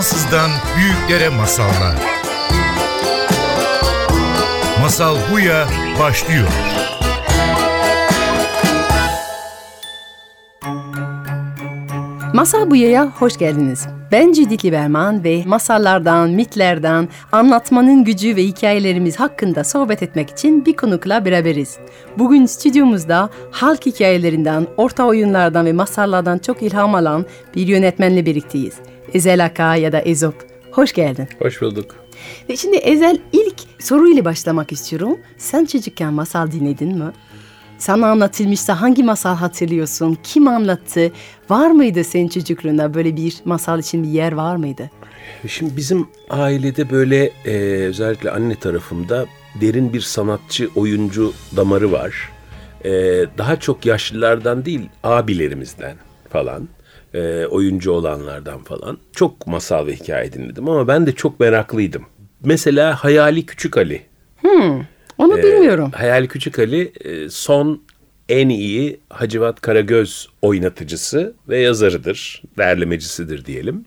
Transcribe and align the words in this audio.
Fransız'dan 0.00 0.50
büyüklere 0.76 1.28
masallar. 1.28 1.96
Masal 4.80 5.16
Buya 5.30 5.68
başlıyor. 5.98 6.48
Masal 12.34 12.70
Buya'ya 12.70 13.06
hoş 13.06 13.36
geldiniz. 13.36 13.86
Ben 14.12 14.32
Judith 14.32 14.64
Lieberman 14.64 15.24
ve 15.24 15.42
masallardan, 15.46 16.30
mitlerden, 16.30 17.08
anlatmanın 17.32 18.04
gücü 18.04 18.36
ve 18.36 18.44
hikayelerimiz 18.44 19.16
hakkında 19.16 19.64
sohbet 19.64 20.02
etmek 20.02 20.30
için 20.30 20.66
bir 20.66 20.76
konukla 20.76 21.24
beraberiz. 21.24 21.78
Bugün 22.18 22.46
stüdyomuzda 22.46 23.30
halk 23.50 23.86
hikayelerinden, 23.86 24.66
orta 24.76 25.04
oyunlardan 25.06 25.66
ve 25.66 25.72
masallardan 25.72 26.38
çok 26.38 26.62
ilham 26.62 26.94
alan 26.94 27.26
bir 27.54 27.66
yönetmenle 27.66 28.26
birlikteyiz. 28.26 28.74
Ezel 29.14 29.44
Aka 29.44 29.76
ya 29.76 29.92
da 29.92 30.00
Ezop. 30.00 30.34
Hoş 30.70 30.92
geldin. 30.92 31.28
Hoş 31.38 31.62
bulduk. 31.62 31.96
Ve 32.48 32.56
şimdi 32.56 32.76
Ezel 32.76 33.18
ilk 33.32 33.54
soruyla 33.78 34.24
başlamak 34.24 34.72
istiyorum. 34.72 35.18
Sen 35.38 35.64
çocukken 35.64 36.12
masal 36.12 36.50
dinledin 36.50 36.98
mi? 36.98 37.12
Sana 37.80 38.06
anlatılmışsa 38.10 38.80
hangi 38.80 39.02
masal 39.02 39.36
hatırlıyorsun? 39.36 40.18
Kim 40.22 40.48
anlattı? 40.48 41.12
Var 41.50 41.70
mıydı 41.70 42.04
senin 42.04 42.28
çocukluğunda 42.28 42.94
böyle 42.94 43.16
bir 43.16 43.34
masal 43.44 43.78
için 43.78 44.02
bir 44.02 44.08
yer 44.08 44.32
var 44.32 44.56
mıydı? 44.56 44.90
Şimdi 45.46 45.76
bizim 45.76 46.08
ailede 46.30 46.90
böyle 46.90 47.30
e, 47.44 47.52
özellikle 47.86 48.30
anne 48.30 48.54
tarafımda 48.54 49.26
derin 49.60 49.92
bir 49.92 50.00
sanatçı, 50.00 50.68
oyuncu 50.76 51.32
damarı 51.56 51.92
var. 51.92 52.30
E, 52.84 52.90
daha 53.38 53.60
çok 53.60 53.86
yaşlılardan 53.86 54.64
değil, 54.64 54.88
abilerimizden 55.02 55.96
falan, 56.28 56.68
e, 57.14 57.46
oyuncu 57.46 57.92
olanlardan 57.92 58.64
falan. 58.64 58.98
Çok 59.12 59.46
masal 59.46 59.86
ve 59.86 59.96
hikaye 59.96 60.32
dinledim 60.32 60.68
ama 60.68 60.88
ben 60.88 61.06
de 61.06 61.12
çok 61.12 61.40
meraklıydım. 61.40 62.02
Mesela 62.44 63.04
Hayali 63.04 63.46
Küçük 63.46 63.76
Ali. 63.76 64.02
Hmm, 64.40 64.80
onu 65.20 65.38
Ee, 65.38 65.42
bilmiyorum. 65.42 65.90
Hayali 65.94 66.28
Küçük 66.28 66.58
Ali 66.58 66.92
e, 67.04 67.28
son 67.28 67.82
en 68.28 68.48
iyi 68.48 69.00
Hacivat 69.10 69.60
Karagöz 69.60 70.28
oynatıcısı 70.42 71.34
ve 71.48 71.58
yazarıdır, 71.58 72.42
derlemecisidir 72.58 73.44
diyelim. 73.44 73.84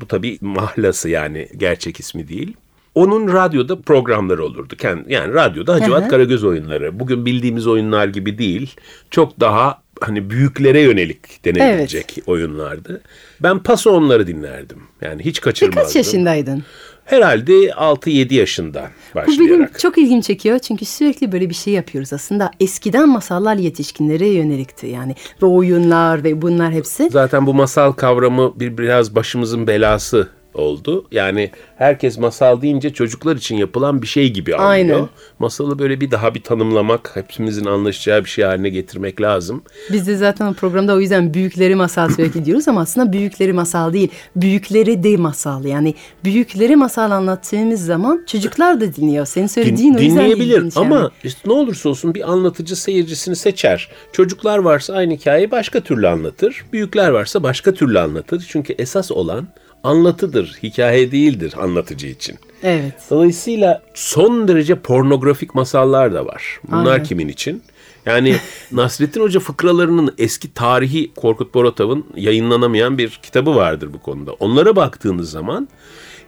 Bu 0.00 0.06
tabii 0.08 0.38
mahlası 0.40 1.08
yani 1.08 1.48
gerçek 1.56 2.00
ismi 2.00 2.28
değil. 2.28 2.56
Onun 2.94 3.32
radyoda 3.32 3.80
programları 3.80 4.44
olurdu. 4.44 4.74
Yani 5.08 5.34
radyoda 5.34 5.74
Hacivat 5.74 6.04
hı. 6.04 6.08
Karagöz 6.08 6.44
oyunları. 6.44 7.00
Bugün 7.00 7.26
bildiğimiz 7.26 7.66
oyunlar 7.66 8.08
gibi 8.08 8.38
değil. 8.38 8.74
Çok 9.10 9.40
daha 9.40 9.82
hani 10.00 10.30
büyüklere 10.30 10.80
yönelik 10.80 11.44
denebilecek 11.44 12.18
oyunlardı. 12.26 13.00
Ben 13.40 13.58
paso 13.58 13.90
onları 13.90 14.26
dinlerdim. 14.26 14.78
Yani 15.00 15.24
hiç 15.24 15.40
kaçırmazdım. 15.40 15.82
Kaç 15.82 15.96
yaşındaydın? 15.96 16.64
Herhalde 17.10 17.52
6-7 17.70 18.34
yaşından 18.34 18.84
Bu 19.14 19.18
benim 19.18 19.26
başlayarak. 19.28 19.80
çok 19.80 19.98
ilgimi 19.98 20.22
çekiyor 20.22 20.58
çünkü 20.58 20.84
sürekli 20.84 21.32
böyle 21.32 21.50
bir 21.50 21.54
şey 21.54 21.74
yapıyoruz 21.74 22.12
aslında. 22.12 22.50
Eskiden 22.60 23.08
masallar 23.08 23.56
yetişkinlere 23.56 24.26
yönelikti 24.28 24.86
yani. 24.86 25.14
Ve 25.42 25.46
oyunlar 25.46 26.24
ve 26.24 26.42
bunlar 26.42 26.72
hepsi. 26.72 27.10
Zaten 27.10 27.46
bu 27.46 27.54
masal 27.54 27.92
kavramı 27.92 28.60
bir 28.60 28.78
biraz 28.78 29.14
başımızın 29.14 29.66
belası 29.66 30.28
oldu. 30.54 31.06
Yani 31.12 31.50
herkes 31.76 32.18
masal 32.18 32.62
deyince 32.62 32.90
çocuklar 32.92 33.36
için 33.36 33.56
yapılan 33.56 34.02
bir 34.02 34.06
şey 34.06 34.30
gibi 34.30 34.54
anlıyor. 34.56 34.70
Aynen. 34.70 35.08
Masalı 35.38 35.78
böyle 35.78 36.00
bir 36.00 36.10
daha 36.10 36.34
bir 36.34 36.42
tanımlamak, 36.42 37.10
hepimizin 37.14 37.64
anlaşacağı 37.64 38.24
bir 38.24 38.30
şey 38.30 38.44
haline 38.44 38.68
getirmek 38.68 39.20
lazım. 39.20 39.62
Biz 39.92 40.06
de 40.06 40.16
zaten 40.16 40.46
o 40.46 40.54
programda 40.54 40.94
o 40.94 41.00
yüzden 41.00 41.34
büyükleri 41.34 41.74
masal 41.74 42.08
sürekli 42.08 42.44
diyoruz 42.44 42.68
ama 42.68 42.80
aslında 42.80 43.12
büyükleri 43.12 43.52
masal 43.52 43.92
değil. 43.92 44.08
Büyükleri 44.36 45.02
de 45.02 45.16
masal 45.16 45.64
yani. 45.64 45.94
Büyükleri 46.24 46.76
masal 46.76 47.10
anlattığımız 47.10 47.84
zaman 47.84 48.24
çocuklar 48.26 48.80
da 48.80 48.94
dinliyor. 48.94 49.26
Senin 49.26 49.46
söylediğin 49.46 49.94
Din- 49.94 49.98
o 49.98 50.00
yüzden 50.02 50.18
dinleyebilir 50.18 50.56
ilginç 50.58 50.76
yani. 50.76 50.86
ama 50.86 51.10
işte 51.24 51.40
ne 51.46 51.52
olursa 51.52 51.88
olsun 51.88 52.14
bir 52.14 52.32
anlatıcı 52.32 52.76
seyircisini 52.76 53.36
seçer. 53.36 53.88
Çocuklar 54.12 54.58
varsa 54.58 54.94
aynı 54.94 55.14
hikayeyi 55.14 55.50
başka 55.50 55.80
türlü 55.80 56.08
anlatır. 56.08 56.64
Büyükler 56.72 57.08
varsa 57.08 57.42
başka 57.42 57.74
türlü 57.74 57.98
anlatır. 57.98 58.44
Çünkü 58.48 58.72
esas 58.78 59.10
olan 59.12 59.48
anlatıdır, 59.84 60.58
hikaye 60.62 61.12
değildir 61.12 61.54
anlatıcı 61.58 62.06
için. 62.06 62.36
Evet. 62.62 62.94
Dolayısıyla 63.10 63.82
son 63.94 64.48
derece 64.48 64.74
pornografik 64.74 65.54
masallar 65.54 66.14
da 66.14 66.26
var. 66.26 66.60
Bunlar 66.70 66.92
Aynen. 66.92 67.04
kimin 67.04 67.28
için? 67.28 67.62
Yani 68.06 68.36
Nasrettin 68.72 69.20
Hoca 69.20 69.40
fıkralarının 69.40 70.14
eski 70.18 70.54
tarihi 70.54 71.14
Korkut 71.14 71.54
Boratav'ın 71.54 72.04
yayınlanamayan 72.16 72.98
bir 72.98 73.20
kitabı 73.22 73.54
vardır 73.54 73.92
bu 73.92 74.02
konuda. 74.02 74.32
Onlara 74.32 74.76
baktığınız 74.76 75.30
zaman 75.30 75.68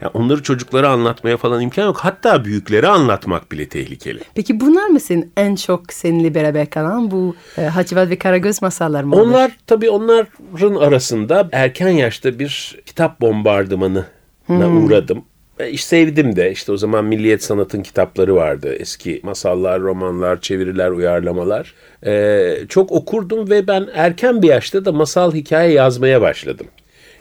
ya 0.03 0.11
onları 0.15 0.43
çocuklara 0.43 0.89
anlatmaya 0.89 1.37
falan 1.37 1.61
imkan 1.63 1.85
yok. 1.85 1.97
Hatta 2.01 2.45
büyüklere 2.45 2.87
anlatmak 2.87 3.53
bile 3.53 3.69
tehlikeli. 3.69 4.21
Peki 4.35 4.61
bunlar 4.61 4.87
mı 4.87 5.01
senin 5.01 5.33
en 5.37 5.55
çok 5.55 5.93
seninle 5.93 6.35
beraber 6.35 6.71
kalan 6.71 7.11
bu 7.11 7.37
e, 7.59 7.63
Hacivat 7.63 8.11
ve 8.11 8.19
Karagöz 8.19 8.62
masallar 8.62 9.05
mı? 9.05 9.15
olur? 9.17 9.23
Onlar 9.27 9.57
tabii 9.67 9.91
onların 9.91 10.75
arasında 10.75 11.49
erken 11.53 11.89
yaşta 11.89 12.39
bir 12.39 12.79
kitap 12.87 13.21
bombardımanına 13.21 14.05
uğradım. 14.85 15.25
E, 15.59 15.71
iş 15.71 15.85
sevdim 15.85 16.37
de 16.37 16.53
işte 16.53 16.73
o 16.73 16.77
zaman 16.77 17.05
Milliyet 17.05 17.43
Sanat'ın 17.43 17.83
kitapları 17.83 18.35
vardı. 18.35 18.75
Eski 18.79 19.21
masallar, 19.23 19.81
romanlar, 19.81 20.41
çeviriler, 20.41 20.91
uyarlamalar. 20.91 21.75
E, 22.07 22.55
çok 22.69 22.93
okurdum 22.93 23.51
ve 23.51 23.67
ben 23.67 23.89
erken 23.95 24.43
bir 24.43 24.49
yaşta 24.49 24.85
da 24.85 24.93
masal 24.93 25.33
hikaye 25.35 25.73
yazmaya 25.73 26.21
başladım. 26.21 26.67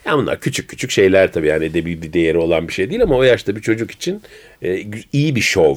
Ya 0.05 0.17
bunlar 0.17 0.39
küçük 0.39 0.69
küçük 0.69 0.91
şeyler 0.91 1.31
tabii 1.31 1.47
yani 1.47 1.65
edebi 1.65 2.01
bir 2.01 2.13
değeri 2.13 2.37
olan 2.37 2.67
bir 2.67 2.73
şey 2.73 2.89
değil 2.89 3.03
ama 3.03 3.15
o 3.15 3.23
yaşta 3.23 3.55
bir 3.55 3.61
çocuk 3.61 3.91
için 3.91 4.21
e, 4.61 4.83
iyi 5.13 5.35
bir 5.35 5.41
şov 5.41 5.75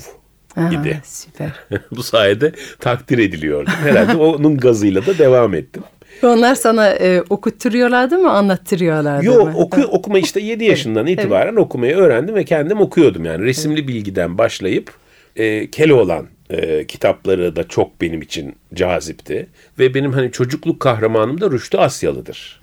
idi. 0.72 1.00
Süper. 1.04 1.50
Bu 1.90 2.02
sayede 2.02 2.52
takdir 2.80 3.18
ediliyordum. 3.18 3.72
Herhalde 3.82 4.16
onun 4.16 4.56
gazıyla 4.56 5.06
da 5.06 5.18
devam 5.18 5.54
ettim. 5.54 5.82
Onlar 6.22 6.54
sana 6.54 6.90
e, 6.90 7.22
okutturuyorlardı 7.30 8.18
mı, 8.18 8.30
anlattırıyorlardı 8.30 9.24
Yok 9.26 9.54
mı? 9.54 9.58
oku, 9.58 9.80
okuma 9.82 10.18
işte 10.18 10.40
7 10.40 10.64
yaşından 10.70 11.06
itibaren 11.06 11.56
okumayı 11.56 11.96
öğrendim 11.96 12.34
ve 12.34 12.44
kendim 12.44 12.80
okuyordum 12.80 13.24
yani 13.24 13.44
resimli 13.44 13.88
bilgiden 13.88 14.38
başlayıp 14.38 14.92
e, 15.36 15.70
Keloğlan 15.70 16.26
e, 16.54 16.87
kitapları 16.87 17.56
da 17.56 17.69
çok 17.69 18.00
benim 18.00 18.22
için 18.22 18.56
cazipti 18.75 19.47
ve 19.78 19.94
benim 19.94 20.12
hani 20.12 20.32
çocukluk 20.32 20.81
kahramanım 20.81 21.41
da 21.41 21.50
Rüştü 21.50 21.78
Asyalı'dır. 21.78 22.60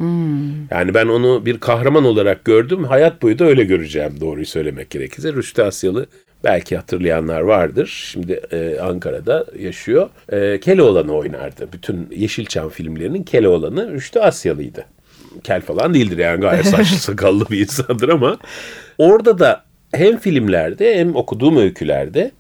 Yani 0.72 0.94
ben 0.94 1.08
onu 1.08 1.46
bir 1.46 1.60
kahraman 1.60 2.06
olarak 2.06 2.46
gördüm 2.46 2.84
hayat 2.84 3.22
boyu 3.22 3.40
da 3.40 3.46
öyle 3.46 3.64
göreceğim 3.64 4.14
doğruyu 4.22 4.46
söylemek 4.46 4.90
gerekirse 4.90 5.34
Rüştü 5.34 5.62
Asyalı 5.62 6.06
belki 6.44 6.78
hatırlayanlar 6.78 7.42
vardır. 7.42 8.10
Şimdi 8.12 8.42
e, 8.52 8.80
Ankara'da 8.80 9.46
yaşıyor. 9.60 10.10
E, 10.32 10.60
Keloğlan'ı 10.60 11.14
oynardı. 11.14 11.68
Bütün 11.74 12.08
Yeşilçam 12.12 12.70
filmlerinin 12.70 13.24
Keloğlan'ı 13.24 13.94
Rüştü 13.94 14.20
Asyalı'ydı 14.20 14.86
kel 15.44 15.62
falan 15.62 15.94
değildir 15.94 16.18
yani 16.18 16.42
gayet 16.42 16.66
saçlı 16.68 16.98
sakallı 16.98 17.46
bir 17.50 17.60
insandır 17.60 18.10
ama 18.10 18.38
orada 18.98 19.40
da 19.40 19.64
hem 19.94 20.18
filmlerde 20.18 21.00
hem 21.00 21.16
okuduğum 21.16 21.58
öykülerde 21.58 22.32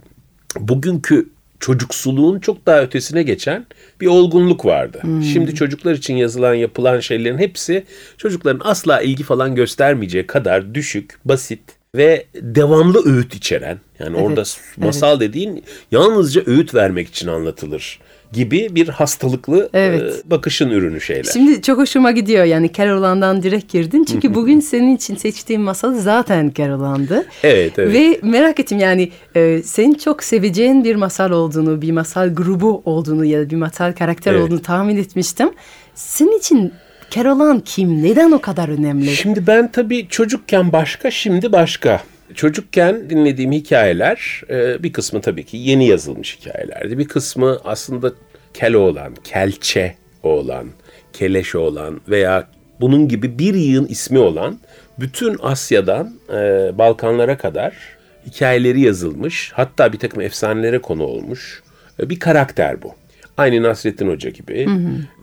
bugünkü 0.59 1.29
çocuksuluğun 1.61 2.39
çok 2.39 2.66
daha 2.66 2.81
ötesine 2.81 3.23
geçen 3.23 3.66
bir 4.01 4.07
olgunluk 4.07 4.66
vardı. 4.66 5.01
Şimdi 5.33 5.55
çocuklar 5.55 5.94
için 5.94 6.16
yazılan 6.16 6.53
yapılan 6.53 6.99
şeylerin 6.99 7.38
hepsi 7.38 7.83
çocukların 8.17 8.61
asla 8.63 9.01
ilgi 9.01 9.23
falan 9.23 9.55
göstermeyeceği 9.55 10.27
kadar 10.27 10.75
düşük, 10.75 11.19
basit 11.25 11.61
ve 11.95 12.25
devamlı 12.35 13.01
öğüt 13.05 13.35
içeren. 13.35 13.79
Yani 13.99 14.17
Evet, 14.17 14.27
orada 14.27 14.44
masal 14.77 15.19
dediğin 15.19 15.63
yalnızca 15.91 16.44
öğüt 16.45 16.75
vermek 16.75 17.07
için 17.07 17.27
anlatılır 17.27 17.99
gibi 18.33 18.67
bir 18.71 18.87
hastalıklı 18.87 19.69
Evet. 19.73 20.01
e, 20.25 20.29
bakışın 20.31 20.69
ürünü 20.69 21.01
şeyler. 21.01 21.31
Şimdi 21.33 21.61
çok 21.61 21.77
hoşuma 21.77 22.11
gidiyor 22.11 22.43
yani 22.43 22.71
Keloğlan'dan 22.71 23.43
direkt 23.43 23.72
girdin. 23.73 24.03
Çünkü 24.03 24.35
bugün 24.35 24.59
senin 24.59 24.95
için 24.95 25.16
seçtiğim 25.16 25.61
masal 25.61 25.93
zaten 25.93 26.49
Keloğlan'dı. 26.49 27.25
Evet, 27.43 27.79
evet. 27.79 27.93
Ve 27.93 28.19
merak 28.29 28.59
ettim 28.59 28.79
yani 28.79 29.11
e, 29.35 29.61
senin 29.63 29.93
çok 29.93 30.23
seveceğin 30.23 30.83
bir 30.83 30.95
masal 30.95 31.31
olduğunu, 31.31 31.81
bir 31.81 31.91
masal 31.91 32.35
grubu 32.35 32.81
olduğunu 32.85 33.25
ya 33.25 33.39
da 33.39 33.49
bir 33.49 33.55
masal 33.55 33.93
karakter 33.93 34.34
Evet. 34.34 34.43
olduğunu 34.43 34.61
tahmin 34.61 34.97
etmiştim. 34.97 35.49
Senin 35.95 36.37
için 36.37 36.73
Keloğlan 37.11 37.59
kim? 37.59 38.03
Neden 38.03 38.31
o 38.31 38.41
kadar 38.41 38.69
önemli? 38.69 39.16
Şimdi 39.16 39.47
ben 39.47 39.72
tabii 39.72 40.07
çocukken 40.09 40.72
başka, 40.72 41.11
şimdi 41.11 41.51
başka. 41.51 42.01
Çocukken 42.35 43.09
dinlediğim 43.09 43.51
hikayeler 43.51 44.41
e, 44.49 44.83
bir 44.83 44.93
kısmı 44.93 45.22
tabii 45.22 45.45
ki 45.45 45.57
yeni 45.57 45.87
yazılmış 45.87 46.37
hikayelerdi. 46.39 46.97
Bir 46.97 47.07
kısmı 47.07 47.59
aslında 47.63 48.13
Keloğlan, 48.53 49.16
Kelçe 49.23 49.95
olan, 50.23 50.67
Keleş 51.13 51.55
olan 51.55 52.01
veya 52.09 52.47
bunun 52.81 53.07
gibi 53.07 53.39
bir 53.39 53.53
yığın 53.53 53.85
ismi 53.85 54.19
olan 54.19 54.59
bütün 54.99 55.37
Asya'dan 55.41 56.13
e, 56.29 56.72
Balkanlara 56.78 57.37
kadar 57.37 57.73
hikayeleri 58.25 58.81
yazılmış. 58.81 59.51
Hatta 59.53 59.93
bir 59.93 59.99
takım 59.99 60.22
efsanelere 60.22 60.79
konu 60.79 61.03
olmuş 61.03 61.63
e, 61.99 62.09
bir 62.09 62.19
karakter 62.19 62.81
bu. 62.81 62.95
Aynı 63.37 63.63
Nasrettin 63.63 64.07
Hoca 64.07 64.29
gibi, 64.29 64.67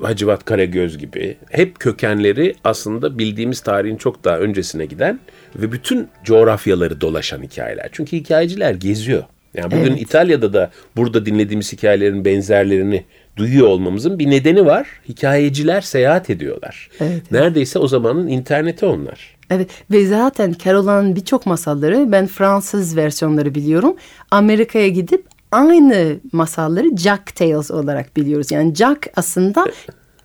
Hacivat 0.02 0.44
Karagöz 0.44 0.98
gibi 0.98 1.36
hep 1.50 1.80
kökenleri 1.80 2.54
aslında 2.64 3.18
bildiğimiz 3.18 3.60
tarihin 3.60 3.96
çok 3.96 4.24
daha 4.24 4.38
öncesine 4.38 4.86
giden 4.86 5.20
ve 5.56 5.72
bütün 5.72 6.08
coğrafyaları 6.24 7.00
dolaşan 7.00 7.42
hikayeler. 7.42 7.88
Çünkü 7.92 8.16
hikayeciler 8.16 8.74
geziyor. 8.74 9.24
Yani 9.54 9.70
bugün 9.70 9.92
Evet. 9.92 10.02
İtalya'da 10.02 10.52
da 10.52 10.70
burada 10.96 11.26
dinlediğimiz 11.26 11.72
hikayelerin 11.72 12.24
benzerlerini 12.24 13.04
duyuyor 13.36 13.66
olmamızın 13.66 14.18
bir 14.18 14.30
nedeni 14.30 14.66
var. 14.66 14.88
Hikayeciler 15.08 15.80
seyahat 15.80 16.30
ediyorlar. 16.30 16.90
Evet. 17.00 17.32
Neredeyse 17.32 17.78
o 17.78 17.88
zamanın 17.88 18.28
interneti 18.28 18.86
onlar. 18.86 19.36
Evet 19.50 19.70
ve 19.90 20.06
zaten 20.06 20.54
Carolan 20.64 21.16
birçok 21.16 21.46
masalları 21.46 22.12
ben 22.12 22.26
Fransız 22.26 22.96
versiyonları 22.96 23.54
biliyorum. 23.54 23.96
Amerika'ya 24.30 24.88
gidip 24.88 25.24
aynı 25.52 26.16
masalları 26.32 26.96
Jack 26.96 27.36
Tales 27.36 27.70
olarak 27.70 28.16
biliyoruz. 28.16 28.50
Yani 28.50 28.74
Jack 28.74 29.06
aslında 29.16 29.66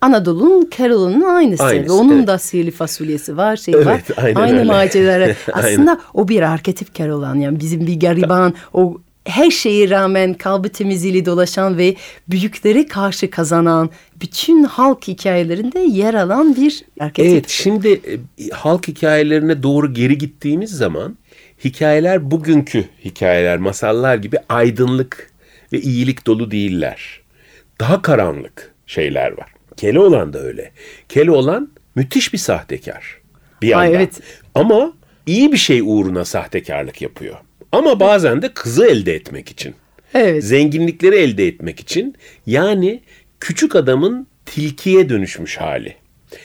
Anadolu'nun 0.04 0.70
Carolan'ın 0.78 1.22
aynısı. 1.22 1.64
Aynısı, 1.64 1.88
Ve 1.88 1.92
onun 1.92 2.16
evet. 2.16 2.26
da 2.26 2.38
sihirli 2.38 2.70
fasulyesi 2.70 3.36
var, 3.36 3.56
şey 3.56 3.74
Evet, 3.74 3.86
var. 3.86 4.02
aynen 4.16 4.68
aynı 4.68 4.94
öyle. 4.94 5.36
Aynen. 5.52 5.68
Aslında 5.68 6.00
o 6.14 6.28
bir 6.28 6.42
arketip 6.42 6.94
Carolan. 6.94 7.34
Yani 7.34 7.60
bizim 7.60 7.86
bir 7.86 8.00
gariban, 8.00 8.54
o 8.72 8.98
her 9.24 9.50
şeye 9.50 9.90
rağmen 9.90 10.34
kalbi 10.34 10.68
temizliğiyle 10.68 11.26
dolaşan 11.26 11.78
ve 11.78 11.96
büyükleri 12.28 12.88
karşı 12.88 13.30
kazanan 13.30 13.90
bütün 14.20 14.64
halk 14.64 15.08
hikayelerinde 15.08 15.78
yer 15.80 16.14
alan 16.14 16.56
bir 16.56 16.84
arketip. 17.00 17.32
Evet 17.32 17.48
şimdi 17.48 17.88
e, 17.88 18.48
halk 18.52 18.88
hikayelerine 18.88 19.62
doğru 19.62 19.94
geri 19.94 20.18
gittiğimiz 20.18 20.70
zaman 20.70 21.16
hikayeler 21.64 22.30
bugünkü 22.30 22.84
hikayeler, 23.04 23.58
masallar 23.58 24.16
gibi 24.16 24.38
aydınlık 24.48 25.30
ve 25.72 25.80
iyilik 25.80 26.26
dolu 26.26 26.50
değiller. 26.50 27.20
Daha 27.80 28.02
karanlık 28.02 28.72
şeyler 28.86 29.38
var. 29.38 29.53
Keloğlan 29.76 30.32
da 30.32 30.38
öyle. 30.38 30.70
Keloğlan 31.08 31.70
müthiş 31.94 32.32
bir 32.32 32.38
sahtekar. 32.38 33.18
Bir 33.62 33.68
yandan. 33.68 33.86
Ay, 33.86 33.94
evet. 33.94 34.20
Ama 34.54 34.92
iyi 35.26 35.52
bir 35.52 35.56
şey 35.56 35.80
uğruna 35.84 36.24
sahtekarlık 36.24 37.02
yapıyor. 37.02 37.36
Ama 37.72 38.00
bazen 38.00 38.42
de 38.42 38.48
kızı 38.54 38.86
elde 38.86 39.14
etmek 39.14 39.50
için. 39.50 39.74
Evet. 40.14 40.44
Zenginlikleri 40.44 41.16
elde 41.16 41.46
etmek 41.46 41.80
için 41.80 42.14
yani 42.46 43.00
küçük 43.40 43.76
adamın 43.76 44.26
tilkiye 44.46 45.08
dönüşmüş 45.08 45.56
hali. 45.56 45.96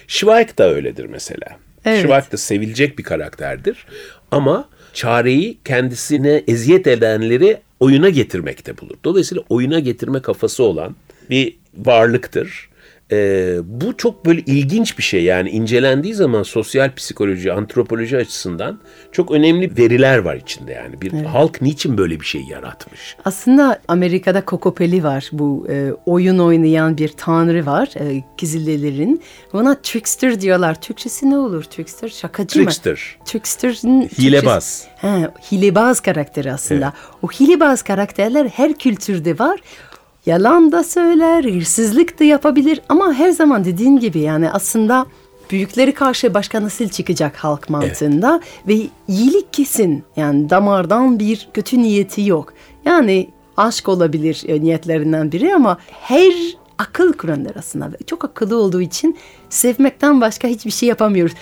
Schweik 0.08 0.58
da 0.58 0.74
öyledir 0.74 1.06
mesela. 1.06 1.48
Evet. 1.86 2.04
Schweik 2.04 2.32
da 2.32 2.38
sevilecek 2.38 2.98
bir 3.00 3.04
karakterdir. 3.04 3.86
Ama 4.32 4.70
çareyi 4.94 5.58
kendisine 5.66 6.44
eziyet 6.48 6.88
edenleri 6.88 7.58
oyuna 7.80 8.10
getirmekte 8.10 8.78
bulur. 8.78 8.96
Dolayısıyla 9.04 9.44
oyuna 9.50 9.80
getirme 9.80 10.22
kafası 10.22 10.64
olan 10.64 10.96
bir 11.30 11.58
varlıktır. 11.78 12.70
Ee, 13.12 13.56
bu 13.64 13.98
çok 13.98 14.26
böyle 14.26 14.42
ilginç 14.42 14.98
bir 14.98 15.04
şey 15.04 15.24
yani 15.24 15.50
incelendiği 15.50 16.14
zaman 16.14 16.44
sosyal 16.44 16.96
psikoloji, 16.96 17.54
antropoloji 17.54 18.18
açısından 18.18 18.80
çok 19.12 19.32
önemli 19.32 19.78
veriler 19.78 20.18
var 20.18 20.36
içinde 20.36 20.72
yani. 20.72 21.02
Bir 21.02 21.12
halk 21.26 21.62
niçin 21.62 21.98
böyle 21.98 22.20
bir 22.20 22.26
şey 22.26 22.42
yaratmış? 22.42 23.16
Aslında 23.26 23.80
Amerika'da 23.88 24.46
Kokopeli 24.46 25.04
var. 25.04 25.30
Bu 25.32 25.68
e, 25.70 25.92
oyun 26.06 26.40
oynayan 26.40 26.98
bir 26.98 27.08
tanrı 27.08 27.66
var. 27.66 27.90
E, 28.00 28.24
Kizillilerin. 28.38 29.22
Ona 29.54 29.76
trickster 29.82 30.42
diyorlar. 30.42 30.82
Türkçesi 30.82 31.30
ne 31.30 31.38
olur? 31.38 31.64
Trickster 31.64 32.10
şakacı 32.10 32.60
mı? 32.60 32.66
Trickster. 32.66 33.18
Trickster'ın 33.26 34.02
Türkçesi- 34.02 34.22
Hilebaz. 34.22 34.88
He, 34.96 35.30
hilebaz 35.52 36.00
karakteri 36.00 36.52
aslında. 36.52 36.94
O 37.22 37.28
hilebaz 37.28 37.82
karakterler 37.82 38.46
her 38.48 38.74
kültürde 38.74 39.40
var. 39.40 39.60
Yalan 40.26 40.72
da 40.72 40.84
söyler, 40.84 41.44
hırsızlık 41.44 42.20
da 42.20 42.24
yapabilir 42.24 42.82
ama 42.90 43.14
her 43.14 43.30
zaman 43.32 43.66
dediğin 43.66 44.00
gibi 44.00 44.20
yani 44.20 44.52
aslında 44.52 45.06
büyükleri 45.52 45.94
karşı 45.94 46.34
başka 46.34 46.64
nasıl 46.64 46.90
çıkacak 46.90 47.36
halk 47.36 47.70
mantığında 47.70 48.42
ve 48.68 48.76
iyilik 49.08 49.54
kesin 49.54 50.04
yani 50.16 50.50
damardan 50.50 51.20
bir 51.20 51.50
kötü 51.54 51.80
niyeti 51.84 52.22
yok. 52.22 52.54
Yani 52.86 53.30
aşk 53.58 53.90
olabilir 53.90 54.44
e, 54.48 54.62
niyetlerinden 54.62 55.32
biri 55.32 55.56
ama 55.56 55.78
her 55.92 56.34
akıl 56.78 57.14
kuranlar 57.14 57.52
aslında 57.60 57.92
çok 58.06 58.26
akıllı 58.26 58.58
olduğu 58.58 58.82
için 58.82 59.18
sevmekten 59.50 60.22
başka 60.22 60.48
hiçbir 60.48 60.72
şey 60.72 60.90
yapamıyoruz. 60.90 61.36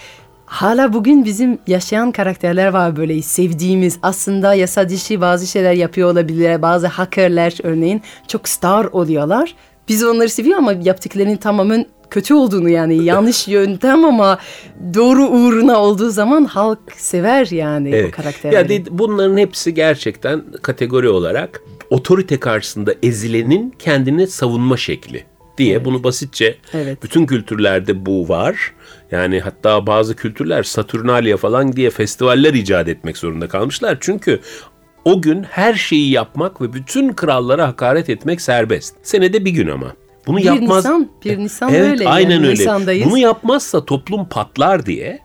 Hala 0.47 0.94
bugün 0.94 1.25
bizim 1.25 1.59
yaşayan 1.67 2.11
karakterler 2.11 2.67
var 2.67 2.95
böyle 2.95 3.21
sevdiğimiz 3.21 3.99
aslında 4.01 4.53
yasa 4.53 4.89
dışı 4.89 5.21
bazı 5.21 5.47
şeyler 5.47 5.73
yapıyor 5.73 6.11
olabilir. 6.11 6.61
Bazı 6.61 6.88
hackerler 6.88 7.57
örneğin 7.63 8.01
çok 8.27 8.47
star 8.47 8.85
oluyorlar. 8.85 9.55
Biz 9.89 10.03
onları 10.03 10.29
seviyor 10.29 10.57
ama 10.57 10.73
yaptıklarının 10.73 11.35
tamamen 11.35 11.85
kötü 12.09 12.33
olduğunu 12.33 12.69
yani 12.69 13.03
yanlış 13.03 13.47
yöntem 13.47 14.05
ama 14.05 14.38
doğru 14.94 15.27
uğruna 15.27 15.79
olduğu 15.81 16.09
zaman 16.09 16.45
halk 16.45 16.79
sever 16.97 17.47
yani 17.51 18.05
o 18.07 18.11
karakterleri. 18.11 18.55
Ya 18.55 18.69
de- 18.69 18.97
bunların 19.00 19.38
hepsi 19.38 19.73
gerçekten 19.73 20.43
kategori 20.61 21.09
olarak 21.09 21.61
otorite 21.89 22.39
karşısında 22.39 22.93
ezilenin 23.03 23.75
kendini 23.79 24.27
savunma 24.27 24.77
şekli 24.77 25.23
diye 25.57 25.86
bunu 25.86 26.04
basitçe 26.04 26.57
Evet. 26.74 27.04
bütün 27.04 27.25
kültürlerde 27.25 28.06
bu 28.06 28.30
var. 28.30 28.74
Yani 29.12 29.39
hatta 29.39 29.88
bazı 29.88 30.15
kültürler 30.15 30.63
Saturnalia 30.63 31.38
falan 31.38 31.74
diye 31.74 31.89
festivaller 31.89 32.54
icat 32.54 32.88
etmek 32.88 33.18
zorunda 33.18 33.48
kalmışlar. 33.48 33.98
Çünkü 34.01 34.39
o 35.06 35.21
gün 35.21 35.44
her 35.44 35.74
şeyi 35.74 36.12
yapmak 36.12 36.62
ve 36.62 36.74
bütün 36.74 37.13
krallara 37.13 37.68
hakaret 37.68 38.09
etmek 38.09 38.42
serbest. 38.42 38.95
Senede 39.04 39.45
bir 39.45 39.51
gün 39.51 39.68
ama. 39.68 39.94
Bunu 40.27 40.38
Bir 40.38 40.44
yapmaz. 40.44 40.86
Nisan, 40.86 41.09
bir 41.25 41.38
Nisan 41.38 41.74
evet, 41.74 41.92
öyle. 41.92 42.10
Aynen 42.10 42.30
yani. 42.30 42.48
öyle. 42.48 42.60
Nisan'dayız. 42.60 43.10
Bunu 43.10 43.18
yapmazsa 43.18 43.86
toplum 43.86 44.30
patlar 44.30 44.86
diye 44.86 45.19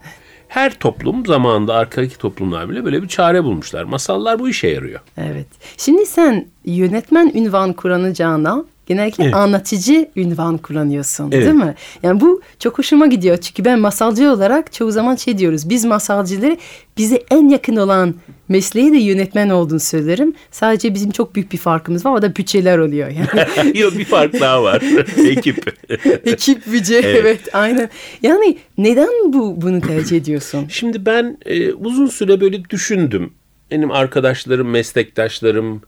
her 0.48 0.74
toplum 0.74 1.26
zamanında 1.26 1.74
arkadaki 1.74 2.18
toplumlar 2.18 2.68
bile 2.68 2.84
böyle 2.84 3.02
bir 3.02 3.08
çare 3.08 3.44
bulmuşlar. 3.44 3.84
Masallar 3.84 4.38
bu 4.38 4.48
işe 4.48 4.68
yarıyor. 4.68 5.00
Evet. 5.16 5.46
Şimdi 5.76 6.06
sen 6.06 6.46
yönetmen 6.64 7.32
ünvan 7.34 7.72
kullanacağına 7.72 8.64
genellikle 8.86 9.24
Evet. 9.24 9.34
anlatıcı 9.34 10.08
ünvan 10.16 10.58
kullanıyorsun 10.58 11.30
Evet. 11.32 11.46
değil 11.46 11.56
mi? 11.56 11.74
Yani 12.02 12.20
bu 12.20 12.42
çok 12.58 12.78
hoşuma 12.78 13.06
gidiyor. 13.06 13.36
Çünkü 13.36 13.64
ben 13.64 13.78
masalcı 13.78 14.30
olarak 14.30 14.72
çoğu 14.72 14.92
zaman 14.92 15.16
şey 15.16 15.38
diyoruz. 15.38 15.70
Biz 15.70 15.84
masalcıları 15.84 16.56
bize 16.98 17.22
en 17.30 17.48
yakın 17.48 17.76
olan 17.76 18.14
mesleği 18.48 18.92
de 18.92 18.98
yönetmen 18.98 19.48
olduğunu 19.48 19.80
söylerim. 19.80 20.34
Sadece 20.50 20.94
bizim 20.94 21.10
çok 21.10 21.34
büyük 21.34 21.52
bir 21.52 21.58
farkımız 21.58 22.06
var. 22.06 22.12
O 22.12 22.22
da 22.22 22.36
bütçeler 22.36 22.78
oluyor. 22.78 23.08
Yani 23.08 23.78
Yok 23.80 23.98
bir 23.98 24.04
fark 24.04 24.40
daha 24.40 24.62
var. 24.62 24.82
Ekip. 25.28 25.74
ekip 26.26 26.72
bütçe 26.72 26.94
evet. 26.94 27.40
aynen. 27.52 27.90
Yani 28.22 28.58
neden 28.78 29.32
bu 29.32 29.62
bunu 29.62 29.80
tercih 29.80 30.16
ediyorsun? 30.16 30.66
Şimdi 30.68 31.06
ben 31.06 31.38
e, 31.46 31.72
uzun 31.72 32.06
süre 32.06 32.40
böyle 32.40 32.70
düşündüm. 32.70 33.32
Benim 33.70 33.90
arkadaşlarım, 33.90 34.68
meslektaşlarım 34.70 35.82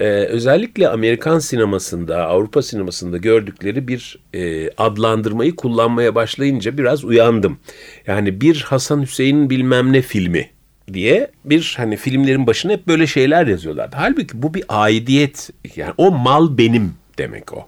e, 0.00 0.04
özellikle 0.06 0.88
Amerikan 0.88 1.38
sinemasında, 1.38 2.26
Avrupa 2.26 2.62
sinemasında 2.62 3.16
gördükleri 3.16 3.88
bir 3.88 4.18
e, 4.34 4.70
adlandırmayı 4.70 5.56
kullanmaya 5.56 6.14
başlayınca 6.14 6.78
biraz 6.78 7.04
uyandım. 7.04 7.58
Yani 8.06 8.40
bir 8.40 8.60
Hasan 8.60 9.02
Hüseyin 9.02 9.50
bilmem 9.50 9.92
ne 9.92 10.02
filmi 10.02 10.50
diye 10.92 11.30
bir 11.44 11.74
hani 11.76 11.96
filmlerin 11.96 12.46
başına 12.46 12.72
hep 12.72 12.86
böyle 12.86 13.06
şeyler 13.06 13.46
yazıyorlardı. 13.46 13.96
Halbuki 13.98 14.42
bu 14.42 14.54
bir 14.54 14.64
aidiyet 14.68 15.50
yani 15.76 15.92
o 15.96 16.10
mal 16.10 16.58
benim 16.58 16.94
demek 17.18 17.52
o. 17.52 17.66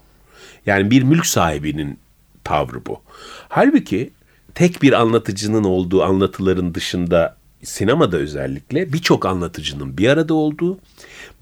Yani 0.67 0.91
bir 0.91 1.03
mülk 1.03 1.27
sahibinin 1.27 1.99
tavrı 2.45 2.87
bu. 2.87 3.01
Halbuki 3.49 4.11
tek 4.55 4.83
bir 4.83 4.93
anlatıcının 4.93 5.65
olduğu 5.65 6.03
anlatıların 6.03 6.75
dışında 6.75 7.37
sinemada 7.63 8.17
özellikle 8.17 8.93
birçok 8.93 9.27
anlatıcının 9.27 9.99
bir 9.99 10.09
arada 10.09 10.35
olduğu, 10.35 10.79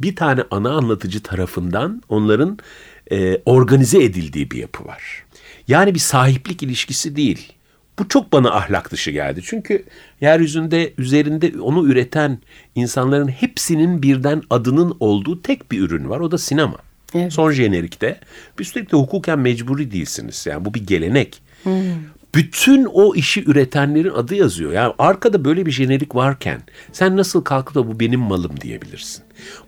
bir 0.01 0.17
tane 0.17 0.43
ana 0.51 0.71
anlatıcı 0.71 1.23
tarafından 1.23 2.03
onların 2.09 2.59
e, 3.13 3.41
organize 3.45 4.05
edildiği 4.05 4.51
bir 4.51 4.59
yapı 4.59 4.85
var. 4.85 5.25
Yani 5.69 5.95
bir 5.95 5.99
sahiplik 5.99 6.63
ilişkisi 6.63 7.17
değil. 7.17 7.53
Bu 7.99 8.09
çok 8.09 8.33
bana 8.33 8.51
ahlak 8.51 8.93
dışı 8.93 9.11
geldi. 9.11 9.41
Çünkü 9.45 9.85
yeryüzünde 10.21 10.93
üzerinde 10.99 11.61
onu 11.61 11.89
üreten 11.89 12.39
insanların 12.75 13.29
hepsinin 13.29 14.03
birden 14.03 14.43
adının 14.51 14.97
olduğu 15.01 15.43
tek 15.43 15.73
bir 15.73 15.81
ürün 15.81 16.11
var. 16.11 16.21
O 16.21 16.31
da 16.31 16.39
sinema. 16.39 16.77
Evet. 17.15 17.33
Son 17.33 17.51
jenerikte. 17.51 18.21
Üstelik 18.59 18.93
de 18.93 18.97
hukuken 18.97 19.39
mecburi 19.39 19.93
değilsiniz. 19.93 20.47
Yani 20.47 20.65
bu 20.65 20.75
bir 20.75 20.87
gelenek. 20.87 21.43
Bütün 22.35 22.85
o 22.85 23.15
işi 23.15 23.45
üretenlerin 23.51 24.11
adı 24.11 24.35
yazıyor. 24.35 24.73
Yani 24.73 24.95
arkada 24.99 25.45
böyle 25.45 25.67
bir 25.67 25.71
jenerik 25.71 26.15
varken 26.15 26.63
sen 26.93 27.17
nasıl 27.17 27.45
kalkıp 27.45 27.75
da 27.75 27.89
bu 27.89 28.01
benim 28.01 28.21
malım 28.21 28.61
diyebilirsin. 28.61 29.25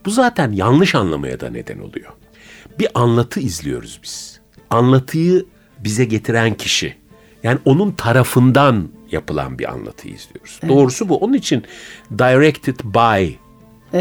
Bu 0.07 0.11
zaten 0.11 0.53
yanlış 0.53 0.95
anlamaya 0.95 1.41
da 1.41 1.51
neden 1.51 1.79
oluyor. 1.79 2.13
Bir 2.79 2.89
anlatı 2.95 3.41
izliyoruz 3.41 4.01
biz. 4.03 4.41
Anlatıyı 4.71 5.47
bize 5.79 6.05
getiren 6.05 6.55
kişi. 6.55 6.97
Yani 7.43 7.59
onun 7.65 7.93
tarafından 7.93 8.89
yapılan 9.11 9.59
bir 9.59 9.73
anlatı 9.73 10.09
izliyoruz. 10.09 10.61
Doğrusu 10.69 11.09
bu. 11.09 11.17
Onun 11.17 11.35
için 11.35 11.65
directed 12.19 12.81
by 12.85 13.33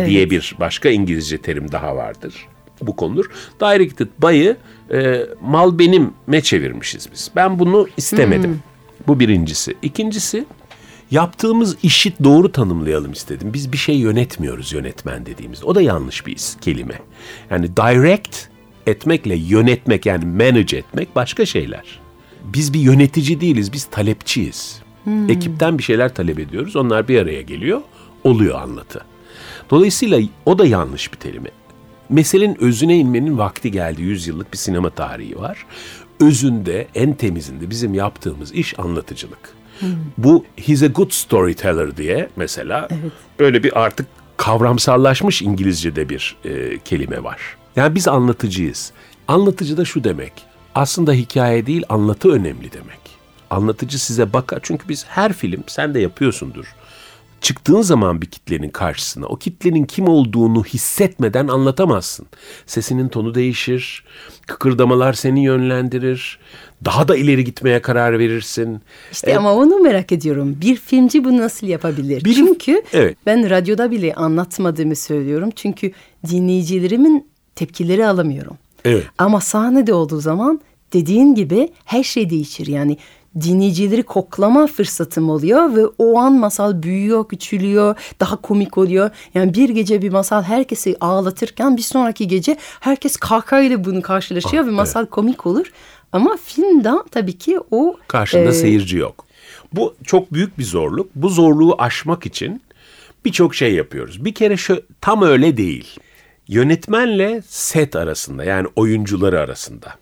diye 0.05 0.29
bir 0.29 0.55
başka 0.59 0.89
İngilizce 0.89 1.37
terim 1.37 1.71
daha 1.71 1.95
vardır. 1.95 2.47
Bu 2.81 2.95
konudur. 2.95 3.25
Directed 3.61 4.07
buy'ı 4.21 4.57
e, 4.91 5.25
mal 5.41 5.79
benim'e 5.79 6.41
çevirmişiz 6.41 7.09
biz. 7.13 7.31
Ben 7.35 7.59
bunu 7.59 7.87
istemedim. 7.97 8.59
Bu 9.07 9.19
birincisi. 9.19 9.75
İkincisi 9.81 10.45
yaptığımız 11.11 11.77
işi 11.83 12.13
doğru 12.23 12.51
tanımlayalım 12.51 13.11
istedim. 13.11 13.53
Biz 13.53 13.71
bir 13.71 13.77
şey 13.77 13.95
yönetmiyoruz 13.95 14.73
yönetmen 14.73 15.25
dediğimizde. 15.25 15.65
O 15.65 15.75
da 15.75 15.81
yanlış 15.81 16.27
bir 16.27 16.37
kelime. 16.61 16.99
Yani 17.49 17.77
direct 17.77 18.37
etmekle 18.87 19.35
yönetmek 19.35 20.05
yani 20.05 20.25
manage 20.25 20.77
etmek 20.77 21.15
başka 21.15 21.45
şeyler. 21.45 21.99
Biz 22.43 22.73
bir 22.73 22.79
yönetici 22.79 23.41
değiliz, 23.41 23.73
biz 23.73 23.85
talepçiyiz. 23.85 24.81
Ekipten 25.29 25.77
bir 25.77 25.83
şeyler 25.83 26.15
talep 26.15 26.39
ediyoruz. 26.39 26.75
Onlar 26.75 27.07
bir 27.07 27.21
araya 27.21 27.41
geliyor, 27.41 27.81
oluyor 28.23 28.61
anlatı. 28.61 29.05
Dolayısıyla 29.69 30.19
o 30.45 30.59
da 30.59 30.65
yanlış 30.65 31.13
bir 31.13 31.17
kelime. 31.17 31.49
Meselenin 32.09 32.57
özüne 32.61 32.97
inmenin 32.97 33.37
vakti 33.37 33.71
geldi. 33.71 34.01
Yüzyıllık 34.01 34.53
bir 34.53 34.57
sinema 34.57 34.89
tarihi 34.89 35.39
var. 35.39 35.65
Özünde, 36.19 36.87
en 36.95 37.13
temizinde 37.13 37.69
bizim 37.69 37.93
yaptığımız 37.93 38.51
iş 38.53 38.79
anlatıcılık. 38.79 39.55
Bu 40.17 40.45
he's 40.55 40.83
a 40.83 40.87
good 40.87 41.11
storyteller 41.11 41.97
diye 41.97 42.29
mesela 42.35 42.87
böyle 43.39 43.63
bir 43.63 43.79
artık 43.79 44.07
kavramsallaşmış 44.37 45.41
İngilizce'de 45.41 46.09
bir 46.09 46.35
e, 46.45 46.79
kelime 46.79 47.23
var. 47.23 47.57
Yani 47.75 47.95
biz 47.95 48.07
anlatıcıyız. 48.07 48.91
Anlatıcı 49.27 49.77
da 49.77 49.85
şu 49.85 50.03
demek. 50.03 50.33
Aslında 50.75 51.13
hikaye 51.13 51.65
değil 51.65 51.83
anlatı 51.89 52.31
önemli 52.31 52.71
demek. 52.71 52.99
Anlatıcı 53.49 54.03
size 54.05 54.33
bakar. 54.33 54.59
Çünkü 54.63 54.89
biz 54.89 55.05
her 55.07 55.33
film 55.33 55.63
sen 55.67 55.93
de 55.93 55.99
yapıyorsundur. 55.99 56.75
Çıktığın 57.45 57.81
zaman 57.81 58.21
bir 58.21 58.25
kitlenin 58.25 58.69
karşısına 58.69 59.25
o 59.25 59.35
kitlenin 59.35 59.83
kim 59.83 60.07
olduğunu 60.07 60.63
hissetmeden 60.63 61.47
anlatamazsın. 61.47 62.25
Sesinin 62.65 63.07
tonu 63.07 63.35
değişir, 63.35 64.03
kıkırdamalar 64.47 65.13
seni 65.13 65.43
yönlendirir, 65.43 66.39
daha 66.85 67.07
da 67.07 67.17
ileri 67.17 67.43
gitmeye 67.43 67.81
karar 67.81 68.19
verirsin. 68.19 68.81
İşte 69.11 69.37
ama 69.37 69.53
onu 69.53 69.79
merak 69.79 70.11
ediyorum. 70.11 70.57
Bir 70.61 70.75
filmci 70.75 71.23
bunu 71.23 71.37
nasıl 71.37 71.67
yapabilir? 71.67 72.25
Bir- 72.25 72.33
Çünkü 72.33 72.81
Evet. 72.93 73.17
ben 73.25 73.49
radyoda 73.49 73.91
bile 73.91 74.13
anlatmadığımı 74.13 74.95
söylüyorum. 74.95 75.49
Çünkü 75.55 75.91
dinleyicilerimin 76.29 77.27
tepkileri 77.55 78.07
alamıyorum. 78.07 78.57
Evet. 78.85 79.03
Ama 79.17 79.41
sahnede 79.41 79.93
olduğu 79.93 80.19
zaman 80.19 80.61
dediğin 80.93 81.35
gibi 81.35 81.69
her 81.85 82.03
şey 82.03 82.29
değişir. 82.29 82.67
Yani 82.67 82.97
dinleyicileri 83.41 84.03
koklama 84.03 84.67
fırsatım 84.67 85.29
oluyor 85.29 85.75
ve 85.75 85.85
o 85.97 86.19
an 86.19 86.33
masal 86.33 86.83
büyüyor, 86.83 87.27
küçülüyor, 87.27 87.95
daha 88.19 88.35
komik 88.35 88.77
oluyor. 88.77 89.09
Yani 89.33 89.53
bir 89.53 89.69
gece 89.69 90.01
bir 90.01 90.11
masal 90.11 90.43
herkesi 90.43 90.95
ağlatırken 91.01 91.77
bir 91.77 91.81
sonraki 91.81 92.27
gece 92.27 92.57
herkes 92.79 93.17
kahkahayla 93.17 93.83
bunu 93.85 94.01
karşılaşıyor 94.01 94.63
Ah, 94.63 94.67
ve 94.67 94.71
masal 94.71 95.05
komik 95.05 95.45
olur. 95.45 95.71
Ama 96.11 96.37
filmde 96.45 96.91
tabii 97.11 97.37
ki 97.37 97.59
o 97.71 97.97
Karşında 98.07 98.49
e, 98.49 98.53
seyirci 98.53 98.97
yok. 98.97 99.25
Bu 99.73 99.95
çok 100.03 100.33
büyük 100.33 100.59
bir 100.59 100.63
zorluk. 100.63 101.09
Bu 101.15 101.29
zorluğu 101.29 101.75
aşmak 101.77 102.25
için 102.25 102.61
birçok 103.25 103.55
şey 103.55 103.73
yapıyoruz. 103.73 104.25
Bir 104.25 104.33
kere 104.33 104.57
şu 104.57 104.83
tam 105.01 105.21
öyle 105.21 105.57
değil. 105.57 105.99
Yönetmenle 106.47 107.41
set 107.47 107.95
arasında 107.95 108.43
yani 108.43 108.67
oyuncuları 108.75 109.39
arasında 109.39 109.93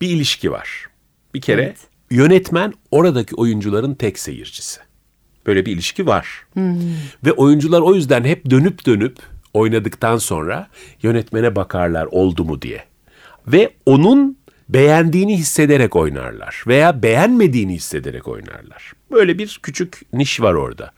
bir 0.00 0.08
ilişki 0.08 0.52
var. 0.52 0.86
Bir 1.34 1.40
kere 1.40 1.62
Evet. 1.62 1.76
Yönetmen 2.14 2.72
oradaki 2.90 3.34
oyuncuların 3.34 3.94
tek 3.94 4.18
seyircisi. 4.18 4.80
Böyle 5.46 5.66
bir 5.66 5.72
ilişki 5.72 6.06
var. 6.06 6.46
Ve 7.24 7.32
oyuncular 7.32 7.80
o 7.80 7.94
yüzden 7.94 8.24
hep 8.24 8.50
dönüp 8.50 8.86
dönüp 8.86 9.16
oynadıktan 9.54 10.16
sonra 10.16 10.68
yönetmene 11.02 11.56
bakarlar 11.56 12.06
oldu 12.10 12.44
mu 12.44 12.62
diye. 12.62 12.84
Ve 13.46 13.70
onun 13.86 14.38
beğendiğini 14.68 15.38
hissederek 15.38 15.96
oynarlar 15.96 16.64
veya 16.66 17.02
beğenmediğini 17.02 17.74
hissederek 17.74 18.28
oynarlar. 18.28 18.92
Böyle 19.10 19.38
bir 19.38 19.60
küçük 19.62 20.00
niş 20.12 20.40
var 20.40 20.54
orada. 20.54 20.92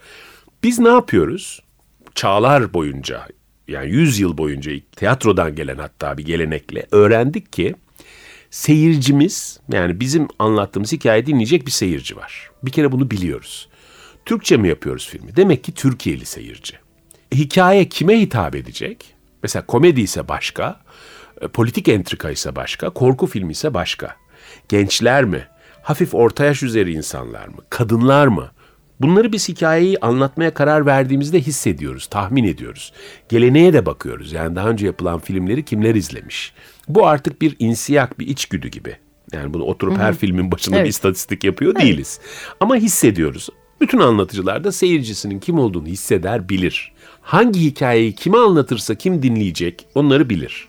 Biz 0.62 0.78
ne 0.78 0.88
yapıyoruz? 0.88 1.62
Çağlar 2.14 2.74
boyunca 2.74 3.28
yani 3.68 3.90
100 3.90 4.18
yıl 4.18 4.38
boyunca 4.38 4.72
tiyatrodan 4.96 5.54
gelen 5.54 5.78
hatta 5.78 6.18
bir 6.18 6.24
gelenekle 6.24 6.86
öğrendik 6.90 7.52
ki 7.52 7.74
seyircimiz 8.56 9.60
yani 9.72 10.00
bizim 10.00 10.28
anlattığımız 10.38 10.92
hikaye 10.92 11.26
dinleyecek 11.26 11.66
bir 11.66 11.70
seyirci 11.70 12.16
var. 12.16 12.50
Bir 12.62 12.70
kere 12.70 12.92
bunu 12.92 13.10
biliyoruz. 13.10 13.68
Türkçe 14.24 14.56
mi 14.56 14.68
yapıyoruz 14.68 15.08
filmi? 15.08 15.36
Demek 15.36 15.64
ki 15.64 15.72
Türkiye'li 15.74 16.26
seyirci. 16.26 16.74
Hikaye 17.34 17.88
kime 17.88 18.20
hitap 18.20 18.54
edecek? 18.54 19.14
Mesela 19.42 19.66
komedi 19.66 20.00
ise 20.00 20.28
başka, 20.28 20.80
e, 21.40 21.48
politik 21.48 21.88
entrika 21.88 22.30
ise 22.30 22.56
başka, 22.56 22.90
korku 22.90 23.26
filmi 23.26 23.52
ise 23.52 23.74
başka. 23.74 24.16
Gençler 24.68 25.24
mi? 25.24 25.46
Hafif 25.82 26.14
orta 26.14 26.44
yaş 26.44 26.62
üzeri 26.62 26.92
insanlar 26.92 27.48
mı? 27.48 27.58
Kadınlar 27.70 28.26
mı? 28.26 28.50
Bunları 29.00 29.32
biz 29.32 29.48
hikayeyi 29.48 29.98
anlatmaya 30.00 30.54
karar 30.54 30.86
verdiğimizde 30.86 31.40
hissediyoruz, 31.40 32.06
tahmin 32.06 32.44
ediyoruz. 32.44 32.92
Geleneğe 33.28 33.72
de 33.72 33.86
bakıyoruz. 33.86 34.32
Yani 34.32 34.56
daha 34.56 34.68
önce 34.68 34.86
yapılan 34.86 35.18
filmleri 35.18 35.64
kimler 35.64 35.94
izlemiş? 35.94 36.52
Bu 36.88 37.06
artık 37.06 37.42
bir 37.42 37.56
insiyak, 37.58 38.18
bir 38.20 38.26
içgüdü 38.26 38.68
gibi. 38.68 38.96
Yani 39.32 39.54
bunu 39.54 39.62
oturup 39.62 39.98
her 39.98 40.14
filmin 40.14 40.52
başında 40.52 40.76
bir 40.76 40.80
Evet. 40.80 40.90
istatistik 40.90 41.44
yapıyor 41.44 41.74
değiliz. 41.74 42.20
Ama 42.60 42.76
hissediyoruz. 42.76 43.48
Bütün 43.80 43.98
anlatıcılar 43.98 44.64
da 44.64 44.72
seyircisinin 44.72 45.40
kim 45.40 45.58
olduğunu 45.58 45.86
hisseder, 45.86 46.48
bilir. 46.48 46.92
Hangi 47.22 47.60
hikayeyi 47.60 48.12
kime 48.12 48.38
anlatırsa 48.38 48.94
kim 48.94 49.22
dinleyecek 49.22 49.86
onları 49.94 50.30
bilir. 50.30 50.68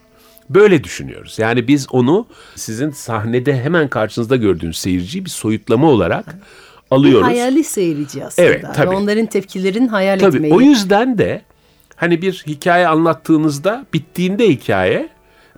Böyle 0.49 0.83
düşünüyoruz. 0.83 1.39
Yani 1.39 1.67
biz 1.67 1.87
onu 1.91 2.27
sizin 2.55 2.91
sahnede 2.91 3.61
hemen 3.63 3.87
karşınızda 3.87 4.35
gördüğünüz 4.35 4.77
seyirciyi 4.77 5.25
bir 5.25 5.29
soyutlama 5.29 5.89
olarak 5.91 6.25
alıyoruz. 6.91 7.27
hayali 7.27 7.63
seyirci 7.63 8.25
aslında. 8.25 8.47
Evet, 8.47 8.65
tabii. 8.75 8.91
Ve 8.91 8.95
onların 8.95 9.25
tepkilerini 9.25 9.87
hayal 9.87 10.19
Tabii 10.19 10.35
etmeyi. 10.35 10.53
o 10.53 10.61
yüzden 10.61 11.17
de 11.17 11.41
hani 11.95 12.21
bir 12.21 12.43
hikaye 12.47 12.87
anlattığınızda 12.87 13.85
bittiğinde 13.93 14.49
hikaye 14.49 15.09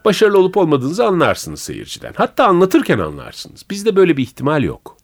başarılı 0.06 0.38
olup 0.38 0.58
olmadığınızı 0.58 1.06
anlarsınız 1.06 1.62
seyirciden. 1.62 2.14
Hatta 2.16 2.46
anlatırken 2.46 3.00
anlarsınız. 3.00 3.66
Bizde 3.70 3.96
böyle 3.96 4.18
bir 4.18 4.24
ihtimal 4.24 4.64
yok. 4.64 4.98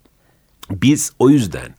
Biz 0.70 1.14
o 1.20 1.30
yüzden 1.30 1.76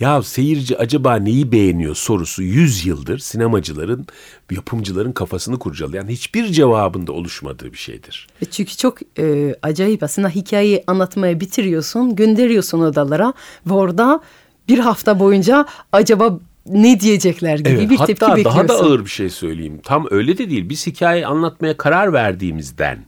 ya 0.00 0.22
seyirci 0.22 0.78
acaba 0.78 1.16
neyi 1.16 1.52
beğeniyor 1.52 1.94
sorusu 1.94 2.42
100 2.42 2.86
yıldır 2.86 3.18
sinemacıların, 3.18 4.06
yapımcıların 4.50 5.12
kafasını 5.12 5.58
kurcalayan 5.58 6.08
hiçbir 6.08 6.46
cevabında 6.46 7.12
oluşmadığı 7.12 7.72
bir 7.72 7.78
şeydir. 7.78 8.28
Ve 8.42 8.46
Çünkü 8.50 8.76
çok 8.76 8.98
e, 9.18 9.56
acayip 9.62 10.02
aslında 10.02 10.28
hikayeyi 10.28 10.84
anlatmaya 10.86 11.40
bitiriyorsun, 11.40 12.16
gönderiyorsun 12.16 12.80
odalara 12.80 13.32
ve 13.66 13.72
orada 13.72 14.20
bir 14.68 14.78
hafta 14.78 15.20
boyunca 15.20 15.66
acaba 15.92 16.38
ne 16.66 17.00
diyecekler 17.00 17.58
gibi 17.58 17.68
Evet, 17.68 17.90
bir 17.90 17.96
hatta 17.96 18.06
tepki 18.06 18.20
daha 18.20 18.36
bekliyorsun. 18.36 18.68
da 18.68 18.74
ağır 18.74 19.04
bir 19.04 19.10
şey 19.10 19.30
söyleyeyim. 19.30 19.80
Tam 19.84 20.06
öyle 20.10 20.38
de 20.38 20.50
değil. 20.50 20.68
Biz 20.68 20.86
hikaye 20.86 21.26
anlatmaya 21.26 21.76
karar 21.76 22.12
verdiğimizden 22.12 22.98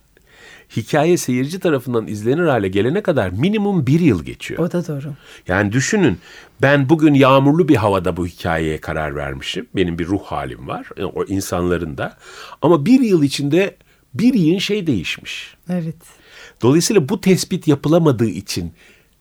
hikaye 0.76 1.16
seyirci 1.16 1.60
tarafından 1.60 2.06
izlenir 2.06 2.46
hale 2.46 2.68
gelene 2.68 3.02
kadar 3.02 3.30
minimum 3.30 3.86
bir 3.86 4.00
yıl 4.00 4.24
geçiyor. 4.24 4.60
O 4.60 4.72
da 4.72 4.86
doğru. 4.86 5.12
Yani 5.48 5.72
düşünün 5.72 6.18
ben 6.62 6.88
bugün 6.88 7.14
yağmurlu 7.14 7.68
bir 7.68 7.76
havada 7.76 8.16
bu 8.16 8.26
hikayeye 8.26 8.78
karar 8.78 9.16
vermişim. 9.16 9.66
Benim 9.76 9.98
bir 9.98 10.06
ruh 10.06 10.22
halim 10.22 10.68
var 10.68 10.86
e, 10.96 11.04
o 11.04 11.24
insanların 11.24 11.98
da. 11.98 12.16
Ama 12.62 12.86
bir 12.86 13.00
yıl 13.00 13.22
içinde 13.22 13.76
bir 14.14 14.34
yığın 14.34 14.58
şey 14.58 14.86
değişmiş. 14.86 15.54
Evet. 15.70 15.96
Dolayısıyla 16.62 17.08
bu 17.08 17.20
tespit 17.20 17.68
yapılamadığı 17.68 18.28
için 18.28 18.72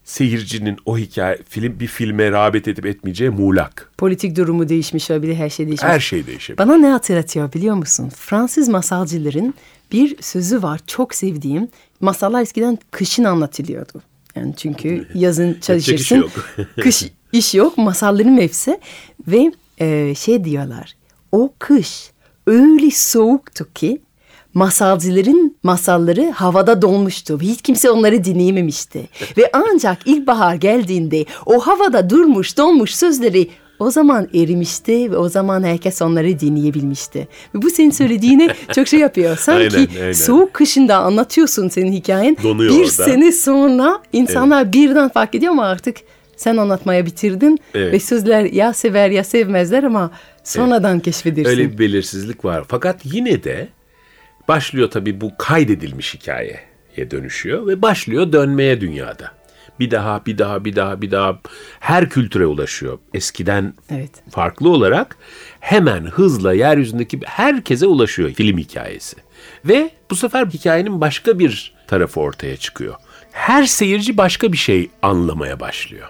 seyircinin 0.05 0.77
o 0.85 0.97
hikaye 0.97 1.39
film 1.50 1.79
bir 1.79 1.88
filme 1.88 2.31
rağbet 2.31 2.67
edip 2.67 2.85
etmeyeceği 2.85 3.29
muğlak. 3.29 3.91
Politik 3.97 4.35
durumu 4.35 4.69
değişmiş 4.69 5.12
olabilir, 5.12 5.35
her 5.35 5.50
şey 5.50 5.67
değişmiş. 5.67 5.89
Her 5.89 6.00
şey 6.00 6.27
değişebilir. 6.27 6.57
Bana 6.57 6.77
ne 6.77 6.88
hatırlatıyor 6.88 7.53
biliyor 7.53 7.75
musun? 7.75 8.12
Fransız 8.15 8.69
masalcıların 8.69 9.53
bir 9.91 10.21
sözü 10.21 10.63
var 10.63 10.79
çok 10.88 11.15
sevdiğim. 11.15 11.67
Masallar 12.01 12.41
eskiden 12.41 12.77
kışın 12.91 13.24
anlatılıyordu. 13.24 14.01
Yani 14.35 14.53
çünkü 14.57 15.07
yazın 15.13 15.57
çalışırsın. 15.62 15.95
işi 15.95 16.15
yok. 16.15 16.31
kış 16.81 17.03
iş 17.31 17.55
yok. 17.55 17.77
Masalların 17.77 18.33
mevsi 18.33 18.79
ve 19.27 19.51
e, 19.79 20.15
şey 20.15 20.43
diyorlar. 20.43 20.93
O 21.31 21.53
kış 21.59 22.12
öyle 22.47 22.91
soğuktu 22.91 23.67
ki 23.74 24.01
masalcıların 24.55 25.55
masalları 25.63 26.31
havada 26.31 26.81
donmuştu. 26.81 27.39
ve 27.39 27.43
Hiç 27.43 27.62
kimse 27.62 27.89
onları 27.89 28.24
dinleyememişti. 28.24 29.07
ve 29.38 29.50
ancak 29.53 29.97
ilkbahar 30.07 30.55
geldiğinde 30.55 31.25
o 31.45 31.59
havada 31.59 32.09
durmuş 32.09 32.57
donmuş 32.57 32.95
sözleri 32.95 33.50
o 33.79 33.91
zaman 33.91 34.27
erimişti 34.33 35.12
ve 35.12 35.17
o 35.17 35.29
zaman 35.29 35.63
herkes 35.63 36.01
onları 36.01 36.39
dinleyebilmişti. 36.39 37.27
Ve 37.55 37.62
bu 37.62 37.69
senin 37.69 37.89
söylediğine 37.89 38.47
çok 38.75 38.88
şey 38.88 39.00
yapıyor. 39.00 39.38
Sanki 39.38 39.77
Aynen, 39.77 39.88
aynen. 40.01 40.12
soğuk 40.12 40.53
kışında 40.53 40.97
anlatıyorsun 40.97 41.69
senin 41.69 41.91
hikayen. 41.91 42.38
Donuyor 42.43 42.74
bir 42.74 42.79
orada. 42.79 42.89
sene 42.91 43.31
sonra 43.31 44.00
insanlar 44.13 44.74
birden 44.74 45.09
fark 45.09 45.35
ediyor 45.35 45.51
ama 45.51 45.65
artık 45.65 45.97
sen 46.38 46.57
anlatmaya 46.57 47.05
bitirdin. 47.05 47.59
Evet. 47.74 47.93
Ve 47.93 48.00
sözler 48.00 48.43
ya 48.43 48.74
sever 48.74 49.09
ya 49.09 49.24
sevmezler 49.24 49.83
ama 49.83 50.12
sonradan 50.43 51.00
keşfedirsin. 51.00 51.50
Öyle 51.50 51.71
bir 51.74 51.77
belirsizlik 51.77 52.45
var. 52.45 52.63
Fakat 52.67 53.00
yine 53.03 53.43
de 53.43 53.67
Başlıyor 54.47 54.91
tabii 54.91 55.21
bu 55.21 55.37
kaydedilmiş 55.37 56.13
hikayeye 56.13 57.11
dönüşüyor 57.11 57.67
ve 57.67 57.81
başlıyor 57.81 58.31
dönmeye 58.33 58.81
dünyada. 58.81 59.31
Bir 59.79 59.91
daha, 59.91 60.25
bir 60.25 60.37
daha, 60.37 60.65
bir 60.65 60.75
daha, 60.75 61.01
bir 61.01 61.11
daha 61.11 61.39
her 61.79 62.09
kültüre 62.09 62.45
ulaşıyor. 62.45 62.99
Eskiden 63.13 63.73
Evet. 63.89 64.09
farklı 64.31 64.69
olarak 64.69 65.17
hemen 65.59 66.05
hızla 66.05 66.53
yeryüzündeki 66.53 67.19
herkese 67.25 67.85
ulaşıyor 67.87 68.29
film 68.33 68.57
hikayesi. 68.57 69.15
Ve 69.65 69.89
bu 70.11 70.15
sefer 70.15 70.45
hikayenin 70.45 71.01
başka 71.01 71.39
bir 71.39 71.73
tarafı 71.87 72.19
ortaya 72.19 72.57
çıkıyor. 72.57 72.95
Her 73.31 73.63
seyirci 73.63 74.17
başka 74.17 74.51
bir 74.51 74.57
şey 74.57 74.89
anlamaya 75.01 75.59
başlıyor. 75.59 76.07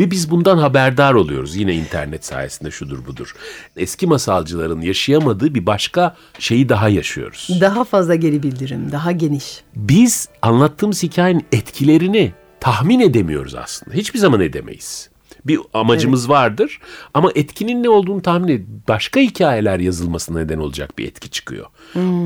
Ve 0.00 0.10
biz 0.10 0.30
bundan 0.30 0.58
haberdar 0.58 1.14
oluyoruz 1.14 1.56
yine 1.56 1.74
internet 1.74 2.24
sayesinde 2.24 2.70
şudur 2.70 3.06
budur. 3.06 3.34
Eski 3.76 4.06
masalcıların 4.06 4.80
yaşayamadığı 4.80 5.54
bir 5.54 5.66
başka 5.66 6.16
şeyi 6.38 6.68
daha 6.68 6.88
yaşıyoruz. 6.88 7.48
Daha 7.60 7.84
fazla 7.84 8.14
geri 8.14 8.42
bildirim, 8.42 8.92
daha 8.92 9.12
geniş. 9.12 9.60
Biz 9.76 10.28
anlattığımız 10.42 11.02
hikayenin 11.02 11.46
etkilerini 11.52 12.32
tahmin 12.60 13.00
edemiyoruz 13.00 13.54
aslında. 13.54 13.94
Hiçbir 13.94 14.18
zaman 14.18 14.40
edemeyiz. 14.40 15.09
Bir 15.46 15.60
amacımız 15.74 16.28
vardır 16.28 16.80
ama 17.14 17.30
etkinin 17.34 17.82
ne 17.82 17.88
olduğunu 17.88 18.22
tahmin 18.22 18.48
ed 18.48 18.62
başka 18.88 19.20
hikayeler 19.20 19.78
yazılmasına 19.80 20.38
neden 20.38 20.58
olacak 20.58 20.98
bir 20.98 21.08
etki 21.08 21.30
çıkıyor. 21.30 21.66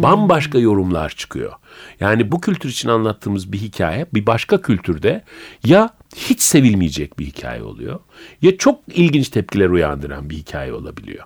Bambaşka 0.02 0.58
yorumlar 0.58 1.10
çıkıyor. 1.10 1.52
Yani 2.00 2.32
bu 2.32 2.40
kültür 2.40 2.68
için 2.68 2.88
anlattığımız 2.88 3.52
bir 3.52 3.58
hikaye 3.58 4.06
bir 4.14 4.26
başka 4.26 4.60
kültürde 4.60 5.24
ya 5.66 5.90
hiç 6.16 6.40
sevilmeyecek 6.40 7.18
bir 7.18 7.26
hikaye 7.26 7.62
oluyor 7.62 8.00
ya 8.42 8.56
çok 8.56 8.80
ilginç 8.94 9.28
tepkiler 9.28 9.68
uyandıran 9.68 10.30
bir 10.30 10.36
hikaye 10.36 10.72
olabiliyor. 10.72 11.24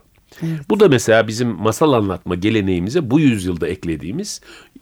Bu 0.70 0.80
da 0.80 0.88
mesela 0.88 1.28
bizim 1.28 1.48
masal 1.48 1.92
anlatma 1.92 2.34
geleneğimize 2.34 3.10
bu 3.10 3.20
yüzyılda 3.20 3.68
eklediğimiz 3.68 4.40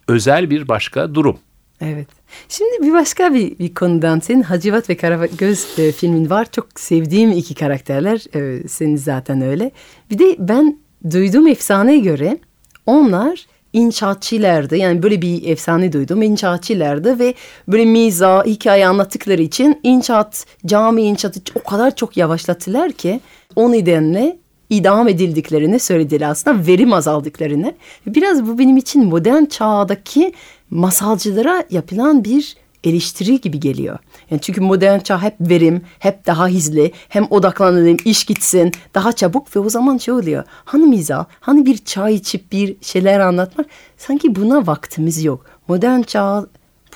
özel 0.09 0.51
bir 0.51 0.69
başka 0.69 1.15
durum. 1.15 1.39
Evet. 1.81 2.09
Şimdi 2.49 2.83
bir 2.83 2.93
başka 2.93 3.35
bir, 3.35 3.59
bir 3.59 3.75
konudan 3.75 4.21
senin 4.21 4.43
Hacivat 4.43 4.91
ve 4.91 4.97
Karagöz 4.97 5.79
e, 5.79 5.93
filmin 5.93 6.31
var. 6.31 6.47
Çok 6.53 6.81
sevdiğim 6.81 7.33
iki 7.33 7.55
karakterler. 7.55 8.25
E, 8.35 8.69
senin 8.69 8.97
zaten 8.97 9.41
öyle. 9.41 9.71
Bir 10.11 10.19
de 10.19 10.37
ben 10.39 10.79
duyduğum 11.11 11.47
efsaneye 11.47 11.99
göre 11.99 12.39
onlar 12.87 13.47
inşaatçılardı. 13.73 14.77
Yani 14.77 15.03
böyle 15.03 15.23
bir 15.23 15.49
efsane 15.49 15.93
duydum. 15.93 16.23
İnşaatçılardı 16.23 17.19
ve 17.19 17.35
böyle 17.69 17.85
miza, 17.85 18.45
hikaye 18.45 18.87
anlattıkları 18.87 19.43
için 19.43 19.81
inşaat, 19.83 20.47
cami 20.67 21.03
inşaatı 21.03 21.41
o 21.55 21.71
kadar 21.71 21.97
çok 21.97 22.17
yavaşlattılar 22.17 22.93
ki 22.93 23.21
o 23.57 23.73
nedenle 23.73 24.37
idam 24.71 25.09
edildiklerini 25.09 25.79
söylediler 25.79 26.29
aslında 26.29 26.67
verim 26.67 26.93
azaldıklarını. 26.93 27.75
Biraz 28.07 28.47
bu 28.47 28.59
benim 28.59 28.77
için 28.77 29.05
modern 29.05 29.45
çağdaki 29.45 30.33
masalcılara 30.71 31.65
yapılan 31.71 32.25
bir 32.25 32.57
eleştiri 32.85 33.41
gibi 33.41 33.61
geliyor. 33.61 33.99
Yani 34.31 34.41
çünkü 34.41 34.61
modern 34.61 34.99
çağ 34.99 35.23
hep 35.23 35.35
verim, 35.41 35.83
hep 35.99 36.27
daha 36.27 36.49
hızlı, 36.49 36.91
hem 37.09 37.27
odaklanalım, 37.31 37.97
iş 38.05 38.25
gitsin, 38.25 38.73
daha 38.95 39.13
çabuk 39.13 39.57
ve 39.57 39.61
o 39.61 39.69
zaman 39.69 39.99
şey 39.99 40.15
oluyor. 40.15 40.45
Hani 40.65 40.85
mizah, 40.87 41.25
hani 41.41 41.67
bir 41.67 41.79
çay 41.79 42.15
içip 42.15 42.53
bir 42.53 42.77
şeyler 42.81 43.21
anlatmak, 43.21 43.67
sanki 43.97 44.35
buna 44.35 44.67
vaktimiz 44.67 45.25
yok. 45.25 45.47
Modern 45.69 46.03
çağ 46.03 46.47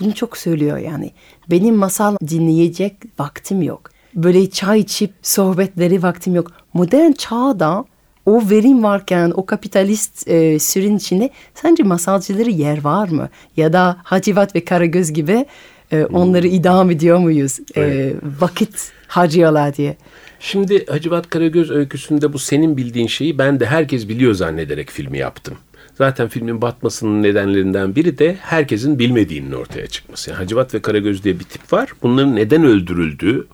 bunu 0.00 0.14
çok 0.14 0.36
söylüyor 0.36 0.78
yani. 0.78 1.12
Benim 1.50 1.76
masal 1.76 2.16
dinleyecek 2.28 2.96
vaktim 3.18 3.62
yok. 3.62 3.90
Böyle 4.14 4.50
çay 4.50 4.80
içip 4.80 5.10
sohbetleri 5.22 6.02
vaktim 6.02 6.34
yok. 6.34 6.52
Modern 6.74 7.12
çağda 7.12 7.84
o 8.26 8.50
verim 8.50 8.82
varken 8.82 9.32
o 9.36 9.46
kapitalist 9.46 10.28
e, 10.28 10.58
sürün 10.58 10.96
içinde 10.96 11.30
sence 11.54 11.82
masalcıları 11.82 12.50
yer 12.50 12.84
var 12.84 13.08
mı? 13.08 13.28
Ya 13.56 13.72
da 13.72 13.96
Hacivat 14.02 14.54
ve 14.54 14.64
Karagöz 14.64 15.12
gibi 15.12 15.46
e, 15.92 16.04
onları 16.04 16.46
idam 16.46 16.90
ediyor 16.90 17.18
muyuz? 17.18 17.58
E, 17.76 18.12
vakit 18.40 18.92
harcıyorlar 19.06 19.76
diye. 19.76 19.96
Şimdi 20.40 20.86
Hacivat 20.86 21.30
Karagöz 21.30 21.70
öyküsünde 21.70 22.32
bu 22.32 22.38
senin 22.38 22.76
bildiğin 22.76 23.06
şeyi 23.06 23.38
ben 23.38 23.60
de 23.60 23.66
herkes 23.66 24.08
biliyor 24.08 24.34
zannederek 24.34 24.90
filmi 24.90 25.18
yaptım. 25.18 25.58
Zaten 25.94 26.28
filmin 26.28 26.62
batmasının 26.62 27.22
nedenlerinden 27.22 27.94
biri 27.94 28.18
de 28.18 28.36
herkesin 28.40 28.98
bilmediğinin 28.98 29.52
ortaya 29.52 29.86
çıkması. 29.86 30.30
Yani 30.30 30.38
Hacivat 30.38 30.74
ve 30.74 30.82
Karagöz 30.82 31.24
diye 31.24 31.38
bir 31.38 31.44
tip 31.44 31.72
var. 31.72 31.90
Bunların 32.02 32.36
neden 32.36 32.64
öldürüldüğü, 32.64 33.46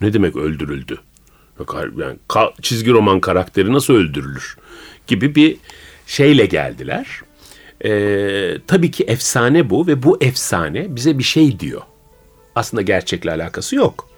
ne 0.00 0.12
demek 0.12 0.36
öldürüldü? 0.36 0.98
Yani 1.98 2.18
çizgi 2.62 2.90
roman 2.90 3.20
karakteri 3.20 3.72
nasıl 3.72 3.94
öldürülür 3.94 4.56
gibi 5.06 5.34
bir 5.34 5.56
şeyle 6.06 6.46
geldiler. 6.46 7.06
Ee, 7.84 8.58
tabii 8.66 8.90
ki 8.90 9.04
efsane 9.04 9.70
bu 9.70 9.86
ve 9.86 10.02
bu 10.02 10.18
efsane 10.20 10.96
bize 10.96 11.18
bir 11.18 11.22
şey 11.22 11.60
diyor. 11.60 11.82
Aslında 12.54 12.82
gerçekle 12.82 13.30
alakası 13.30 13.76
yok. 13.76 14.08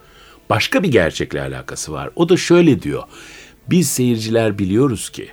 Başka 0.51 0.83
bir 0.83 0.93
gerçekle 0.93 1.41
alakası 1.41 1.93
var. 1.93 2.11
O 2.17 2.29
da 2.29 2.37
şöyle 2.37 2.83
diyor. 2.83 3.03
Biz 3.71 3.89
seyirciler 3.91 4.59
biliyoruz 4.59 5.11
ki 5.11 5.31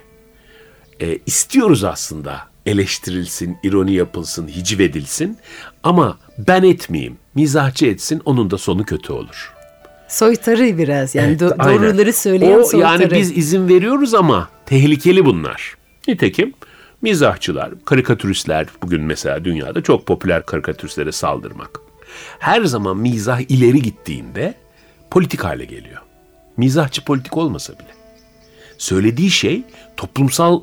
e, 1.00 1.18
istiyoruz 1.26 1.84
aslında 1.84 2.48
eleştirilsin, 2.66 3.58
ironi 3.62 3.92
yapılsın, 3.92 4.48
hiciv 4.48 4.80
edilsin 4.80 5.38
ama 5.82 6.18
ben 6.38 6.62
etmeyeyim, 6.62 7.16
mizahçı 7.34 7.86
etsin 7.86 8.22
onun 8.24 8.50
da 8.50 8.58
sonu 8.58 8.84
kötü 8.84 9.12
olur. 9.12 9.57
Soytarı 10.08 10.78
biraz 10.78 11.14
yani 11.14 11.28
Evet, 11.28 11.40
do- 11.40 11.54
aynen. 11.58 11.82
doğruları 11.82 12.12
söyleyen 12.12 12.58
o, 12.58 12.64
soytarı. 12.64 13.02
Yani 13.02 13.10
biz 13.14 13.36
izin 13.38 13.68
veriyoruz 13.68 14.14
ama 14.14 14.48
tehlikeli 14.66 15.24
bunlar. 15.24 15.74
Nitekim 16.08 16.52
mizahçılar, 17.02 17.70
karikatüristler 17.84 18.66
bugün 18.82 19.02
mesela 19.02 19.44
dünyada 19.44 19.82
çok 19.82 20.06
popüler 20.06 20.46
karikatüristlere 20.46 21.12
saldırmak. 21.12 21.80
Her 22.38 22.64
zaman 22.64 22.96
mizah 22.96 23.40
ileri 23.48 23.82
gittiğinde 23.82 24.54
politik 25.10 25.44
hale 25.44 25.64
geliyor. 25.64 26.02
Mizahçı 26.56 27.04
politik 27.04 27.36
olmasa 27.36 27.72
bile. 27.72 27.88
Söylediği 28.78 29.30
şey 29.30 29.62
toplumsal 29.96 30.62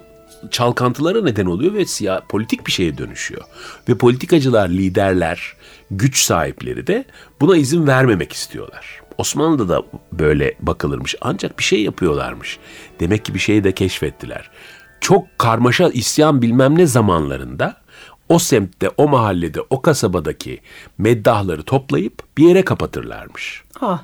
çalkantılara 0.52 1.22
neden 1.24 1.46
oluyor 1.46 1.74
ve 1.74 1.86
siyah, 1.86 2.22
politik 2.30 2.68
bir 2.68 2.72
şeye 2.72 2.98
dönüşüyor. 2.98 3.42
Ve 3.90 3.96
politikacılar, 3.98 4.70
liderler, 4.70 5.54
güç 5.92 6.18
sahipleri 6.24 6.88
de 6.88 7.06
buna 7.42 7.58
izin 7.58 7.88
vermemek 7.88 8.34
istiyorlar. 8.34 9.02
Osmanlı'da 9.18 9.70
da 9.70 9.84
böyle 10.12 10.54
bakılırmış 10.60 11.16
ancak 11.22 11.60
bir 11.60 11.64
şey 11.64 11.84
yapıyorlarmış. 11.84 12.60
Demek 13.00 13.26
ki 13.26 13.34
bir 13.34 13.40
şeyi 13.40 13.64
de 13.64 13.72
keşfettiler. 13.72 14.50
Çok 15.02 15.40
karmaşa 15.40 15.90
isyan 15.90 16.42
bilmem 16.42 16.78
ne 16.78 16.86
zamanlarında 16.86 17.78
o 18.30 18.40
semtte, 18.40 18.90
o 18.98 19.08
mahallede, 19.08 19.62
o 19.70 19.82
kasabadaki 19.82 20.62
meddahları 20.98 21.64
toplayıp 21.64 22.38
bir 22.38 22.48
yere 22.48 22.66
kapatırlarmış. 22.66 23.64
Ah, 23.82 24.04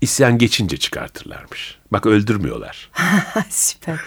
İsyan 0.00 0.38
geçince 0.38 0.76
çıkartırlarmış. 0.76 1.78
Bak 1.92 2.06
öldürmüyorlar. 2.06 2.90
süper. 3.48 4.00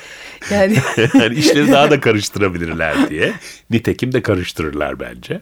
Yani 0.52 0.78
yani 1.14 1.36
işleri 1.36 1.72
daha 1.72 1.92
da 1.92 2.00
karıştırabilirler 2.00 3.10
diye. 3.10 3.34
Nitekim 3.70 4.12
de 4.12 4.22
karıştırırlar 4.22 5.00
bence. 5.00 5.40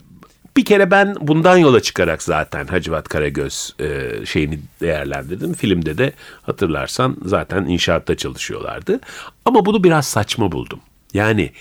Bir 0.58 0.66
kere 0.66 0.92
ben 0.92 1.16
bundan 1.22 1.58
yola 1.58 1.80
çıkarak 1.82 2.24
zaten 2.24 2.68
Hacivat 2.68 3.08
Karagöz 3.08 3.76
e, 3.80 4.12
şeyini 4.26 4.60
değerlendirdim. 4.82 5.54
Filmde 5.54 5.98
de 5.98 6.14
hatırlarsan 6.42 7.18
zaten 7.26 7.66
inşaatta 7.66 8.18
çalışıyorlardı. 8.18 9.00
Ama 9.46 9.66
bunu 9.66 9.84
biraz 9.84 10.06
saçma 10.08 10.52
buldum. 10.52 10.80
Yani 11.14 11.52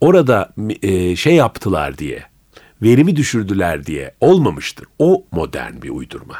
orada 0.00 0.52
e, 0.82 1.16
şey 1.16 1.34
yaptılar 1.34 1.98
diye, 1.98 2.22
verimi 2.82 3.16
düşürdüler 3.16 3.86
diye 3.86 4.14
olmamıştır. 4.20 4.86
O 4.98 5.24
modern 5.32 5.82
bir 5.82 5.90
uydurma. 5.90 6.36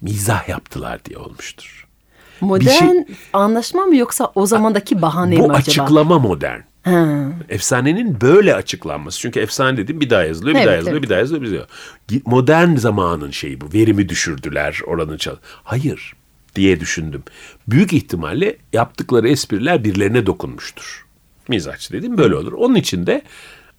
Mizah 0.00 0.48
yaptılar 0.48 1.04
diye 1.04 1.18
olmuştur. 1.18 1.86
modern 2.40 2.96
anlaşma 3.32 3.84
mı 3.86 3.96
yoksa 3.96 4.32
o 4.34 4.46
zamandaki 4.46 5.02
bahane 5.02 5.34
mi 5.34 5.40
Bu 5.40 5.44
acaba? 5.44 5.56
açıklama 5.58 6.18
modern. 6.18 6.60
Ha. 6.86 7.32
Efsanenin 7.48 8.20
böyle 8.20 8.54
açıklanması. 8.54 9.20
Çünkü 9.20 9.40
efsane 9.40 9.76
dedim 9.76 10.00
bir 10.00 10.10
daha 10.10 10.24
yazılıyor, 10.24 10.54
bir 10.54 10.58
Evet, 10.58 10.66
daha 10.66 10.74
yazılıyor, 10.74 10.96
evet. 10.98 11.02
bir 11.04 11.10
daha 11.10 11.18
yazılıyor, 11.18 11.42
bir 11.42 11.46
daha 11.50 11.58
yazılıyor. 11.58 12.22
Modern 12.26 12.76
zamanın 12.76 13.30
şeyi 13.30 13.60
bu. 13.60 13.72
Verimi 13.74 14.08
düşürdüler, 14.08 14.80
oranın 14.86 15.16
çal. 15.16 15.36
Hayır 15.64 16.12
diye 16.56 16.80
düşündüm. 16.80 17.22
Büyük 17.68 17.92
ihtimalle 17.92 18.56
yaptıkları 18.72 19.28
espriler 19.28 19.84
birilerine 19.84 20.26
dokunmuştur. 20.26 21.06
Mizahçı 21.48 21.92
dedim 21.92 22.18
böyle 22.18 22.34
olur. 22.34 22.52
Onun 22.52 22.74
için 22.74 23.06
de 23.06 23.22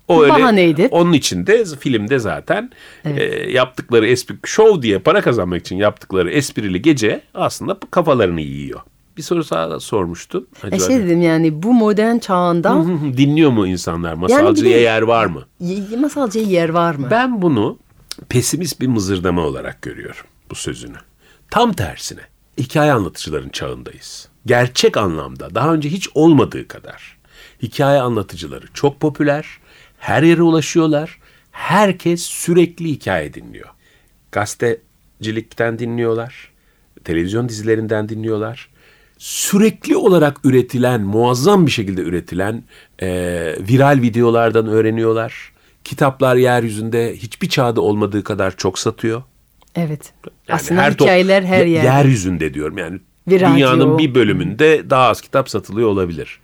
o 0.07 0.23
öyle 0.23 0.33
Bahaneydi. 0.33 0.87
onun 0.91 1.13
için 1.13 1.47
de 1.47 1.65
filmde 1.79 2.19
zaten 2.19 2.71
e, 3.05 3.23
yaptıkları 3.51 4.07
espri 4.07 4.35
şov 4.45 4.81
diye 4.81 4.99
para 4.99 5.21
kazanmak 5.21 5.61
için 5.61 5.75
yaptıkları 5.75 6.31
esprili 6.31 6.81
gece 6.81 7.21
aslında 7.33 7.77
kafalarını 7.91 8.41
yiyor. 8.41 8.79
Bir 9.17 9.21
soru 9.21 9.49
daha 9.49 9.79
sormuştun. 9.79 10.47
E 10.63 10.67
Acaba- 10.67 10.87
şey 10.87 10.99
dedim 10.99 11.21
yani 11.21 11.63
bu 11.63 11.73
modern 11.73 12.17
çağında 12.17 12.85
Dinliyor 13.17 13.51
mu 13.51 13.67
insanlar? 13.67 14.13
Masalcıya 14.13 14.77
de- 14.77 14.81
yer 14.81 15.01
var 15.01 15.25
mı? 15.25 15.45
masalcıya 15.97 16.45
yer 16.45 16.69
var 16.69 16.95
mı? 16.95 17.07
Ben 17.11 17.41
bunu 17.41 17.79
pesimist 18.29 18.81
bir 18.81 18.87
mızırdama 18.87 19.41
olarak 19.41 19.81
görüyorum 19.81 20.25
bu 20.49 20.55
sözünü. 20.55 20.97
Tam 21.51 21.73
tersine 21.73 22.21
hikaye 22.57 22.91
anlatıcıların 22.91 23.49
çağındayız. 23.49 24.29
Gerçek 24.45 24.97
anlamda 24.97 25.55
daha 25.55 25.73
önce 25.73 25.89
hiç 25.89 26.09
olmadığı 26.13 26.67
kadar 26.67 27.17
hikaye 27.61 28.01
anlatıcıları 28.01 28.65
çok 28.73 28.99
popüler. 28.99 29.47
Her 29.99 30.23
yere 30.23 30.41
ulaşıyorlar. 30.41 31.19
Herkes 31.51 32.21
sürekli 32.23 32.85
hikaye 32.89 33.33
dinliyor. 33.33 33.69
Gazetecilikten 34.31 35.79
dinliyorlar. 35.79 36.51
Televizyon 37.03 37.49
dizilerinden 37.49 38.09
dinliyorlar. 38.09 38.69
Sürekli 39.17 39.95
olarak 39.97 40.37
üretilen, 40.45 41.01
muazzam 41.01 41.65
bir 41.65 41.71
şekilde 41.71 42.01
üretilen 42.01 42.63
e, 43.01 43.07
viral 43.69 43.99
videolardan 44.01 44.67
öğreniyorlar. 44.67 45.51
Kitaplar 45.83 46.35
yeryüzünde 46.35 47.15
hiçbir 47.15 47.49
çağda 47.49 47.81
olmadığı 47.81 48.23
kadar 48.23 48.57
çok 48.57 48.79
satıyor. 48.79 49.23
Evet. 49.75 50.13
Yani 50.47 50.55
Aslında 50.55 50.81
her 50.81 50.91
hikayeler 50.91 51.43
her 51.43 51.65
ye- 51.65 51.71
yerde. 51.73 51.87
Yeryüzünde 51.87 52.53
diyorum 52.53 52.77
yani. 52.77 52.99
Bir 53.27 53.39
dünyanın 53.39 53.79
radyo. 53.79 53.97
bir 53.97 54.15
bölümünde 54.15 54.89
daha 54.89 55.07
az 55.07 55.21
kitap 55.21 55.49
satılıyor 55.49 55.89
olabilir. 55.89 56.39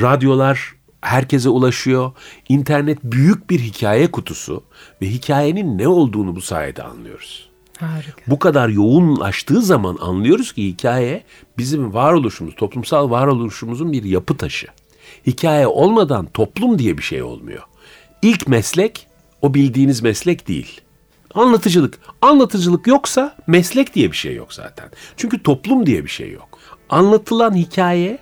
Radyolar 0.00 0.72
herkese 1.00 1.48
ulaşıyor. 1.48 2.12
İnternet 2.48 2.98
büyük 3.04 3.50
bir 3.50 3.60
hikaye 3.60 4.10
kutusu 4.10 4.64
ve 5.02 5.06
hikayenin 5.06 5.78
ne 5.78 5.88
olduğunu 5.88 6.36
bu 6.36 6.40
sayede 6.40 6.82
anlıyoruz. 6.82 7.50
Harika. 7.82 8.22
Bu 8.26 8.38
kadar 8.38 8.68
yoğunlaştığı 8.68 9.62
zaman 9.62 9.98
anlıyoruz 10.00 10.52
ki 10.52 10.66
hikaye 10.66 11.24
bizim 11.58 11.94
varoluşumuz, 11.94 12.54
toplumsal 12.54 13.10
varoluşumuzun 13.10 13.92
bir 13.92 14.04
yapı 14.04 14.36
taşı. 14.36 14.66
Hikaye 15.26 15.66
olmadan 15.66 16.26
toplum 16.26 16.78
diye 16.78 16.98
bir 16.98 17.02
şey 17.02 17.22
olmuyor. 17.22 17.62
İlk 18.22 18.48
meslek 18.48 19.06
o 19.42 19.54
bildiğiniz 19.54 20.02
meslek 20.02 20.48
değil. 20.48 20.80
Anlatıcılık. 21.34 21.98
Anlatıcılık 22.22 22.86
yoksa 22.86 23.36
meslek 23.46 23.94
diye 23.94 24.12
bir 24.12 24.16
şey 24.16 24.34
yok 24.34 24.54
zaten. 24.54 24.90
Çünkü 25.16 25.42
toplum 25.42 25.86
diye 25.86 26.04
bir 26.04 26.10
şey 26.10 26.30
yok. 26.30 26.58
Anlatılan 26.88 27.54
hikaye 27.54 28.18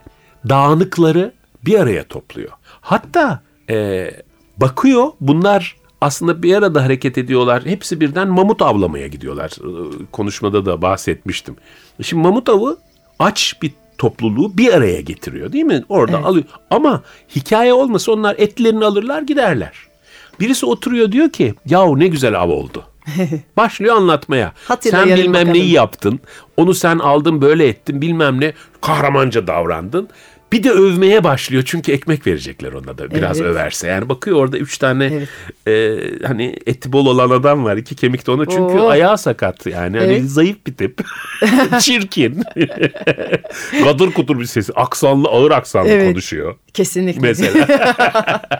dağınıkları 0.48 1.34
bir 1.64 1.78
araya 1.78 2.04
topluyor. 2.04 2.50
Hatta 2.80 3.42
e, 3.70 4.10
bakıyor 4.56 5.12
bunlar 5.20 5.76
aslında 6.00 6.42
bir 6.42 6.54
arada 6.54 6.84
hareket 6.84 7.18
ediyorlar. 7.18 7.62
Hepsi 7.66 8.00
birden 8.00 8.28
mamut 8.28 8.62
avlamaya 8.62 9.06
gidiyorlar. 9.06 9.50
E, 9.50 10.04
Konuşmada 10.12 10.66
da 10.66 10.82
bahsetmiştim. 10.82 11.56
Şimdi 12.02 12.22
mamut 12.22 12.48
avı 12.48 12.76
aç 13.18 13.54
bir 13.62 13.72
topluluğu 13.98 14.58
bir 14.58 14.72
araya 14.74 15.00
getiriyor 15.00 15.52
değil 15.52 15.64
mi? 15.64 15.84
Orada 15.88 16.18
alıyor. 16.24 16.44
Ama 16.70 17.02
hikaye 17.36 17.72
olmasa 17.72 18.12
onlar 18.12 18.34
etlerini 18.38 18.84
alırlar 18.84 19.22
giderler. 19.22 19.72
Birisi 20.40 20.66
oturuyor 20.66 21.12
diyor 21.12 21.30
ki 21.30 21.54
yahu 21.66 21.98
ne 21.98 22.06
güzel 22.06 22.40
av 22.40 22.48
oldu. 22.50 22.84
Başlıyor 23.56 23.96
anlatmaya. 23.96 24.52
Hatırlayalım 24.68 25.08
sen 25.10 25.18
bilmem 25.18 25.34
bakalım. 25.34 25.52
neyi 25.54 25.70
yaptın. 25.70 26.20
Onu 26.56 26.74
sen 26.74 26.98
aldın 26.98 27.40
böyle 27.42 27.68
ettin 27.68 28.00
bilmem 28.00 28.40
ne. 28.40 28.52
Kahramanca 28.80 29.46
davrandın. 29.46 30.08
Bir 30.52 30.62
de 30.62 30.70
övmeye 30.70 31.24
başlıyor 31.24 31.62
çünkü 31.66 31.92
ekmek 31.92 32.26
verecekler 32.26 32.72
ona 32.72 32.98
da 32.98 33.10
biraz 33.10 33.40
Evet. 33.40 33.50
överse. 33.50 33.88
Yani 33.88 34.08
bakıyor 34.08 34.36
orada 34.36 34.58
üç 34.58 34.78
tane 34.78 35.04
Evet. 35.06 35.28
e, 35.68 36.26
hani 36.26 36.56
eti 36.66 36.92
bol 36.92 37.06
olan 37.06 37.30
adam 37.30 37.64
var. 37.64 37.76
iki 37.76 37.94
kemik 37.94 38.26
de 38.26 38.30
ona 38.30 38.46
çünkü 38.46 38.60
Oo. 38.78 38.88
ayağı 38.88 39.18
sakat 39.18 39.66
yani. 39.66 39.98
Hani 39.98 40.12
Evet. 40.12 40.24
zayıf 40.24 40.66
bir 40.66 40.74
tip. 40.74 41.00
Çirkin. 41.80 42.42
Gadır 43.84 44.10
kutur 44.12 44.40
bir 44.40 44.44
sesi. 44.44 44.72
Aksanlı 44.72 45.28
ağır 45.28 45.50
aksanlı 45.50 45.88
Evet. 45.88 46.08
konuşuyor. 46.12 46.54
Kesinlikle. 46.74 47.20
Mesela. 47.20 47.66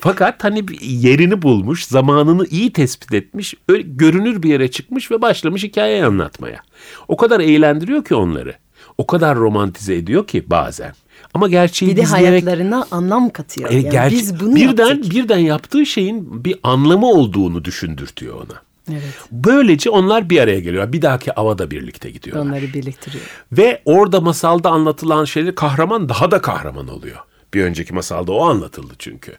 Fakat 0.00 0.44
hani 0.44 0.64
yerini 0.80 1.42
bulmuş, 1.42 1.84
zamanını 1.84 2.46
iyi 2.46 2.72
tespit 2.72 3.14
etmiş, 3.14 3.54
görünür 3.84 4.42
bir 4.42 4.48
yere 4.48 4.70
çıkmış 4.70 5.10
ve 5.10 5.22
başlamış 5.22 5.62
hikaye 5.64 6.04
anlatmaya. 6.04 6.60
O 7.08 7.16
kadar 7.16 7.40
eğlendiriyor 7.40 8.04
ki 8.04 8.14
onları. 8.14 8.54
O 8.98 9.06
kadar 9.06 9.36
romantize 9.36 9.94
ediyor 9.94 10.26
ki 10.26 10.44
bazen. 10.50 10.92
Ama 11.34 11.48
gerçeği 11.48 11.90
bir 11.92 11.96
de 11.96 12.00
gizlemek 12.00 12.26
hayatlarına 12.28 12.86
anlam 12.90 13.30
katıyor. 13.30 13.70
e, 13.70 13.74
Yani 13.74 13.90
gerçe- 13.90 14.16
biz 14.16 14.40
bunu 14.40 14.56
birden 14.56 14.86
yaptık. 14.88 15.10
birden 15.14 15.38
yaptığı 15.38 15.86
şeyin 15.86 16.44
bir 16.44 16.56
anlamı 16.62 17.06
olduğunu 17.06 17.64
düşündürtüyor 17.64 18.34
ona. 18.34 18.62
Evet. 18.90 19.02
Böylece 19.32 19.90
onlar 19.90 20.30
bir 20.30 20.40
araya 20.40 20.60
geliyor. 20.60 20.92
Bir 20.92 21.02
dahaki 21.02 21.34
ava 21.40 21.58
da 21.58 21.70
birlikte 21.70 22.10
gidiyorlar. 22.10 22.46
Onları 22.46 22.62
birleştiriyor. 22.74 23.24
Ve 23.52 23.82
orada 23.84 24.20
masalda 24.20 24.70
anlatılan 24.70 25.24
şeyler 25.24 25.54
kahraman 25.54 26.08
daha 26.08 26.30
da 26.30 26.40
kahraman 26.40 26.88
oluyor. 26.88 27.16
Bir 27.54 27.62
önceki 27.64 27.94
masalda 27.94 28.32
o 28.32 28.44
anlatıldı 28.44 28.92
çünkü. 28.98 29.32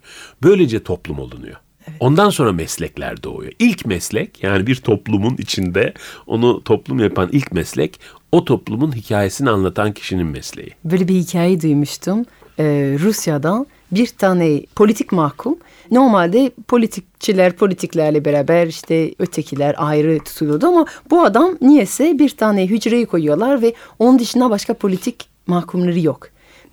Böylece 0.44 0.84
toplum 0.84 1.20
olunuyor. 1.20 1.56
Ondan 2.00 2.30
sonra 2.30 2.52
meslekler 2.52 3.24
doğuyor. 3.24 3.52
İlk 3.60 3.86
meslek 3.86 4.44
yani 4.44 4.68
bir 4.68 4.76
toplumun 4.76 5.36
içinde 5.38 5.94
onu 6.28 6.64
toplum 6.64 7.00
yapan 7.00 7.30
ilk 7.32 7.52
meslek 7.52 8.00
o 8.36 8.46
toplumun 8.46 8.96
hikayesini 8.96 9.50
anlatan 9.50 9.94
kişinin 9.94 10.28
mesleği. 10.28 10.72
Böyle 10.86 11.08
bir 11.08 11.14
hikaye 11.14 11.62
duymuştum. 11.62 12.26
Ee, 12.60 12.96
Rusya'dan 13.00 13.68
bir 13.92 14.08
tane 14.08 14.62
politik 14.76 15.12
mahkum. 15.12 15.58
Normalde 15.92 16.52
politikçiler 16.68 17.54
politiklerle 17.54 18.26
beraber 18.26 18.68
işte 18.68 19.14
ötekiler 19.20 19.76
ayrı 19.78 20.20
tutuluyordu 20.20 20.68
ama 20.68 20.86
bu 21.10 21.22
adam 21.22 21.58
niyeyse 21.62 22.20
bir 22.20 22.30
tane 22.30 22.68
hücreyi 22.68 23.06
koyuyorlar 23.06 23.62
ve 23.62 23.74
onun 24.00 24.20
dışında 24.20 24.50
başka 24.50 24.74
politik 24.74 25.30
mahkumları 25.48 26.00
yok. 26.00 26.28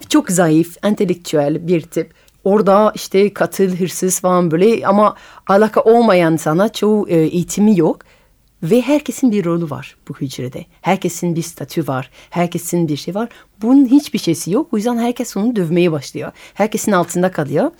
Çok 0.09 0.31
zayıf, 0.31 0.77
entelektüel 0.83 1.66
bir 1.66 1.81
tip. 1.81 2.11
Orada 2.44 2.92
işte 2.94 3.35
katil, 3.35 3.81
hırsız 3.81 4.20
falan 4.20 4.51
böyle 4.51 4.87
ama 4.87 5.16
alaka 5.46 5.81
olmayan 5.81 6.37
sana 6.37 6.68
çoğu 6.68 7.09
e, 7.09 7.16
eğitimi 7.16 7.79
yok. 7.79 7.98
Ve 8.62 8.81
herkesin 8.81 9.33
bir 9.33 9.44
rolü 9.44 9.70
var 9.70 9.96
bu 10.09 10.14
hücrede. 10.14 10.64
Herkesin 10.81 11.37
bir 11.37 11.42
statü 11.42 11.87
var. 11.87 12.11
Herkesin 12.31 12.88
bir 12.88 12.96
şey 12.96 13.14
var. 13.14 13.29
Bunun 13.62 13.87
hiçbir 13.87 14.18
şeysi 14.18 14.51
yok. 14.51 14.68
O 14.72 14.77
yüzden 14.77 14.98
herkes 14.98 15.37
onu 15.37 15.57
dövmeye 15.57 15.92
başlıyor. 15.92 16.33
Herkesin 16.55 16.92
altında 16.92 17.31
kalıyor. 17.31 17.70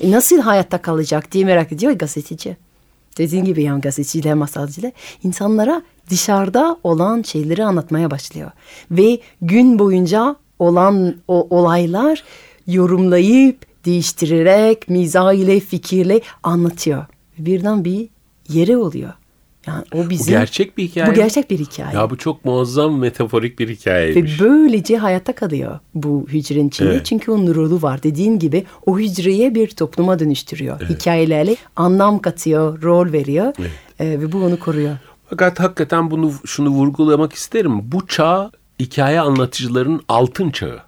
E 0.00 0.10
nasıl 0.10 0.40
hayatta 0.40 0.82
kalacak 0.82 1.32
diye 1.32 1.44
merak 1.44 1.72
ediyor 1.72 1.92
gazeteci. 1.92 2.56
Dediğin 3.18 3.44
gibi 3.44 3.62
yani 3.62 3.80
gazeteciler, 3.80 4.34
masalcılar 4.34 4.92
insanlara 5.22 5.82
dışarıda 6.10 6.76
olan 6.82 7.22
şeyleri 7.22 7.64
anlatmaya 7.64 8.10
başlıyor. 8.10 8.50
Ve 8.90 9.20
gün 9.42 9.78
boyunca 9.78 10.36
olan 10.58 11.16
o 11.28 11.46
olaylar 11.50 12.24
yorumlayıp, 12.66 13.84
değiştirerek, 13.84 14.88
mizah 14.88 15.32
ile, 15.32 15.60
fikirle 15.60 16.20
anlatıyor. 16.42 17.06
Birden 17.38 17.84
bir 17.84 18.08
yere 18.48 18.76
oluyor. 18.76 19.12
Yani 19.66 19.84
o 19.94 20.04
Bu 20.04 20.10
bizim... 20.10 20.26
gerçek 20.26 20.78
bir 20.78 20.84
hikaye. 20.84 21.06
Bu 21.06 21.14
gerçek 21.14 21.50
bir 21.50 21.58
hikaye. 21.58 21.96
Ya 21.96 22.10
bu 22.10 22.16
çok 22.18 22.44
muazzam 22.44 22.98
metaforik 22.98 23.58
bir 23.58 23.68
Ve 23.68 23.72
hikayeymiş. 23.72 24.40
böylece 24.40 24.96
hayatta 24.96 25.34
kalıyor 25.34 25.78
bu 25.94 26.26
hücrenin 26.28 26.68
içinde. 26.68 26.90
Evet. 26.90 27.06
Çünkü 27.06 27.30
onun 27.30 27.54
rolü 27.54 27.82
var. 27.82 28.02
Dediğin 28.02 28.38
gibi 28.38 28.64
o 28.86 28.98
hücreye 28.98 29.54
bir 29.54 29.68
topluma 29.70 30.18
dönüştürüyor. 30.18 30.80
Hikayelerle 30.88 31.56
anlam 31.76 32.18
katıyor, 32.18 32.82
rol 32.82 33.12
veriyor. 33.12 33.52
Ee, 34.00 34.06
ve 34.20 34.32
bu 34.32 34.44
onu 34.44 34.58
koruyor. 34.58 34.96
Fakat 35.30 35.60
hakikaten 35.60 36.10
bunu 36.10 36.32
şunu 36.46 36.68
vurgulamak 36.68 37.32
isterim. 37.32 37.92
Bu 37.92 38.06
çağ 38.06 38.50
hikaye 38.80 39.20
anlatıcıların 39.20 40.00
altın 40.08 40.50
çağı. 40.50 40.80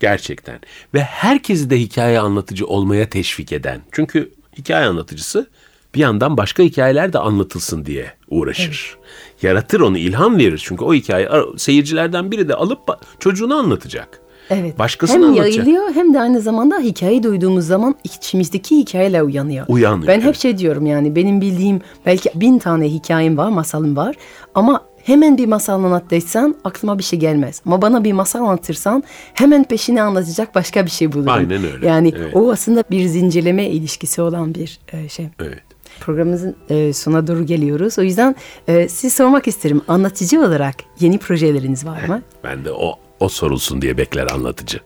Gerçekten. 0.00 0.60
Ve 0.94 1.00
herkesi 1.02 1.70
de 1.70 1.80
hikaye 1.80 2.20
anlatıcı 2.20 2.66
olmaya 2.66 3.08
teşvik 3.10 3.52
eden. 3.52 3.80
Çünkü 3.92 4.32
hikaye 4.58 4.86
anlatıcısı 4.86 5.50
bir 5.94 6.00
yandan 6.00 6.36
başka 6.36 6.62
hikayeler 6.62 7.12
de 7.12 7.18
anlatılsın 7.18 7.84
diye 7.84 8.06
uğraşır. 8.30 8.98
Yaratır 9.42 9.80
onu, 9.80 9.98
ilham 9.98 10.38
verir. 10.38 10.62
Çünkü 10.64 10.84
o 10.84 10.94
hikaye 10.94 11.28
seyircilerden 11.56 12.30
biri 12.30 12.48
de 12.48 12.54
alıp 12.54 12.80
çocuğuna 13.20 13.54
anlatacak. 13.54 14.20
Evet. 14.50 14.78
Başkasına 14.78 15.16
hem 15.16 15.24
anlatacak. 15.24 15.56
yayılıyor 15.66 15.94
hem 15.94 16.14
de 16.14 16.20
aynı 16.20 16.40
zamanda 16.40 16.78
hikaye 16.78 17.22
duyduğumuz 17.22 17.66
zaman 17.66 17.94
içimizdeki 18.04 18.76
hikayeler 18.76 19.20
uyanıyor. 19.20 19.66
Uyanıyor, 19.68 20.08
Ben 20.08 20.18
hep 20.20 20.24
evet. 20.24 20.36
şey 20.36 20.58
diyorum 20.58 20.86
yani 20.86 21.16
benim 21.16 21.40
bildiğim 21.40 21.80
belki 22.06 22.30
bin 22.34 22.58
tane 22.58 22.88
hikayem 22.88 23.36
var, 23.36 23.48
masalım 23.48 23.96
var. 23.96 24.16
Ama 24.54 24.84
hemen 25.04 25.38
bir 25.38 25.46
masal 25.46 25.74
anlat 25.84 26.10
desen 26.10 26.54
aklıma 26.64 26.98
bir 26.98 27.02
şey 27.02 27.18
gelmez. 27.18 27.62
Ama 27.66 27.82
bana 27.82 28.04
bir 28.04 28.12
masal 28.12 28.40
anlatırsan 28.40 29.02
hemen 29.34 29.64
peşine 29.64 30.02
anlatacak 30.02 30.54
başka 30.54 30.86
bir 30.86 30.90
şey 30.90 31.12
bulurum. 31.12 31.32
Aynen 31.32 31.64
öyle, 31.72 31.86
Yani 31.86 32.12
evet. 32.16 32.36
o 32.36 32.52
aslında 32.52 32.84
bir 32.90 33.06
zincirleme 33.06 33.68
ilişkisi 33.70 34.22
olan 34.22 34.54
bir 34.54 34.78
e, 34.92 35.08
şey. 35.08 35.28
Evet. 35.40 35.58
Programımızın 36.00 36.56
e, 36.68 36.92
sona 36.92 37.26
doğru 37.26 37.46
geliyoruz. 37.46 37.98
O 37.98 38.02
yüzden 38.02 38.36
e, 38.68 38.88
siz 38.88 39.14
sormak 39.14 39.48
isterim. 39.48 39.82
Anlatıcı 39.88 40.40
olarak 40.40 40.74
yeni 41.00 41.18
projeleriniz 41.18 41.86
var 41.86 42.04
mı? 42.04 42.22
Ben 42.44 42.64
de 42.64 42.72
o 42.72 42.98
o 43.20 43.28
sorulsun 43.28 43.82
diye 43.82 43.96
bekler 43.96 44.26
anlatıcı. 44.26 44.80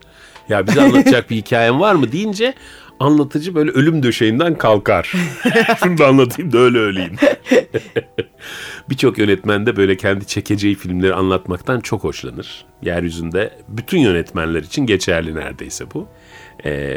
Ya 0.49 0.67
bize 0.67 0.83
anlatacak 0.83 1.31
bir 1.31 1.37
hikayen 1.37 1.81
var 1.81 1.95
mı 1.95 2.13
deyince 2.13 2.55
anlatıcı 3.01 3.55
böyle 3.55 3.71
ölüm 3.71 4.03
döşeğinden 4.03 4.55
kalkar. 4.59 5.13
Şunu 5.83 5.99
da 5.99 6.07
anlatayım 6.07 6.53
da 6.53 6.59
öyle 6.59 6.79
öleyim. 6.79 7.17
Birçok 8.91 9.19
yönetmen 9.19 9.67
de 9.67 9.77
böyle 9.77 9.97
kendi 9.97 10.27
çekeceği 10.27 10.75
filmleri 10.75 11.15
anlatmaktan 11.15 11.81
çok 11.81 12.05
hoşlanır. 12.05 12.65
Yeryüzünde 12.83 13.59
bütün 13.69 13.99
yönetmenler 13.99 14.63
için 14.63 14.87
geçerli 14.87 15.35
neredeyse 15.35 15.85
bu. 15.95 16.09
Ee, 16.65 16.97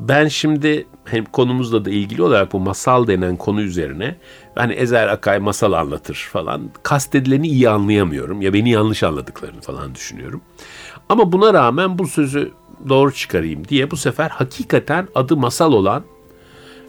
ben 0.00 0.28
şimdi 0.28 0.86
hem 1.04 1.24
konumuzla 1.24 1.84
da 1.84 1.90
ilgili 1.90 2.22
olarak 2.22 2.52
bu 2.52 2.60
masal 2.60 3.06
denen 3.06 3.36
konu 3.36 3.62
üzerine 3.62 4.16
hani 4.54 4.72
Ezer 4.72 5.08
Akay 5.08 5.38
masal 5.38 5.72
anlatır 5.72 6.28
falan 6.32 6.70
kastedileni 6.82 7.48
iyi 7.48 7.68
anlayamıyorum 7.68 8.42
ya 8.42 8.52
beni 8.52 8.70
yanlış 8.70 9.02
anladıklarını 9.02 9.60
falan 9.60 9.94
düşünüyorum. 9.94 10.40
Ama 11.08 11.32
buna 11.32 11.54
rağmen 11.54 11.98
bu 11.98 12.06
sözü 12.06 12.52
doğru 12.88 13.12
çıkarayım 13.12 13.68
diye 13.68 13.90
bu 13.90 13.96
sefer 13.96 14.28
hakikaten 14.28 15.08
adı 15.14 15.36
masal 15.36 15.72
olan 15.72 16.04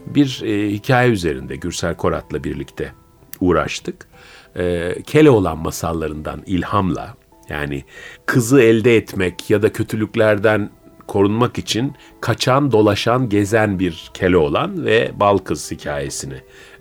bir 0.06 0.42
e, 0.46 0.72
hikaye 0.72 1.12
üzerinde 1.12 1.56
Gürsel 1.56 1.96
Korat'la 1.96 2.44
birlikte 2.44 2.92
uğraştık. 3.40 4.08
E, 4.56 4.96
Keloğlan 5.06 5.58
masallarından 5.58 6.42
ilhamla 6.46 7.16
yani 7.50 7.84
kızı 8.26 8.62
elde 8.62 8.98
etmek 8.98 9.50
ya 9.50 9.62
da 9.62 9.74
kötülüklerden 9.74 10.70
korunmak 11.08 11.58
için 11.58 11.94
kaçan, 12.22 12.72
dolaşan, 12.72 13.30
gezen 13.30 13.80
bir 13.80 14.12
Keloğlan 14.14 14.86
ve 14.86 15.12
bal 15.16 15.38
kız 15.38 15.72
hikayesini 15.72 16.38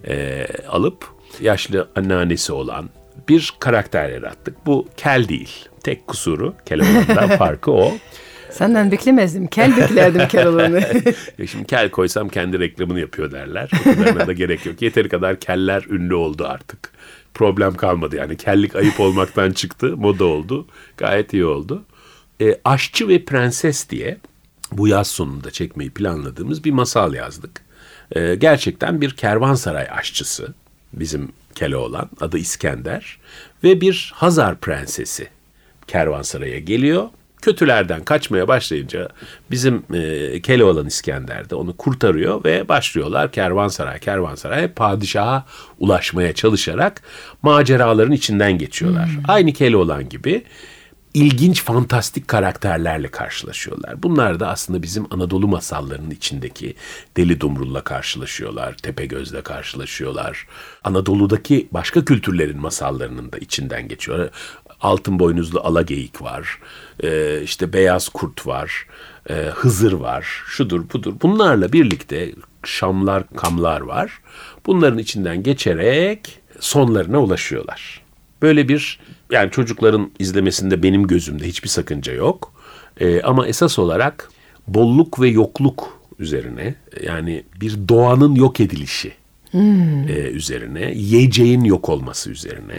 e, 0.07 0.47
alıp 0.69 1.07
yaşlı 1.41 1.89
anneannesi 1.97 2.53
olan 2.53 2.91
bir 3.29 3.55
karakter 3.59 4.09
yarattık. 4.09 4.67
Bu 4.67 4.89
kel 4.97 5.29
değil. 5.29 5.69
Tek 5.83 6.07
kusuru 6.07 6.55
Keloğlan'dan 6.67 7.29
farkı 7.39 7.73
o. 7.73 7.93
Senden 8.51 8.93
beklemezdim. 8.93 9.47
Kel 9.47 9.77
beklerdim 9.77 10.29
kel 10.29 10.47
olanı. 10.47 10.81
ya 11.39 11.47
şimdi 11.47 11.65
kel 11.65 11.91
koysam 11.91 12.29
kendi 12.29 12.61
reklamını 12.61 13.01
yapıyor 13.01 13.33
derler. 13.33 13.71
O 13.81 13.85
kadarına 13.85 14.27
da 14.27 14.33
gerek 14.33 14.67
yok. 14.67 14.83
Yeteri 14.83 15.09
kadar 15.09 15.41
keller 15.41 15.83
ünlü 15.83 16.15
oldu 16.15 16.47
artık. 16.49 16.91
Problem 17.35 17.75
kalmadı 17.75 18.17
yani. 18.17 18.37
Kellik 18.37 18.77
ayıp 18.77 19.01
olmaktan 19.01 19.51
çıktı. 19.51 19.97
Moda 19.97 20.25
oldu. 20.25 20.67
Gayet 20.97 21.33
iyi 21.33 21.45
oldu. 21.45 21.83
E, 22.41 22.61
Aşçı 22.65 23.09
ve 23.09 23.25
Prenses 23.25 23.91
diye 23.91 24.19
bu 24.73 24.89
yaz 24.89 25.09
sonunda 25.09 25.51
çekmeyi 25.51 25.91
planladığımız 25.91 26.65
bir 26.65 26.71
masal 26.71 27.15
yazdık. 27.15 27.61
E, 28.13 28.35
gerçekten 28.35 29.01
bir 29.01 29.11
kervansaray 29.11 29.87
aşçısı 29.91 30.55
bizim 30.93 31.33
Keloğlan 31.55 32.11
adı 32.21 32.39
İskender 32.39 33.19
ve 33.65 33.81
bir 33.81 34.13
Hazar 34.15 34.61
prensesi 34.61 35.29
kervansaraya 35.87 36.59
geliyor 36.59 37.09
kötülerden 37.45 38.05
kaçmaya 38.05 38.49
başlayınca 38.49 39.09
bizim 39.51 39.83
e, 39.95 40.41
Keloğlan 40.41 40.87
İskender 40.87 41.51
de 41.51 41.55
onu 41.55 41.77
kurtarıyor 41.77 42.45
ve 42.45 42.69
başlıyorlar 42.69 43.33
kervansaray 43.33 43.99
kervansaray 43.99 44.69
padişaha 44.69 45.47
ulaşmaya 45.79 46.33
çalışarak 46.33 47.03
maceraların 47.43 48.13
içinden 48.13 48.59
geçiyorlar. 48.59 49.07
Hmm. 49.07 49.23
Aynı 49.29 49.53
Keloğlan 49.53 50.09
gibi 50.09 50.45
ilginç 51.15 51.63
fantastik 51.63 52.29
karakterlerle 52.29 53.09
karşılaşıyorlar. 53.09 54.03
Bunlar 54.03 54.41
da 54.41 54.49
aslında 54.49 54.83
bizim 54.83 55.07
Anadolu 55.11 55.49
masallarının 55.49 56.11
içindeki 56.11 56.75
Deli 57.17 57.41
Dumrul'la 57.41 57.85
karşılaşıyorlar, 57.85 58.77
Tepegöz'le 58.77 59.43
karşılaşıyorlar. 59.45 60.47
Anadolu'daki 60.85 61.69
başka 61.73 62.05
kültürlerin 62.05 62.61
masallarının 62.61 63.33
da 63.33 63.39
içinden 63.39 63.89
geçiyorlar 63.89 64.31
altın 64.85 65.19
boynuzlu 65.19 65.61
alageyik 65.61 66.23
var. 66.23 66.59
E, 67.03 67.41
işte 67.43 67.73
beyaz 67.73 68.09
kurt 68.09 68.47
var. 68.47 68.87
E, 69.31 69.35
Hızır 69.35 69.93
var. 69.93 70.43
Şudur 70.47 70.85
budur. 70.93 71.15
Bunlarla 71.23 71.73
birlikte 71.73 72.33
şamlar, 72.65 73.25
kamlar 73.37 73.81
var. 73.81 74.21
Bunların 74.67 74.99
içinden 74.99 75.43
geçerek 75.43 76.41
sonlarına 76.61 77.23
ulaşıyorlar. 77.23 78.03
Böyle 78.43 78.69
bir 78.69 79.01
yani 79.35 79.51
çocukların 79.51 80.11
izlemesinde 80.19 80.83
benim 80.83 81.07
gözümde 81.07 81.47
hiçbir 81.47 81.69
sakınca 81.69 82.13
yok. 82.13 82.53
E, 83.01 83.23
ama 83.23 83.47
esas 83.47 83.79
olarak 83.79 84.31
bolluk 84.69 85.21
ve 85.21 85.29
yokluk 85.29 86.01
üzerine 86.19 86.75
yani 87.03 87.45
bir 87.61 87.89
doğanın 87.89 88.35
yok 88.35 88.61
edilişi 88.61 89.13
hmm. 89.51 90.09
e, 90.09 90.13
üzerine, 90.13 90.93
yiyeceğin 90.95 91.65
yok 91.65 91.89
olması 91.89 92.31
üzerine 92.31 92.79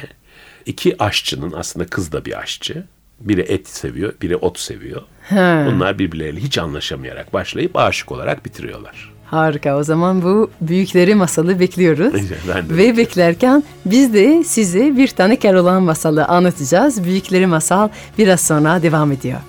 iki 0.66 1.04
aşçının 1.04 1.54
aslında 1.56 1.86
kız 1.86 2.12
da 2.12 2.26
bir 2.26 2.40
aşçı. 2.40 2.84
Biri 3.20 3.42
et 3.42 3.68
seviyor, 3.68 4.14
biri 4.22 4.36
ot 4.36 4.60
seviyor. 4.60 5.02
He. 5.22 5.66
Bunlar 5.68 6.00
birbirleriyle 6.00 6.40
hiç 6.40 6.58
anlaşamayarak 6.58 7.34
başlayıp 7.34 7.78
aşık 7.78 8.12
olarak 8.12 8.46
bitiriyorlar. 8.46 9.15
Harika. 9.26 9.78
O 9.78 9.84
zaman 9.84 10.22
bu 10.22 10.50
büyükleri 10.62 11.16
masalı 11.16 11.60
bekliyoruz. 11.60 12.14
ben 12.14 12.70
de 12.70 12.78
Ve 12.78 12.98
beklerken 12.98 13.64
biz 13.86 14.14
de 14.14 14.44
size 14.44 14.98
bir 14.98 15.08
tane 15.08 15.36
Keloğlan 15.36 15.84
masalı 15.84 16.26
anlatacağız. 16.26 17.04
Büyükleri 17.04 17.48
masal 17.48 17.90
biraz 18.18 18.42
sonra 18.42 18.82
devam 18.82 19.12
ediyor. 19.12 19.40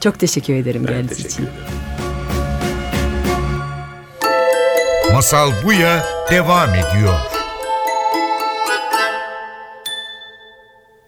Çok 0.00 0.18
teşekkür 0.18 0.54
ederim 0.54 0.84
ben 0.88 0.94
geldiğiniz 0.94 1.26
için. 1.26 1.42
Ederim. 1.42 1.54
Masal 5.12 5.50
Buya 5.64 6.04
devam 6.30 6.68
ediyor. 6.70 7.14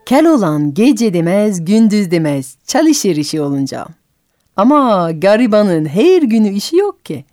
Kel 0.07 0.27
olan 0.27 0.75
gece 0.75 1.15
demez, 1.15 1.65
gündüz 1.65 2.11
demez, 2.11 2.57
çalışır 2.67 3.17
işi 3.17 3.41
olunca. 3.41 3.87
Ama 4.57 5.11
garibanın 5.13 5.87
her 5.87 6.23
günü 6.23 6.49
işi 6.49 6.77
yok 6.77 7.05
ki. 7.05 7.25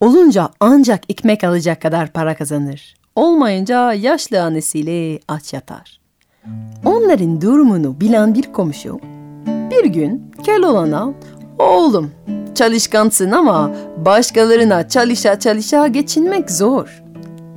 Olunca 0.00 0.48
ancak 0.60 1.10
ekmek 1.10 1.44
alacak 1.44 1.82
kadar 1.82 2.12
para 2.12 2.36
kazanır. 2.36 2.94
Olmayınca 3.16 3.92
yaşlı 3.92 4.42
annesiyle 4.42 5.18
aç 5.28 5.52
yatar. 5.52 6.00
Onların 6.84 7.40
durumunu 7.40 8.00
bilen 8.00 8.34
bir 8.34 8.52
komşu 8.52 9.00
bir 9.46 9.84
gün 9.84 10.32
kel 10.42 10.62
olana 10.62 11.12
oğlum 11.58 12.10
çalışkansın 12.54 13.30
ama 13.30 13.70
başkalarına 13.96 14.88
çalışa 14.88 15.38
çalışa 15.38 15.86
geçinmek 15.86 16.50
zor. 16.50 17.02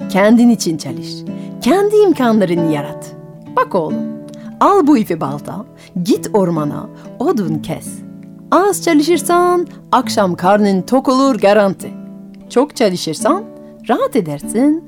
Kendin 0.10 0.50
için 0.50 0.78
çalış. 0.78 1.10
Kendi 1.62 1.96
imkanlarını 1.96 2.74
yarat. 2.74 3.06
Bak 3.56 3.76
oğlum 3.76 4.18
Al 4.60 4.88
bu 4.88 4.98
ipi 4.98 5.22
balta, 5.22 5.66
git 6.04 6.30
ormana, 6.34 6.90
odun 7.20 7.60
kes. 7.60 7.88
Az 8.52 8.84
çalışırsan 8.84 9.68
akşam 9.92 10.36
karnın 10.36 10.82
tok 10.82 11.08
olur 11.08 11.40
garanti. 11.40 11.92
Çok 12.50 12.76
çalışırsan 12.76 13.44
rahat 13.90 14.16
edersin 14.16 14.84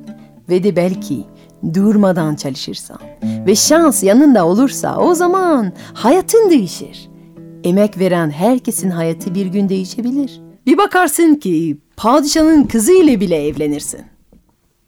ve 0.50 0.64
de 0.64 0.76
belki 0.76 1.26
durmadan 1.74 2.36
çalışırsan 2.36 3.00
ve 3.24 3.56
şans 3.56 4.04
yanında 4.04 4.48
olursa 4.48 4.98
o 4.98 5.14
zaman 5.14 5.72
hayatın 5.94 6.50
değişir. 6.50 7.10
Emek 7.64 8.00
veren 8.00 8.30
herkesin 8.30 8.90
hayatı 8.90 9.36
bir 9.36 9.46
gün 9.46 9.70
değişebilir. 9.70 10.42
Bir 10.66 10.78
bakarsın 10.78 11.36
ki 11.36 11.78
padişahın 11.98 12.64
kızı 12.64 12.94
ile 12.94 13.20
bile 13.20 13.48
evlenirsin. 13.48 14.02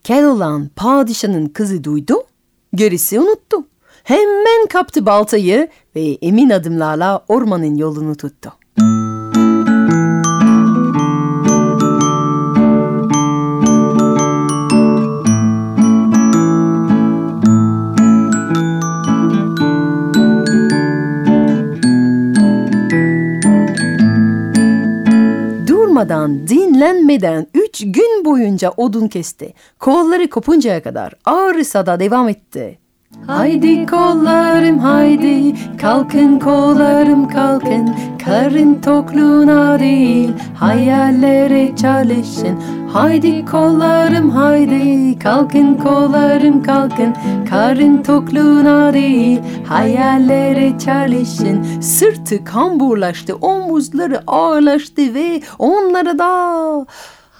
Kel 0.03 0.25
olan 0.25 0.69
padişahın 0.75 1.45
kızı 1.45 1.84
duydu, 1.84 2.23
gerisi 2.75 3.19
unuttu. 3.19 3.67
Hemen 4.03 4.67
kaptı 4.69 5.05
baltayı 5.05 5.67
ve 5.95 6.17
emin 6.21 6.49
adımlarla 6.49 7.25
ormanın 7.27 7.75
yolunu 7.75 8.15
tuttu. 8.15 8.53
Durmadan, 26.02 26.48
dinlenmeden 26.48 27.48
üç 27.54 27.84
gün 27.86 28.26
boyunca 28.26 28.72
odun 28.78 29.08
kesti. 29.08 29.54
Kolları 29.80 30.30
kopuncaya 30.30 30.84
kadar 30.84 31.14
ağrısa 31.26 31.86
da 31.86 32.00
devam 32.00 32.30
etti. 32.30 32.78
Haydi 33.28 33.86
kollarım 33.86 34.80
haydi 34.80 35.56
kalkın 35.78 36.40
kollarım 36.40 37.28
kalkın 37.28 37.96
karın 38.26 38.82
tokluğuna 38.82 39.80
değil 39.80 40.30
hayallere 40.56 41.76
çalışın 41.76 42.60
Haydi 42.93 43.45
kollarım 43.45 44.30
haydi. 44.30 45.19
Kalkın 45.19 45.75
kollarım 45.75 46.63
kalkın. 46.63 47.15
Karın 47.49 48.04
tokluğuna 48.04 48.93
değil 48.93 49.39
hayallere 49.67 50.80
çalışın 50.80 51.82
Sırtı 51.82 52.43
kamburlaştı 52.43 53.36
omuzları 53.36 54.23
ağırlaştı 54.27 55.13
ve 55.13 55.41
onlara 55.60 56.19
da 56.19 56.86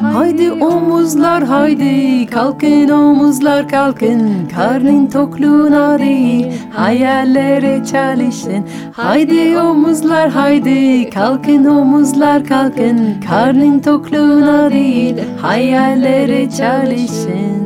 Haydi 0.02 0.52
omuzlar 0.52 1.44
haydi 1.44 2.26
kalkın 2.26 2.90
omuzlar 2.90 3.70
kalkın. 3.70 4.48
Karnın 4.56 5.08
tokluğuna 5.08 6.00
değil 6.00 6.48
hayallere 6.74 7.86
çalışın. 7.92 8.66
Haydi 8.94 9.58
omuzlar 9.58 10.30
haydi 10.30 11.10
kalkın 11.10 11.66
omuzlar 11.66 12.46
kalkın. 12.46 13.22
Karnın 13.28 13.80
tokluğuna 13.80 14.72
değil 14.72 15.16
hayallere 15.42 16.50
çalışın. 16.50 17.62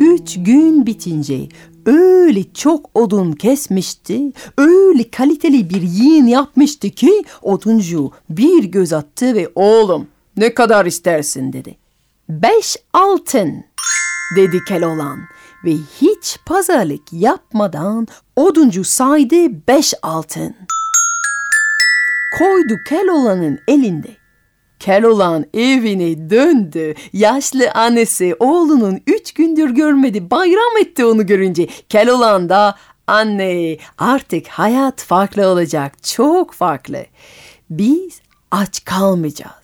Üç 0.00 0.38
gün 0.44 0.86
bitince 0.86 1.48
öyle 1.86 2.52
çok 2.54 2.90
odun 2.94 3.32
kesmişti, 3.32 4.32
öyle 4.58 5.10
kaliteli 5.10 5.70
bir 5.70 5.82
yiyin 5.82 6.26
yapmıştı 6.26 6.90
ki 6.90 7.24
oduncu 7.42 8.10
bir 8.30 8.64
göz 8.64 8.92
attı 8.92 9.34
ve 9.34 9.48
oğlum 9.54 10.06
ne 10.36 10.54
kadar 10.54 10.86
istersin 10.86 11.52
dedi. 11.52 11.76
Beş 12.28 12.76
altın 12.92 13.64
dedi 14.36 14.64
Keloğlan 14.68 15.18
ve 15.64 15.72
hiç 16.00 16.38
pazarlık 16.46 17.12
yapmadan 17.12 18.06
oduncu 18.36 18.84
saydı 18.84 19.66
beş 19.68 19.94
altın. 20.02 20.54
Koydu 22.38 22.78
Keloğlan'ın 22.88 23.58
elinde. 23.68 24.08
Keloğlan 24.80 25.46
evine 25.54 26.30
döndü. 26.30 26.94
Yaşlı 27.12 27.70
annesi 27.70 28.36
oğlunun 28.38 29.00
üç 29.06 29.32
gündür 29.32 29.70
görmedi. 29.70 30.30
Bayram 30.30 30.76
etti 30.80 31.04
onu 31.04 31.26
görünce. 31.26 31.68
Keloğlan 31.88 32.48
da 32.48 32.76
anne 33.06 33.76
artık 33.98 34.48
hayat 34.48 35.02
farklı 35.02 35.46
olacak. 35.48 36.02
Çok 36.02 36.52
farklı. 36.52 37.06
Biz 37.70 38.20
aç 38.50 38.84
kalmayacağız. 38.84 39.61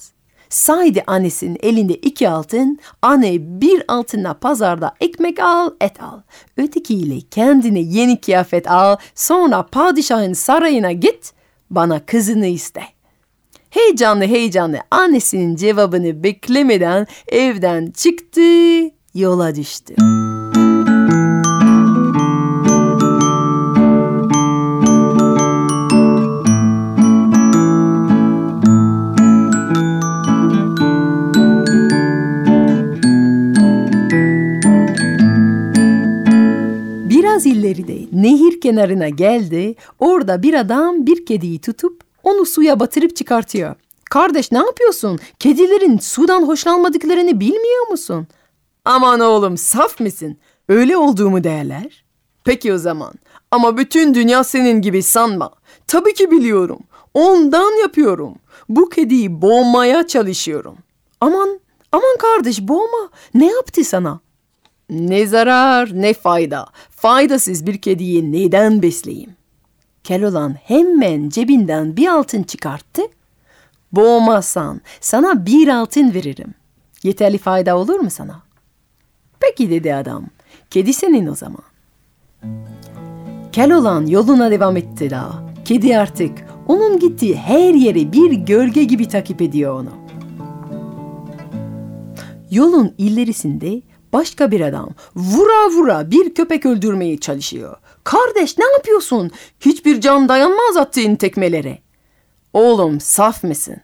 Saydı 0.59 1.03
annesinin 1.07 1.59
elinde 1.62 1.94
iki 1.94 2.29
altın, 2.29 2.79
anne 3.03 3.37
bir 3.61 3.83
altınla 3.88 4.35
pazarda 4.35 4.94
ekmek 5.01 5.40
al, 5.40 5.71
et 5.81 6.03
al. 6.03 6.21
Ötekiyle 6.57 7.21
kendine 7.31 7.81
yeni 7.81 8.21
kıyafet 8.21 8.71
al, 8.71 8.97
sonra 9.14 9.66
padişahın 9.66 10.33
sarayına 10.33 10.92
git, 10.92 11.33
bana 11.71 12.07
kızını 12.07 12.47
iste. 12.47 12.83
Heyecanlı 13.71 14.25
heyecanlı 14.25 14.79
annesinin 14.90 15.57
cevabını 15.57 16.23
beklemeden 16.23 17.07
evden 17.29 17.90
çıktı, 17.90 18.40
yola 19.14 19.55
düştü. 19.55 19.94
Biraz 37.38 37.46
ileride 37.46 37.98
nehir 38.12 38.61
kenarına 38.61 39.09
geldi. 39.09 39.74
Orada 39.98 40.42
bir 40.42 40.55
adam 40.55 41.07
bir 41.07 41.27
kediyi 41.27 41.61
tutup 41.61 42.01
onu 42.22 42.46
suya 42.46 42.81
batırıp 42.81 43.16
çıkartıyor. 43.16 43.74
Kardeş 44.11 44.53
ne 44.53 44.59
yapıyorsun? 44.59 45.18
Kedilerin 45.38 45.98
sudan 45.98 46.42
hoşlanmadıklarını 46.42 47.40
bilmiyor 47.40 47.88
musun? 47.90 48.27
Aman 48.85 49.20
oğlum 49.20 49.57
saf 49.57 50.01
mısın? 50.01 50.37
Öyle 50.68 50.96
olduğumu 50.96 51.44
derler. 51.44 52.05
Peki 52.44 52.72
o 52.72 52.79
zaman. 52.79 53.14
Ama 53.51 53.77
bütün 53.77 54.14
dünya 54.14 54.44
senin 54.44 54.83
gibi 54.83 55.03
sanma. 55.03 55.51
Tabii 55.87 56.14
ki 56.14 56.31
biliyorum. 56.31 56.81
Ondan 57.14 57.81
yapıyorum. 57.81 58.35
Bu 58.68 58.88
kediyi 58.88 59.42
boğmaya 59.42 60.07
çalışıyorum. 60.07 60.77
Aman, 61.20 61.61
aman 61.92 62.16
kardeş 62.18 62.61
boğma. 62.61 63.11
Ne 63.35 63.46
yaptı 63.46 63.85
sana? 63.85 64.20
Ne 64.90 65.27
zarar 65.27 65.90
ne 65.92 66.14
fayda. 66.14 66.66
Faydasız 66.90 67.66
bir 67.66 67.79
kediyi 67.79 68.33
neden 68.33 68.83
besleyeyim? 68.83 69.37
Keloğlan 70.05 70.57
hemen 70.64 71.29
cebinden 71.29 71.96
bir 71.96 72.09
altın 72.09 72.42
çıkarttı. 72.42 73.03
Boğmazsan 73.92 74.81
sana 75.01 75.46
bir 75.46 75.68
altın 75.68 76.14
veririm. 76.14 76.55
Yeterli 77.03 77.38
fayda 77.38 77.77
olur 77.77 78.01
mu 78.01 78.11
sana? 78.11 78.42
Peki 79.40 79.70
dedi 79.70 79.94
adam. 79.94 80.24
Kedi 80.70 80.92
senin 80.92 81.27
o 81.27 81.35
zaman. 81.35 81.62
Keloğlan 83.53 84.07
yoluna 84.07 84.51
devam 84.51 84.77
etti 84.77 85.11
daha. 85.11 85.42
Kedi 85.64 85.98
artık 85.98 86.38
onun 86.66 86.98
gittiği 86.98 87.37
her 87.37 87.74
yere 87.74 88.12
bir 88.12 88.33
gölge 88.33 88.85
gibi 88.85 89.09
takip 89.09 89.42
ediyor 89.42 89.81
onu. 89.81 89.90
Yolun 92.51 92.94
ilerisinde 92.98 93.83
başka 94.12 94.51
bir 94.51 94.61
adam 94.61 94.90
vura 95.16 95.71
vura 95.71 96.11
bir 96.11 96.35
köpek 96.35 96.66
öldürmeye 96.66 97.18
çalışıyor. 97.21 97.77
Kardeş 98.05 98.59
ne 98.59 98.64
yapıyorsun? 98.64 99.31
Hiçbir 99.61 100.01
can 100.01 100.29
dayanmaz 100.29 100.77
attığın 100.77 101.16
tekmelere. 101.16 101.79
Oğlum 102.53 103.01
saf 103.01 103.44
mısın? 103.44 103.77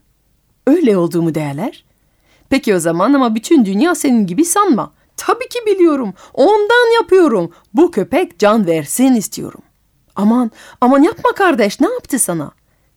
Öyle 0.67 0.97
olduğumu 0.97 1.35
derler. 1.35 1.85
Peki 2.51 2.75
o 2.75 2.79
zaman 2.79 3.13
ama 3.13 3.35
bütün 3.35 3.65
dünya 3.65 3.95
senin 3.95 4.27
gibi 4.27 4.45
sanma. 4.45 4.93
Tabii 5.17 5.49
ki 5.49 5.59
biliyorum. 5.67 6.15
Ondan 6.35 6.95
yapıyorum. 6.95 7.51
Bu 7.75 7.91
köpek 7.91 8.39
can 8.39 8.67
versin 8.67 9.15
istiyorum. 9.15 9.63
Aman, 10.17 10.51
aman 10.81 11.03
yapma 11.03 11.33
kardeş. 11.33 11.81
Ne 11.81 11.89
yaptı 11.93 12.19
sana? 12.19 12.53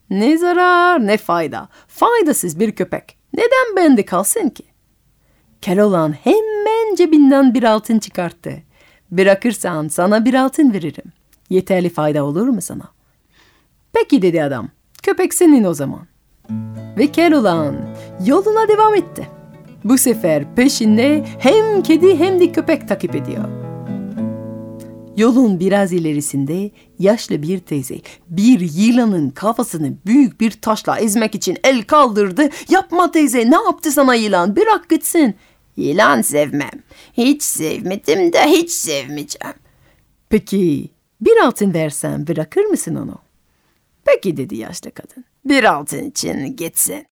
Ne 0.09 0.37
zarar 0.37 1.07
ne 1.07 1.17
fayda. 1.17 1.69
Faydasız 1.87 2.59
bir 2.59 2.71
köpek. 2.71 3.17
Neden 3.33 3.75
bende 3.75 4.05
kalsın 4.05 4.49
ki? 4.49 4.63
Keloğlan 5.61 6.11
hemen 6.11 6.46
cebinden 6.97 7.53
bir 7.53 7.63
altın 7.63 7.99
çıkarttı. 7.99 8.51
Bırakırsan 9.11 9.87
sana 9.87 10.25
bir 10.25 10.33
altın 10.33 10.73
veririm. 10.73 11.11
Yeterli 11.49 11.89
fayda 11.89 12.23
olur 12.23 12.47
mu 12.47 12.61
sana? 12.61 12.83
Peki 13.93 14.21
dedi 14.21 14.43
adam. 14.43 14.69
Köpek 15.03 15.33
senin 15.33 15.63
o 15.63 15.73
zaman. 15.73 16.07
Ve 16.97 17.07
Keloğlan 17.07 17.75
yoluna 18.25 18.67
devam 18.67 18.95
etti. 18.95 19.27
Bu 19.83 19.97
sefer 19.97 20.55
peşinde 20.55 21.25
hem 21.39 21.83
kedi 21.83 22.19
hem 22.19 22.39
de 22.39 22.51
köpek 22.51 22.87
takip 22.87 23.15
ediyor. 23.15 23.43
Yolun 25.17 25.59
biraz 25.59 25.93
ilerisinde 25.93 26.71
yaşlı 26.99 27.41
bir 27.41 27.59
teyze 27.59 27.95
bir 28.29 28.59
yılanın 28.59 29.29
kafasını 29.29 29.93
büyük 30.05 30.41
bir 30.41 30.51
taşla 30.51 30.99
ezmek 30.99 31.35
için 31.35 31.57
el 31.63 31.83
kaldırdı. 31.83 32.49
Yapma 32.69 33.11
teyze 33.11 33.51
ne 33.51 33.55
yaptı 33.55 33.91
sana 33.91 34.15
yılan 34.15 34.55
bırak 34.55 34.89
gitsin. 34.89 35.35
Yılan 35.77 36.21
sevmem. 36.21 36.83
Hiç 37.13 37.43
sevmedim 37.43 38.33
de 38.33 38.43
hiç 38.47 38.71
sevmeyeceğim. 38.71 39.55
Peki 40.29 40.89
bir 41.21 41.37
altın 41.43 41.73
versen 41.73 42.27
bırakır 42.27 42.65
mısın 42.65 42.95
onu? 42.95 43.17
Peki 44.05 44.37
dedi 44.37 44.55
yaşlı 44.55 44.91
kadın. 44.91 45.25
Bir 45.45 45.63
altın 45.63 46.03
için 46.03 46.55
gitsin. 46.55 47.05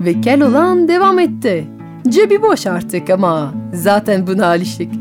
Ve 0.00 0.20
Keloğlan 0.20 0.88
devam 0.88 1.18
etti. 1.18 1.66
Cebi 2.08 2.42
boş 2.42 2.66
artık 2.66 3.10
ama 3.10 3.54
zaten 3.74 4.26
buna 4.26 4.46
alıştık. 4.46 4.92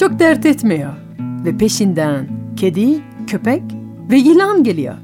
Çok 0.00 0.18
dert 0.18 0.46
etmiyor. 0.46 0.92
Ve 1.44 1.58
peşinden 1.58 2.28
kedi, 2.56 3.00
köpek 3.26 3.62
ve 4.10 4.16
yılan 4.16 4.64
geliyor. 4.64 4.94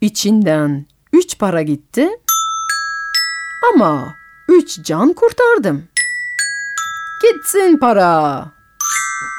İçinden 0.00 0.86
üç 1.12 1.38
para 1.38 1.62
gitti 1.62 2.08
ama 3.74 4.14
üç 4.48 4.82
can 4.82 5.12
kurtardım. 5.12 5.84
Gitsin 7.22 7.76
para. 7.76 8.52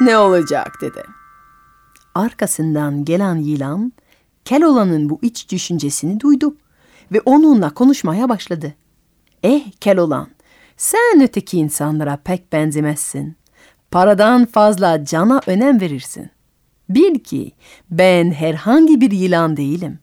Ne 0.02 0.18
olacak 0.18 0.78
dedi. 0.82 1.04
Arkasından 2.16 3.06
gelen 3.06 3.36
yılan 3.36 3.94
Keloğlan'ın 4.46 5.10
bu 5.10 5.20
iç 5.22 5.52
düşüncesini 5.52 6.20
duydu 6.20 6.56
ve 7.12 7.22
onunla 7.26 7.74
konuşmaya 7.74 8.30
başladı. 8.30 8.74
Eh 9.44 9.72
Keloğlan, 9.80 10.28
sen 10.78 11.22
öteki 11.22 11.58
insanlara 11.58 12.18
pek 12.24 12.54
benzemezsin. 12.54 13.36
Paradan 13.92 14.46
fazla 14.46 15.06
cana 15.06 15.42
önem 15.48 15.82
verirsin. 15.82 16.30
Bil 16.90 17.20
ki 17.20 17.52
ben 17.92 18.32
herhangi 18.32 19.02
bir 19.02 19.12
yılan 19.12 19.58
değilim. 19.58 20.00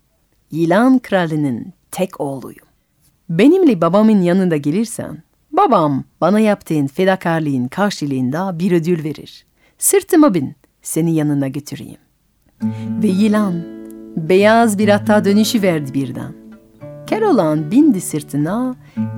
Yılan 0.50 0.98
kralının 0.98 1.72
tek 1.90 2.20
oğluyum. 2.20 2.66
Benimle 3.28 3.80
babamın 3.80 4.22
yanında 4.22 4.56
gelirsen, 4.56 5.22
babam 5.60 6.04
bana 6.20 6.40
yaptığın 6.40 6.86
fedakarlığın 6.86 7.68
karşılığında 7.68 8.58
bir 8.58 8.72
ödül 8.72 9.04
verir. 9.04 9.44
Sırtıma 9.78 10.34
bin, 10.34 10.54
seni 10.82 11.14
yanına 11.14 11.48
götüreyim. 11.48 11.98
Ve 13.02 13.06
yılan 13.06 13.62
beyaz 14.16 14.78
bir 14.78 14.88
ata 14.88 15.24
dönüşü 15.24 15.62
verdi 15.62 15.94
birden. 15.94 16.32
Keloğlan 17.06 17.70
bindi 17.70 18.00
sırtına, 18.00 18.74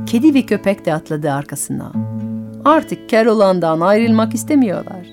kedi 0.07 0.35
ve 0.35 0.43
köpek 0.43 0.87
de 0.87 0.95
atladı 0.95 1.33
arkasına. 1.33 1.93
Artık 2.65 3.09
Keloğlan'dan 3.09 3.81
ayrılmak 3.81 4.35
istemiyorlar. 4.35 5.07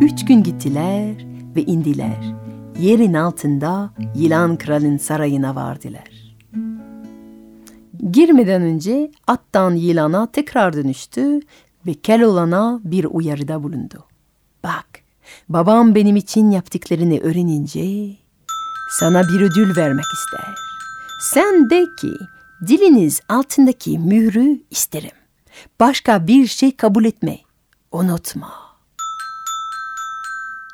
Üç 0.00 0.24
gün 0.24 0.42
gittiler 0.42 1.14
ve 1.56 1.62
indiler. 1.62 2.34
Yerin 2.78 3.14
altında 3.14 3.90
yılan 4.16 4.58
kralın 4.58 4.96
sarayına 4.96 5.54
vardılar. 5.54 6.13
Girmeden 8.12 8.62
önce 8.62 9.10
attan 9.26 9.74
yılana 9.74 10.32
tekrar 10.32 10.72
dönüştü 10.72 11.40
ve 11.86 11.94
Keloğlan'a 11.94 12.80
bir 12.84 13.04
uyarıda 13.04 13.62
bulundu. 13.62 14.04
Bak, 14.64 14.86
babam 15.48 15.94
benim 15.94 16.16
için 16.16 16.50
yaptıklarını 16.50 17.18
öğrenince 17.18 18.16
sana 18.90 19.22
bir 19.22 19.40
ödül 19.40 19.76
vermek 19.76 20.04
ister. 20.14 20.54
Sen 21.20 21.70
de 21.70 21.86
ki 22.00 22.12
diliniz 22.66 23.20
altındaki 23.28 23.98
mührü 23.98 24.62
isterim. 24.70 25.16
Başka 25.80 26.26
bir 26.26 26.46
şey 26.46 26.76
kabul 26.76 27.04
etme. 27.04 27.38
Unutma. 27.92 28.52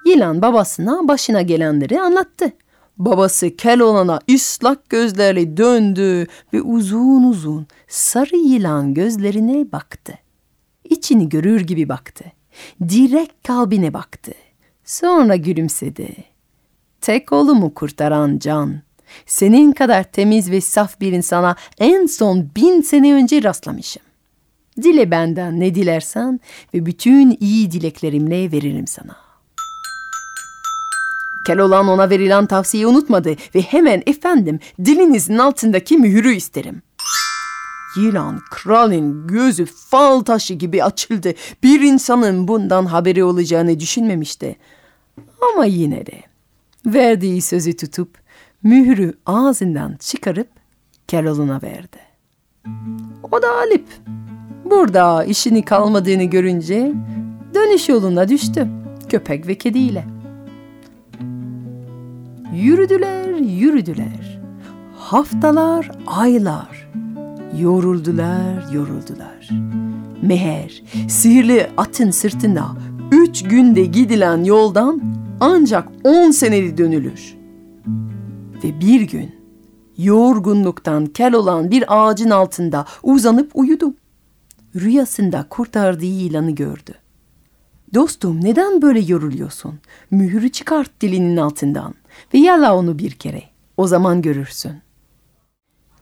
Yılan 0.06 0.42
babasına 0.42 1.08
başına 1.08 1.42
gelenleri 1.42 2.00
anlattı. 2.00 2.52
Babası 3.00 3.56
Keloğlan'a 3.56 4.20
ıslak 4.34 4.88
gözlerle 4.88 5.56
döndü 5.56 6.26
ve 6.52 6.62
uzun 6.62 7.24
uzun 7.24 7.66
sarı 7.88 8.36
yılan 8.36 8.94
gözlerine 8.94 9.72
baktı. 9.72 10.18
İçini 10.84 11.28
görür 11.28 11.60
gibi 11.60 11.88
baktı. 11.88 12.24
Direkt 12.88 13.46
kalbine 13.46 13.94
baktı. 13.94 14.32
Sonra 14.84 15.36
gülümsedi. 15.36 16.24
Tek 17.00 17.32
oğlumu 17.32 17.74
kurtaran 17.74 18.38
can, 18.38 18.82
Senin 19.26 19.72
kadar 19.72 20.04
temiz 20.04 20.50
ve 20.50 20.60
saf 20.60 21.00
bir 21.00 21.12
insana 21.12 21.56
en 21.78 22.06
son 22.06 22.50
bin 22.56 22.80
sene 22.80 23.14
önce 23.14 23.42
rastlamışım. 23.42 24.02
Dile 24.82 25.10
benden 25.10 25.60
ne 25.60 25.74
dilersen 25.74 26.40
ve 26.74 26.86
bütün 26.86 27.36
iyi 27.40 27.70
dileklerimle 27.70 28.52
veririm 28.52 28.86
sana. 28.86 29.29
Keloğlan 31.46 31.88
ona 31.88 32.10
verilen 32.10 32.46
tavsiyeyi 32.46 32.86
unutmadı 32.86 33.36
ve 33.54 33.60
hemen 33.60 34.02
efendim 34.06 34.58
dilinizin 34.84 35.38
altındaki 35.38 35.96
mühürü 35.96 36.34
isterim. 36.34 36.82
Yılan 37.96 38.40
kralın 38.50 39.26
gözü 39.26 39.64
fal 39.66 40.20
taşı 40.20 40.54
gibi 40.54 40.84
açıldı. 40.84 41.32
Bir 41.62 41.80
insanın 41.80 42.48
bundan 42.48 42.86
haberi 42.86 43.24
olacağını 43.24 43.80
düşünmemişti. 43.80 44.56
Ama 45.52 45.64
yine 45.64 46.06
de 46.06 46.22
verdiği 46.86 47.42
sözü 47.42 47.76
tutup 47.76 48.18
mührü 48.62 49.14
ağzından 49.26 49.96
çıkarıp 50.00 50.48
Keloğlan'a 51.08 51.62
verdi. 51.62 51.98
O 53.32 53.42
da 53.42 53.54
Alip. 53.56 53.86
Burada 54.64 55.24
işini 55.24 55.64
kalmadığını 55.64 56.24
görünce 56.24 56.92
dönüş 57.54 57.88
yoluna 57.88 58.28
düştü 58.28 58.68
köpek 59.08 59.46
ve 59.46 59.54
kediyle. 59.54 60.19
Yürüdüler, 62.54 63.34
yürüdüler. 63.34 64.40
Haftalar, 64.96 65.90
aylar. 66.06 66.90
Yoruldular, 67.58 68.72
yoruldular. 68.72 69.48
Meher, 70.22 70.82
sihirli 71.08 71.70
atın 71.76 72.10
sırtında 72.10 72.66
üç 73.12 73.42
günde 73.42 73.84
gidilen 73.84 74.44
yoldan 74.44 75.02
ancak 75.40 75.88
on 76.04 76.30
seneli 76.30 76.78
dönülür. 76.78 77.36
Ve 78.64 78.80
bir 78.80 79.00
gün 79.00 79.34
yorgunluktan 79.98 81.06
kel 81.06 81.34
olan 81.34 81.70
bir 81.70 81.84
ağacın 81.88 82.30
altında 82.30 82.84
uzanıp 83.02 83.50
uyudu. 83.54 83.94
Rüyasında 84.76 85.46
kurtardığı 85.50 86.04
yılanı 86.04 86.50
gördü. 86.50 86.94
Dostum 87.94 88.44
neden 88.44 88.82
böyle 88.82 89.00
yoruluyorsun? 89.00 89.74
Mühürü 90.10 90.52
çıkart 90.52 91.00
dilinin 91.00 91.36
altından 91.36 91.94
ve 92.34 92.38
yala 92.38 92.76
onu 92.76 92.98
bir 92.98 93.10
kere. 93.10 93.42
O 93.76 93.86
zaman 93.86 94.22
görürsün. 94.22 94.72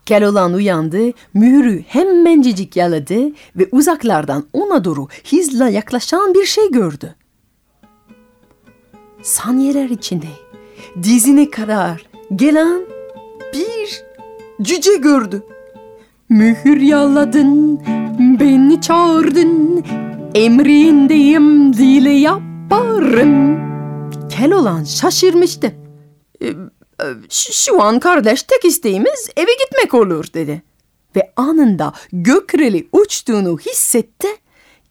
Keloğlan 0.06 0.52
uyandı, 0.52 0.98
mühürü 1.34 1.82
hemencecik 1.82 2.76
yaladı 2.76 3.32
ve 3.56 3.68
uzaklardan 3.72 4.44
ona 4.52 4.84
doğru 4.84 5.08
hızla 5.30 5.68
yaklaşan 5.68 6.34
bir 6.34 6.44
şey 6.44 6.70
gördü. 6.70 7.14
Saniyeler 9.22 9.88
içinde 9.90 10.26
dizine 11.02 11.50
kadar 11.50 12.06
gelen 12.36 12.80
bir 13.54 14.04
cüce 14.62 14.96
gördü. 14.96 15.42
Mühür 16.28 16.80
yaladın, 16.80 17.80
beni 18.40 18.80
çağırdın, 18.80 19.84
emrindeyim 20.34 21.72
dile 21.72 22.10
yaparım. 22.10 23.58
Keloğlan 24.28 24.84
şaşırmıştı. 24.84 25.87
Şu 27.30 27.82
an 27.82 28.00
kardeş 28.00 28.42
tek 28.42 28.64
isteğimiz 28.64 29.30
eve 29.36 29.50
gitmek 29.64 29.94
olur 29.94 30.24
dedi. 30.34 30.62
Ve 31.16 31.32
anında 31.36 31.92
gökreli 32.12 32.88
uçtuğunu 32.92 33.58
hissetti. 33.58 34.28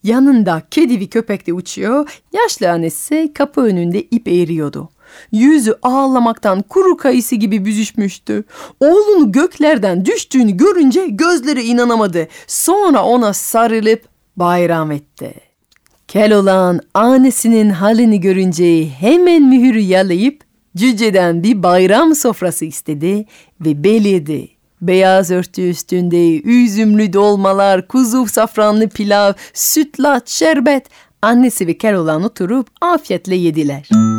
Yanında 0.03 0.61
kedi 0.71 0.99
ve 0.99 1.07
köpek 1.07 1.47
de 1.47 1.53
uçuyor. 1.53 2.21
Yaşlı 2.33 2.71
annesi 2.71 3.31
kapı 3.33 3.61
önünde 3.61 4.01
ip 4.01 4.27
eğriyordu. 4.27 4.89
Yüzü 5.31 5.75
ağlamaktan 5.81 6.61
kuru 6.61 6.97
kayısı 6.97 7.35
gibi 7.35 7.65
büzüşmüştü. 7.65 8.43
Oğlunu 8.79 9.31
göklerden 9.31 10.05
düştüğünü 10.05 10.51
görünce 10.57 11.07
gözleri 11.07 11.63
inanamadı. 11.63 12.27
Sonra 12.47 13.03
ona 13.03 13.33
sarılıp 13.33 14.03
bayram 14.35 14.91
etti. 14.91 15.33
Keloğlan 16.07 16.81
annesinin 16.93 17.69
halini 17.69 18.19
görünce 18.19 18.89
hemen 18.89 19.41
mühürü 19.41 19.79
yalayıp 19.79 20.46
cüceden 20.77 21.43
bir 21.43 21.63
bayram 21.63 22.15
sofrası 22.15 22.65
istedi 22.65 23.25
ve 23.61 23.83
belirdi. 23.83 24.49
Beyaz 24.81 25.31
örtü 25.31 25.69
üstünde 25.69 26.41
üzümlü 26.41 27.13
dolmalar, 27.13 27.87
kuzu 27.87 28.25
safranlı 28.27 28.89
pilav, 28.89 29.33
sütlaç, 29.53 30.29
şerbet. 30.29 30.85
Annesi 31.21 31.67
ve 31.67 31.77
Keloğlan 31.77 32.23
oturup 32.23 32.67
afiyetle 32.81 33.35
yediler. 33.35 34.16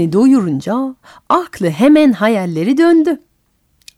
Karnını 0.00 0.12
doyurunca 0.12 0.94
aklı 1.28 1.70
hemen 1.70 2.12
hayalleri 2.12 2.78
döndü. 2.78 3.20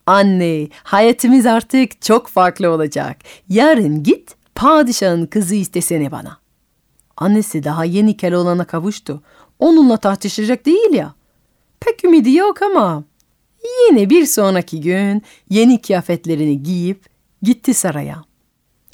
Anne, 0.06 0.68
hayatımız 0.84 1.46
artık 1.46 2.02
çok 2.02 2.28
farklı 2.28 2.70
olacak. 2.70 3.16
Yarın 3.48 4.02
git, 4.02 4.34
padişahın 4.54 5.26
kızı 5.26 5.54
istesene 5.54 6.10
bana. 6.10 6.38
Annesi 7.16 7.64
daha 7.64 7.84
yeni 7.84 8.16
Keloğlan'a 8.16 8.64
kavuştu. 8.64 9.22
Onunla 9.58 9.96
tartışacak 9.96 10.66
değil 10.66 10.92
ya. 10.92 11.14
Pek 11.80 12.04
ümidi 12.04 12.32
yok 12.32 12.62
ama 12.62 13.04
yine 13.88 14.10
bir 14.10 14.26
sonraki 14.26 14.80
gün 14.80 15.22
yeni 15.50 15.82
kıyafetlerini 15.82 16.62
giyip 16.62 17.06
gitti 17.42 17.74
saraya. 17.74 18.24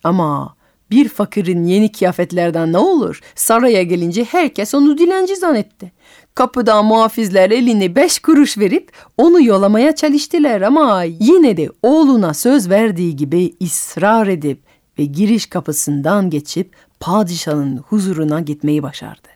Ama 0.05 0.57
bir 0.91 1.09
fakirin 1.09 1.65
yeni 1.65 1.93
kıyafetlerden 1.93 2.73
ne 2.73 2.79
olur? 2.79 3.21
Saraya 3.35 3.83
gelince 3.83 4.25
herkes 4.25 4.75
onu 4.75 4.99
dilenci 4.99 5.37
zannetti. 5.37 5.93
Kapıda 6.35 6.83
muhafizler 6.83 7.51
eline 7.51 7.97
beş 7.97 8.19
kuruş 8.19 8.59
verip 8.59 8.93
onu 9.17 9.43
yolamaya 9.43 9.95
çalıştılar 9.95 10.61
ama 10.61 11.03
yine 11.03 11.57
de 11.57 11.69
oğluna 11.83 12.35
söz 12.35 12.71
verdiği 12.71 13.17
gibi 13.17 13.55
ısrar 13.63 14.27
edip 14.27 14.61
ve 14.99 15.05
giriş 15.05 15.47
kapısından 15.47 16.31
geçip 16.31 16.77
padişahın 17.01 17.77
huzuruna 17.77 18.41
gitmeyi 18.41 18.83
başardı. 18.83 19.28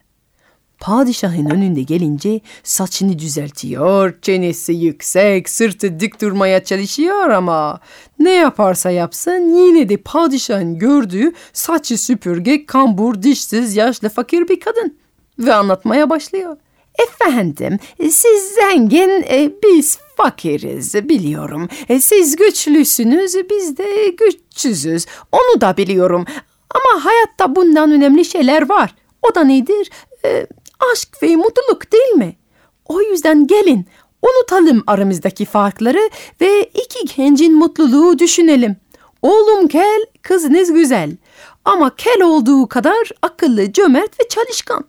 Padişahın 0.82 1.50
önünde 1.50 1.82
gelince 1.82 2.40
saçını 2.62 3.18
düzeltiyor, 3.18 4.14
çenesi 4.22 4.72
yüksek, 4.72 5.48
sırtı 5.48 6.00
dik 6.00 6.20
durmaya 6.20 6.64
çalışıyor 6.64 7.30
ama 7.30 7.80
ne 8.18 8.30
yaparsa 8.30 8.90
yapsın 8.90 9.56
yine 9.56 9.88
de 9.88 9.96
padişahın 9.96 10.78
gördüğü 10.78 11.32
saçı 11.52 11.98
süpürge, 11.98 12.66
kambur, 12.66 13.22
dişsiz, 13.22 13.76
yaşlı, 13.76 14.08
fakir 14.08 14.48
bir 14.48 14.60
kadın. 14.60 14.98
Ve 15.38 15.54
anlatmaya 15.54 16.10
başlıyor. 16.10 16.56
Efendim, 16.98 17.78
siz 17.98 18.54
zengin, 18.54 19.24
e, 19.30 19.52
biz 19.64 19.98
fakiriz 20.16 20.94
biliyorum. 20.94 21.68
E, 21.88 22.00
siz 22.00 22.36
güçlüsünüz, 22.36 23.34
biz 23.50 23.76
de 23.76 24.08
güçsüzüz. 24.08 25.06
Onu 25.32 25.60
da 25.60 25.76
biliyorum. 25.76 26.24
Ama 26.70 27.04
hayatta 27.04 27.56
bundan 27.56 27.90
önemli 27.92 28.24
şeyler 28.24 28.68
var. 28.68 28.94
O 29.22 29.34
da 29.34 29.44
nedir? 29.44 29.90
E, 30.24 30.46
aşk 30.92 31.22
ve 31.22 31.36
mutluluk 31.36 31.92
değil 31.92 32.12
mi? 32.12 32.36
O 32.88 33.00
yüzden 33.00 33.46
gelin, 33.46 33.86
unutalım 34.22 34.84
aramızdaki 34.86 35.44
farkları 35.44 36.10
ve 36.40 36.64
iki 36.64 37.16
gencin 37.16 37.54
mutluluğu 37.54 38.18
düşünelim. 38.18 38.76
Oğlum 39.22 39.68
kel, 39.68 40.06
kızınız 40.22 40.72
güzel. 40.72 41.16
Ama 41.64 41.96
kel 41.96 42.22
olduğu 42.22 42.68
kadar 42.68 43.10
akıllı, 43.22 43.72
cömert 43.72 44.20
ve 44.20 44.28
çalışkan. 44.28 44.84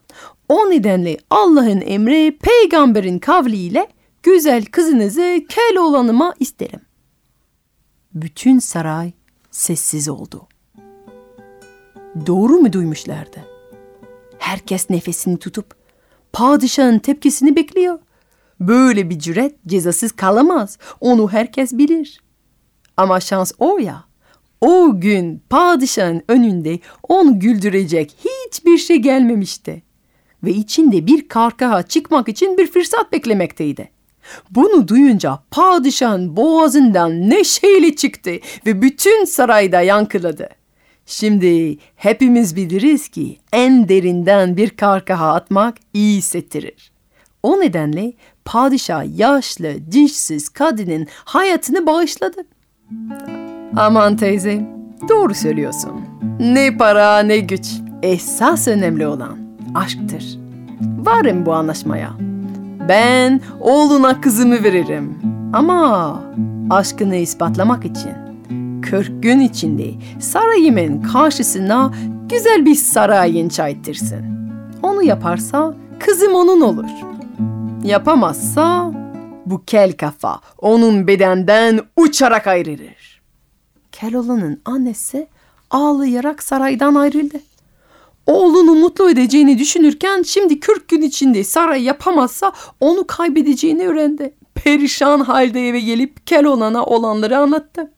O 0.49 0.69
nedenle 0.69 1.17
Allah'ın 1.29 1.81
emri 1.81 2.37
peygamberin 2.37 3.19
kavliyle 3.19 3.87
güzel 4.23 4.65
kızınızı 4.65 5.39
kel 5.49 5.77
olanıma 5.77 6.33
isterim. 6.39 6.79
Bütün 8.13 8.59
saray 8.59 9.11
sessiz 9.51 10.09
oldu. 10.09 10.47
Doğru 12.27 12.53
mu 12.57 12.73
duymuşlardı? 12.73 13.37
Herkes 14.39 14.89
nefesini 14.89 15.39
tutup 15.39 15.82
padişahın 16.33 16.99
tepkisini 16.99 17.55
bekliyor. 17.55 17.99
Böyle 18.59 19.09
bir 19.09 19.19
cüret 19.19 19.55
cezasız 19.67 20.11
kalamaz. 20.11 20.77
Onu 20.99 21.31
herkes 21.31 21.73
bilir. 21.73 22.21
Ama 22.97 23.19
şans 23.19 23.51
o 23.59 23.77
ya. 23.77 24.03
O 24.61 24.99
gün 24.99 25.41
padişahın 25.49 26.21
önünde 26.27 26.79
onu 27.09 27.39
güldürecek 27.39 28.15
hiçbir 28.25 28.77
şey 28.77 28.97
gelmemişti 28.97 29.83
ve 30.43 30.51
içinde 30.51 31.07
bir 31.07 31.27
karkaha 31.27 31.83
çıkmak 31.83 32.29
için 32.29 32.57
bir 32.57 32.71
fırsat 32.71 33.11
beklemekteydi. 33.11 33.89
Bunu 34.51 34.87
duyunca 34.87 35.39
padişahın 35.51 36.37
boğazından 36.37 37.29
neşeyle 37.29 37.95
çıktı 37.95 38.31
ve 38.65 38.81
bütün 38.81 39.25
sarayda 39.25 39.81
yankıladı. 39.81 40.49
Şimdi 41.05 41.77
hepimiz 41.95 42.55
biliriz 42.55 43.07
ki 43.07 43.37
en 43.53 43.89
derinden 43.89 44.57
bir 44.57 44.69
karkaha 44.69 45.33
atmak 45.33 45.77
iyi 45.93 46.17
hissettirir. 46.17 46.91
O 47.43 47.59
nedenle 47.59 48.13
padişah 48.45 49.17
yaşlı, 49.17 49.91
dişsiz 49.91 50.49
kadının 50.49 51.07
hayatını 51.25 51.87
bağışladı. 51.87 52.41
Aman 53.75 54.17
teyze, 54.17 54.65
doğru 55.09 55.33
söylüyorsun. 55.33 56.01
Ne 56.39 56.77
para 56.77 57.19
ne 57.19 57.37
güç. 57.37 57.67
Esas 58.03 58.67
önemli 58.67 59.07
olan 59.07 59.37
aşktır. 59.75 60.39
Varım 60.81 61.45
bu 61.45 61.53
anlaşmaya. 61.53 62.13
Ben 62.89 63.41
oğluna 63.59 64.21
kızımı 64.21 64.63
veririm. 64.63 65.17
Ama 65.53 66.21
aşkını 66.69 67.15
ispatlamak 67.15 67.85
için 67.85 68.32
40 68.89 69.23
gün 69.23 69.39
içinde 69.39 69.91
sarayımın 70.19 71.01
karşısına 71.01 71.93
güzel 72.29 72.65
bir 72.65 72.75
saray 72.75 73.39
inşa 73.39 73.67
ettirsin. 73.69 74.25
Onu 74.83 75.03
yaparsa 75.03 75.75
kızım 75.99 76.35
onun 76.35 76.61
olur. 76.61 76.89
Yapamazsa 77.83 78.91
bu 79.45 79.63
kel 79.65 79.93
kafa 79.93 80.39
onun 80.57 81.07
bedenden 81.07 81.79
uçarak 81.97 82.47
ayrılır. 82.47 83.21
Keloğlan'ın 83.91 84.61
annesi 84.65 85.27
ağlayarak 85.69 86.43
saraydan 86.43 86.95
ayrıldı. 86.95 87.37
Oğlunu 88.27 88.75
mutlu 88.75 89.09
edeceğini 89.09 89.59
düşünürken 89.59 90.23
şimdi 90.23 90.59
40 90.59 90.87
gün 90.87 91.01
içinde 91.01 91.43
saray 91.43 91.83
yapamazsa 91.83 92.51
onu 92.79 93.07
kaybedeceğini 93.07 93.87
öğrendi. 93.87 94.33
Perişan 94.55 95.19
halde 95.19 95.67
eve 95.67 95.79
gelip 95.79 96.27
Keloğlan'a 96.27 96.85
olanları 96.85 97.37
anlattı. 97.37 97.91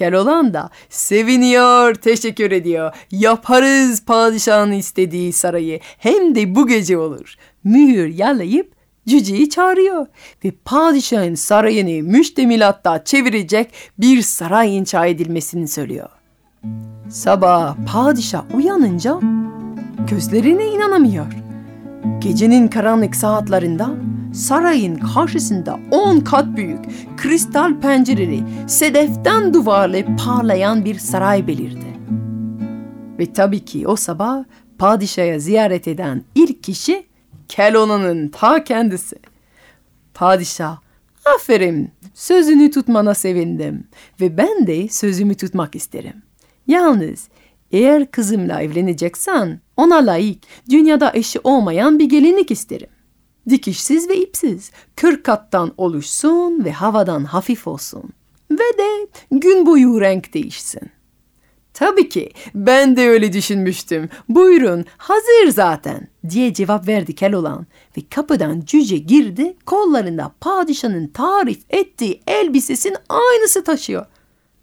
Keloğlan 0.00 0.54
da 0.54 0.70
seviniyor, 0.88 1.94
teşekkür 1.94 2.50
ediyor. 2.50 2.94
Yaparız 3.10 4.04
padişahın 4.04 4.72
istediği 4.72 5.32
sarayı. 5.32 5.80
Hem 5.98 6.34
de 6.34 6.54
bu 6.54 6.66
gece 6.66 6.98
olur. 6.98 7.34
Mühür 7.64 8.06
yalayıp 8.06 8.72
cüceyi 9.08 9.50
çağırıyor. 9.50 10.06
Ve 10.44 10.52
padişahın 10.64 11.34
sarayını 11.34 12.08
müştemilatta 12.08 13.04
çevirecek 13.04 13.70
bir 13.98 14.22
saray 14.22 14.76
inşa 14.76 15.06
edilmesini 15.06 15.68
söylüyor. 15.68 16.08
Sabah 17.08 17.76
padişah 17.92 18.54
uyanınca 18.54 19.20
gözlerine 20.10 20.66
inanamıyor. 20.66 21.26
Gecenin 22.18 22.68
karanlık 22.68 23.16
saatlerinde 23.16 23.84
sarayın 24.32 24.96
karşısında 24.96 25.80
on 25.90 26.20
kat 26.20 26.56
büyük, 26.56 26.84
kristal 27.16 27.80
pencereli, 27.80 28.42
sedeften 28.68 29.54
duvarlı 29.54 30.04
parlayan 30.24 30.84
bir 30.84 30.98
saray 30.98 31.46
belirdi. 31.46 31.90
Ve 33.18 33.32
tabii 33.32 33.64
ki 33.64 33.88
o 33.88 33.96
sabah 33.96 34.44
padişahı 34.78 35.40
ziyaret 35.40 35.88
eden 35.88 36.22
ilk 36.34 36.62
kişi 36.62 37.06
Keloğlan'ın 37.48 38.28
ta 38.28 38.64
kendisi. 38.64 39.16
Padişah, 40.14 40.78
aferin 41.36 41.90
sözünü 42.14 42.70
tutmana 42.70 43.14
sevindim 43.14 43.86
ve 44.20 44.36
ben 44.36 44.66
de 44.66 44.88
sözümü 44.88 45.34
tutmak 45.34 45.74
isterim. 45.74 46.22
Yalnız 46.66 47.28
eğer 47.72 48.10
kızımla 48.10 48.62
evleneceksen 48.62 49.60
ona 49.76 50.06
layık, 50.06 50.42
dünyada 50.70 51.12
eşi 51.14 51.40
olmayan 51.44 51.98
bir 51.98 52.08
gelinlik 52.08 52.50
isterim. 52.50 52.88
Dikişsiz 53.50 54.08
ve 54.08 54.16
ipsiz, 54.16 54.70
kırk 54.96 55.24
kattan 55.24 55.72
oluşsun 55.76 56.64
ve 56.64 56.72
havadan 56.72 57.24
hafif 57.24 57.66
olsun. 57.66 58.10
Ve 58.50 58.78
de 58.78 59.08
gün 59.30 59.66
boyu 59.66 60.00
renk 60.00 60.34
değişsin. 60.34 60.90
Tabii 61.74 62.08
ki 62.08 62.32
ben 62.54 62.96
de 62.96 63.08
öyle 63.08 63.32
düşünmüştüm. 63.32 64.08
Buyurun 64.28 64.84
hazır 64.96 65.48
zaten 65.48 66.08
diye 66.30 66.54
cevap 66.54 66.88
verdi 66.88 67.14
Keloğlan 67.14 67.66
ve 67.96 68.02
kapıdan 68.10 68.62
cüce 68.66 68.96
girdi 68.96 69.56
kollarında 69.66 70.32
padişahın 70.40 71.06
tarif 71.06 71.60
ettiği 71.70 72.20
elbisesinin 72.26 72.96
aynısı 73.08 73.64
taşıyor. 73.64 74.06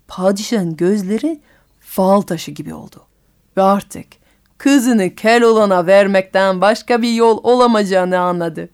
Padişahın 0.08 0.76
gözleri 0.78 1.40
fal 1.80 2.22
taşı 2.22 2.52
gibi 2.52 2.74
oldu. 2.74 3.06
Ve 3.58 3.62
artık 3.62 4.08
kızını 4.58 5.16
Keloğlan'a 5.16 5.88
vermekten 5.88 6.62
başka 6.62 7.02
bir 7.02 7.14
yol 7.14 7.40
olamayacağını 7.44 8.20
anladı. 8.20 8.70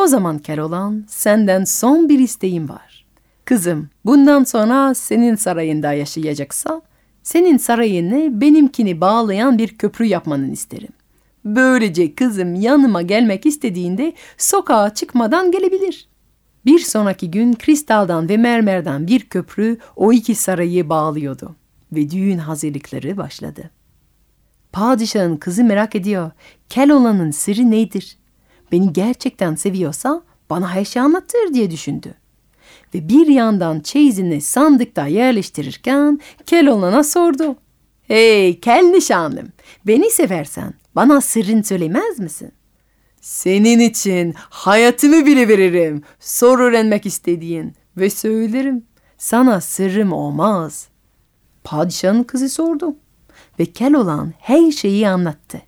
O 0.00 0.06
zaman 0.06 0.38
Keloğlan 0.38 1.04
senden 1.08 1.64
son 1.64 2.08
bir 2.08 2.18
isteğim 2.18 2.68
var. 2.68 3.06
Kızım 3.44 3.88
bundan 4.04 4.44
sonra 4.44 4.94
senin 4.94 5.34
sarayında 5.34 5.92
yaşayacaksa 5.92 6.82
senin 7.22 7.56
sarayını 7.56 8.40
benimkini 8.40 9.00
bağlayan 9.00 9.58
bir 9.58 9.68
köprü 9.78 10.04
yapmanı 10.04 10.52
isterim. 10.52 10.92
Böylece 11.44 12.14
kızım 12.14 12.54
yanıma 12.54 13.02
gelmek 13.02 13.46
istediğinde 13.46 14.12
sokağa 14.38 14.94
çıkmadan 14.94 15.50
gelebilir. 15.50 16.08
Bir 16.66 16.78
sonraki 16.78 17.30
gün 17.30 17.52
kristaldan 17.52 18.28
ve 18.28 18.36
mermerden 18.36 19.06
bir 19.06 19.20
köprü 19.20 19.78
o 19.96 20.12
iki 20.12 20.34
sarayı 20.34 20.88
bağlıyordu 20.88 21.56
ve 21.92 22.10
düğün 22.10 22.38
hazırlıkları 22.38 23.16
başladı. 23.16 23.70
Padişahın 24.72 25.36
kızı 25.36 25.64
merak 25.64 25.96
ediyor. 25.96 26.30
Keloğlan'ın 26.68 27.30
sırrı 27.30 27.70
nedir? 27.70 28.19
Beni 28.72 28.92
gerçekten 28.92 29.54
seviyorsa 29.54 30.22
bana 30.50 30.74
her 30.74 30.84
şeyi 30.84 31.02
anlatır 31.02 31.54
diye 31.54 31.70
düşündü. 31.70 32.14
Ve 32.94 33.08
bir 33.08 33.26
yandan 33.26 33.80
çeyizini 33.80 34.40
sandıkta 34.40 35.06
yerleştirirken 35.06 36.20
Keloğlan'a 36.46 37.04
sordu. 37.04 37.56
Hey 38.02 38.60
kel 38.60 38.82
nişanlım, 38.84 39.48
beni 39.86 40.10
seversen 40.10 40.74
bana 40.96 41.20
sırrını 41.20 41.64
söylemez 41.64 42.18
misin? 42.18 42.52
Senin 43.20 43.78
için 43.78 44.34
hayatımı 44.36 45.26
bile 45.26 45.48
veririm. 45.48 46.02
Sor 46.20 46.58
öğrenmek 46.58 47.06
istediğin 47.06 47.74
ve 47.96 48.10
söylerim. 48.10 48.84
Sana 49.18 49.60
sırrım 49.60 50.12
olmaz. 50.12 50.88
Padişahın 51.64 52.22
kızı 52.22 52.48
sordu 52.48 52.96
ve 53.58 53.66
Keloğlan 53.66 54.32
her 54.38 54.70
şeyi 54.72 55.08
anlattı. 55.08 55.62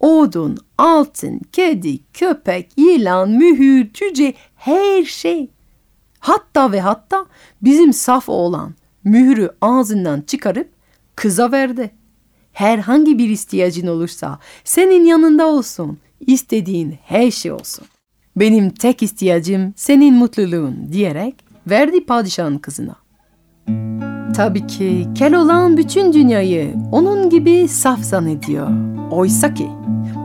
Odun, 0.00 0.58
altın, 0.78 1.40
kedi, 1.52 1.98
köpek, 2.12 2.70
yılan, 2.76 3.30
mühür, 3.30 3.92
cüce 3.92 4.34
her 4.56 5.04
şey. 5.04 5.50
Hatta 6.18 6.72
ve 6.72 6.80
hatta 6.80 7.26
bizim 7.62 7.92
saf 7.92 8.28
oğlan 8.28 8.74
mührü 9.04 9.50
ağzından 9.60 10.20
çıkarıp 10.20 10.68
kıza 11.16 11.52
verdi. 11.52 11.90
Herhangi 12.52 13.18
bir 13.18 13.28
ihtiyacın 13.28 13.86
olursa 13.86 14.38
senin 14.64 15.04
yanında 15.04 15.46
olsun. 15.46 15.98
İstediğin 16.20 16.98
her 17.04 17.30
şey 17.30 17.52
olsun. 17.52 17.86
Benim 18.36 18.70
tek 18.70 19.02
ihtiyacım 19.02 19.72
senin 19.76 20.14
mutluluğun 20.14 20.88
diyerek 20.92 21.34
verdi 21.66 22.04
padişahın 22.04 22.58
kızına. 22.58 22.96
Tabii 24.36 24.66
ki 24.66 25.06
Keloğlan 25.14 25.76
bütün 25.76 26.12
dünyayı 26.12 26.74
onun 26.92 27.30
gibi 27.30 27.68
saf 27.68 28.00
zannediyor. 28.00 28.97
Oysa 29.10 29.54
ki 29.54 29.68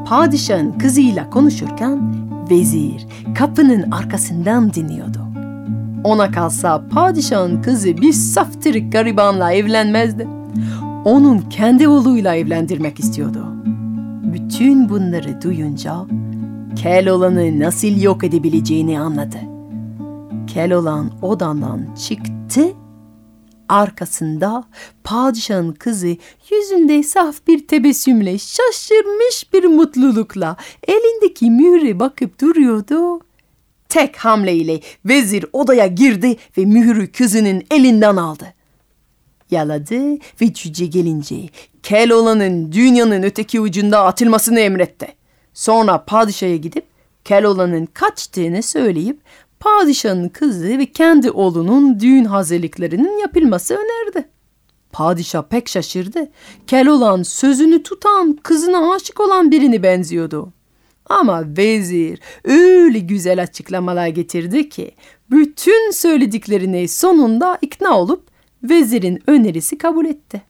padişahın 0.06 0.72
kızıyla 0.72 1.30
konuşurken 1.30 2.14
vezir 2.50 3.08
kapının 3.36 3.92
arkasından 3.92 4.74
dinliyordu. 4.74 5.20
Ona 6.04 6.32
kalsa 6.32 6.84
padişahın 6.92 7.62
kızı 7.62 7.98
bir 7.98 8.14
saftirik 8.14 8.92
garibanla 8.92 9.52
evlenmezdi. 9.54 10.28
Onun 11.06 11.38
kendi 11.38 11.88
oğluyla 11.88 12.36
evlendirmek 12.36 13.00
istiyordu. 13.00 13.46
Bütün 14.34 14.90
bunları 14.90 15.42
duyunca 15.42 15.96
Keloğlan'ı 16.76 17.60
nasıl 17.60 18.02
yok 18.02 18.24
edebileceğini 18.24 19.00
anladı. 19.00 19.38
Keloğlan 20.48 21.12
odandan 21.22 21.82
çıktı 22.08 22.62
Arkasında 23.74 24.64
padişahın 25.04 25.72
kızı 25.72 26.18
yüzünde 26.52 27.04
saf 27.04 27.48
bir 27.48 27.68
tebessümle 27.68 28.38
şaşırmış 28.38 29.54
bir 29.54 29.64
mutlulukla 29.64 30.58
elindeki 30.88 31.52
mühüre 31.52 32.00
bakıp 32.00 32.42
duruyordu. 32.42 33.20
Tek 33.90 34.18
hamleyle 34.18 34.80
vezir 35.06 35.46
odaya 35.54 35.88
girdi 35.88 36.36
ve 36.58 36.66
mühürü 36.66 37.12
kızının 37.12 37.64
elinden 37.72 38.16
aldı. 38.16 38.54
Yaladı 39.52 40.14
ve 40.42 40.54
cüce 40.54 40.86
gelince 40.86 41.36
Keloğlan'ın 41.84 42.72
dünyanın 42.72 43.24
öteki 43.24 43.60
ucunda 43.60 44.06
atılmasını 44.06 44.60
emretti. 44.60 45.08
Sonra 45.54 46.06
padişaha 46.06 46.56
gidip 46.56 46.86
Keloğlan'ın 47.26 47.86
kaçtığını 47.86 48.64
söyleyip 48.64 49.20
padişahın 49.64 50.30
kızı 50.30 50.78
ve 50.78 50.86
kendi 50.86 51.32
oğlunun 51.32 52.00
düğün 52.00 52.26
hazırlıklarının 52.26 53.20
yapılması 53.20 53.74
önerdi. 53.74 54.28
Padişah 54.92 55.44
pek 55.44 55.70
şaşırdı. 55.70 56.32
Keloğlan 56.68 57.24
sözünü 57.24 57.84
tutan, 57.84 58.40
kızına 58.44 58.94
aşık 58.94 59.20
olan 59.20 59.52
birini 59.52 59.84
benziyordu. 59.84 60.54
Ama 61.10 61.44
vezir 61.58 62.20
öyle 62.44 63.00
güzel 63.00 63.44
açıklamalar 63.44 64.08
getirdi 64.08 64.70
ki 64.70 64.92
bütün 65.32 65.92
söylediklerini 65.92 66.88
sonunda 66.88 67.58
ikna 67.62 68.00
olup 68.00 68.28
vezirin 68.64 69.24
önerisi 69.28 69.78
kabul 69.78 70.06
etti. 70.06 70.42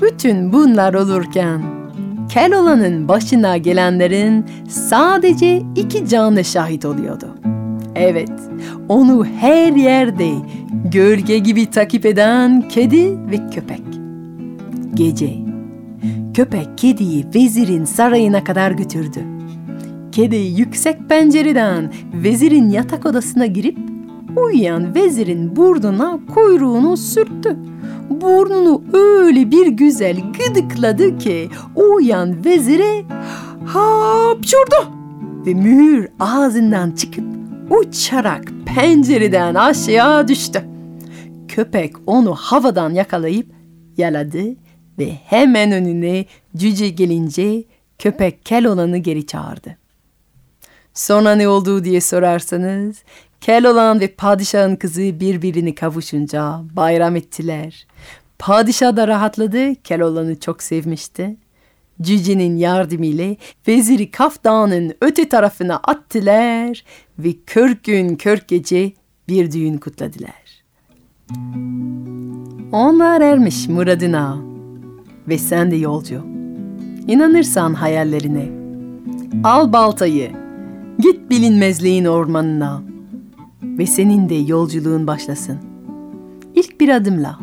Bütün 0.00 0.52
bunlar 0.52 0.94
olurken 0.94 1.85
Keloğlan'ın 2.28 3.08
başına 3.08 3.56
gelenlerin 3.56 4.44
sadece 4.68 5.62
iki 5.76 6.08
canlı 6.08 6.44
şahit 6.44 6.84
oluyordu. 6.84 7.28
Evet, 7.94 8.32
onu 8.88 9.24
her 9.24 9.72
yerde 9.72 10.30
gölge 10.92 11.38
gibi 11.38 11.66
takip 11.66 12.06
eden 12.06 12.68
kedi 12.68 13.10
ve 13.30 13.50
köpek. 13.50 13.82
Gece, 14.94 15.32
köpek 16.34 16.78
kediyi 16.78 17.26
vezirin 17.34 17.84
sarayına 17.84 18.44
kadar 18.44 18.70
götürdü. 18.70 19.20
Kedi 20.12 20.36
yüksek 20.36 21.08
pencereden 21.08 21.92
vezirin 22.14 22.70
yatak 22.70 23.06
odasına 23.06 23.46
girip 23.46 23.78
uyuyan 24.36 24.94
vezirin 24.94 25.56
burnuna 25.56 26.18
kuyruğunu 26.34 26.96
sürttü. 26.96 27.56
Burnunu 28.10 28.82
öyle 28.92 29.50
bir 29.50 29.66
güzel 29.66 30.16
gıdıkladı 30.38 31.18
ki 31.18 31.48
uyuyan 31.74 32.44
vezire 32.44 33.04
hapşurdu 33.66 34.92
ve 35.46 35.54
mühür 35.54 36.08
ağzından 36.20 36.90
çıkıp 36.90 37.24
uçarak 37.70 38.44
pencereden 38.66 39.54
aşağı 39.54 40.28
düştü. 40.28 40.64
Köpek 41.48 41.92
onu 42.06 42.34
havadan 42.34 42.90
yakalayıp 42.94 43.46
yaladı 43.96 44.42
ve 44.98 45.12
hemen 45.24 45.72
önüne 45.72 46.24
cüce 46.56 46.88
gelince 46.88 47.64
köpek 47.98 48.46
Keloğlan'ı 48.46 48.98
geri 48.98 49.26
çağırdı. 49.26 49.76
Sonra 50.94 51.34
ne 51.34 51.48
oldu 51.48 51.84
diye 51.84 52.00
sorarsanız 52.00 52.96
Keloğlan 53.40 54.00
ve 54.00 54.08
padişahın 54.08 54.76
kızı 54.76 55.20
birbirini 55.20 55.74
kavuşunca 55.74 56.60
bayram 56.76 57.16
ettiler. 57.16 57.86
Padişah 58.38 58.96
da 58.96 59.08
rahatladı, 59.08 59.74
Keloğlan'ı 59.74 60.40
çok 60.40 60.62
sevmişti. 60.62 61.36
Cüce'nin 62.02 62.56
yardımıyla 62.56 63.36
veziri 63.68 64.10
Kaf 64.10 64.44
Dağı'nın 64.44 64.94
öte 65.00 65.28
tarafına 65.28 65.76
attılar 65.76 66.84
ve 67.18 67.32
kırk 67.46 67.84
gün 67.84 68.16
kırk 68.16 68.48
gece 68.48 68.92
bir 69.28 69.52
düğün 69.52 69.78
kutladılar. 69.78 70.64
Onlar 72.72 73.20
ermiş 73.20 73.68
muradına 73.68 74.38
ve 75.28 75.38
sen 75.38 75.70
de 75.70 75.76
yolcu. 75.76 76.26
İnanırsan 77.08 77.74
hayallerine. 77.74 78.48
Al 79.44 79.72
baltayı, 79.72 80.30
git 80.98 81.30
bilinmezliğin 81.30 82.04
ormanına 82.04 82.82
ve 83.78 83.86
senin 83.86 84.28
de 84.28 84.34
yolculuğun 84.34 85.06
başlasın. 85.06 85.58
İlk 86.54 86.80
bir 86.80 86.88
adımla. 86.88 87.38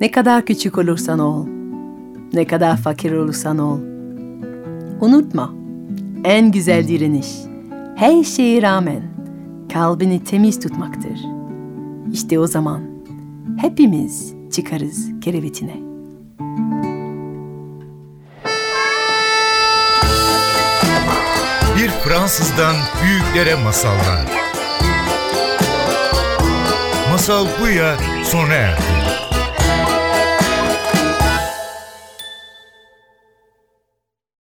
Ne 0.00 0.10
kadar 0.10 0.44
küçük 0.44 0.78
olursan 0.78 1.18
ol, 1.18 1.46
ne 2.32 2.46
kadar 2.46 2.76
fakir 2.76 3.12
olursan 3.12 3.58
ol. 3.58 3.78
Unutma, 5.00 5.54
en 6.24 6.52
güzel 6.52 6.88
direniş, 6.88 7.28
her 7.96 8.24
şeye 8.24 8.62
rağmen 8.62 9.02
kalbini 9.72 10.24
temiz 10.24 10.60
tutmaktır. 10.60 11.20
İşte 12.12 12.38
o 12.38 12.46
zaman 12.46 12.82
hepimiz 13.56 14.34
çıkarız 14.52 15.10
kerevetine. 15.20 15.76
Bir 21.76 21.88
Fransızdan 21.88 22.76
büyüklere 23.02 23.64
masallar. 23.64 24.55
Masal 27.16 27.48
Buya 27.56 27.96
sona 28.24 28.54
erdi. 28.54 29.05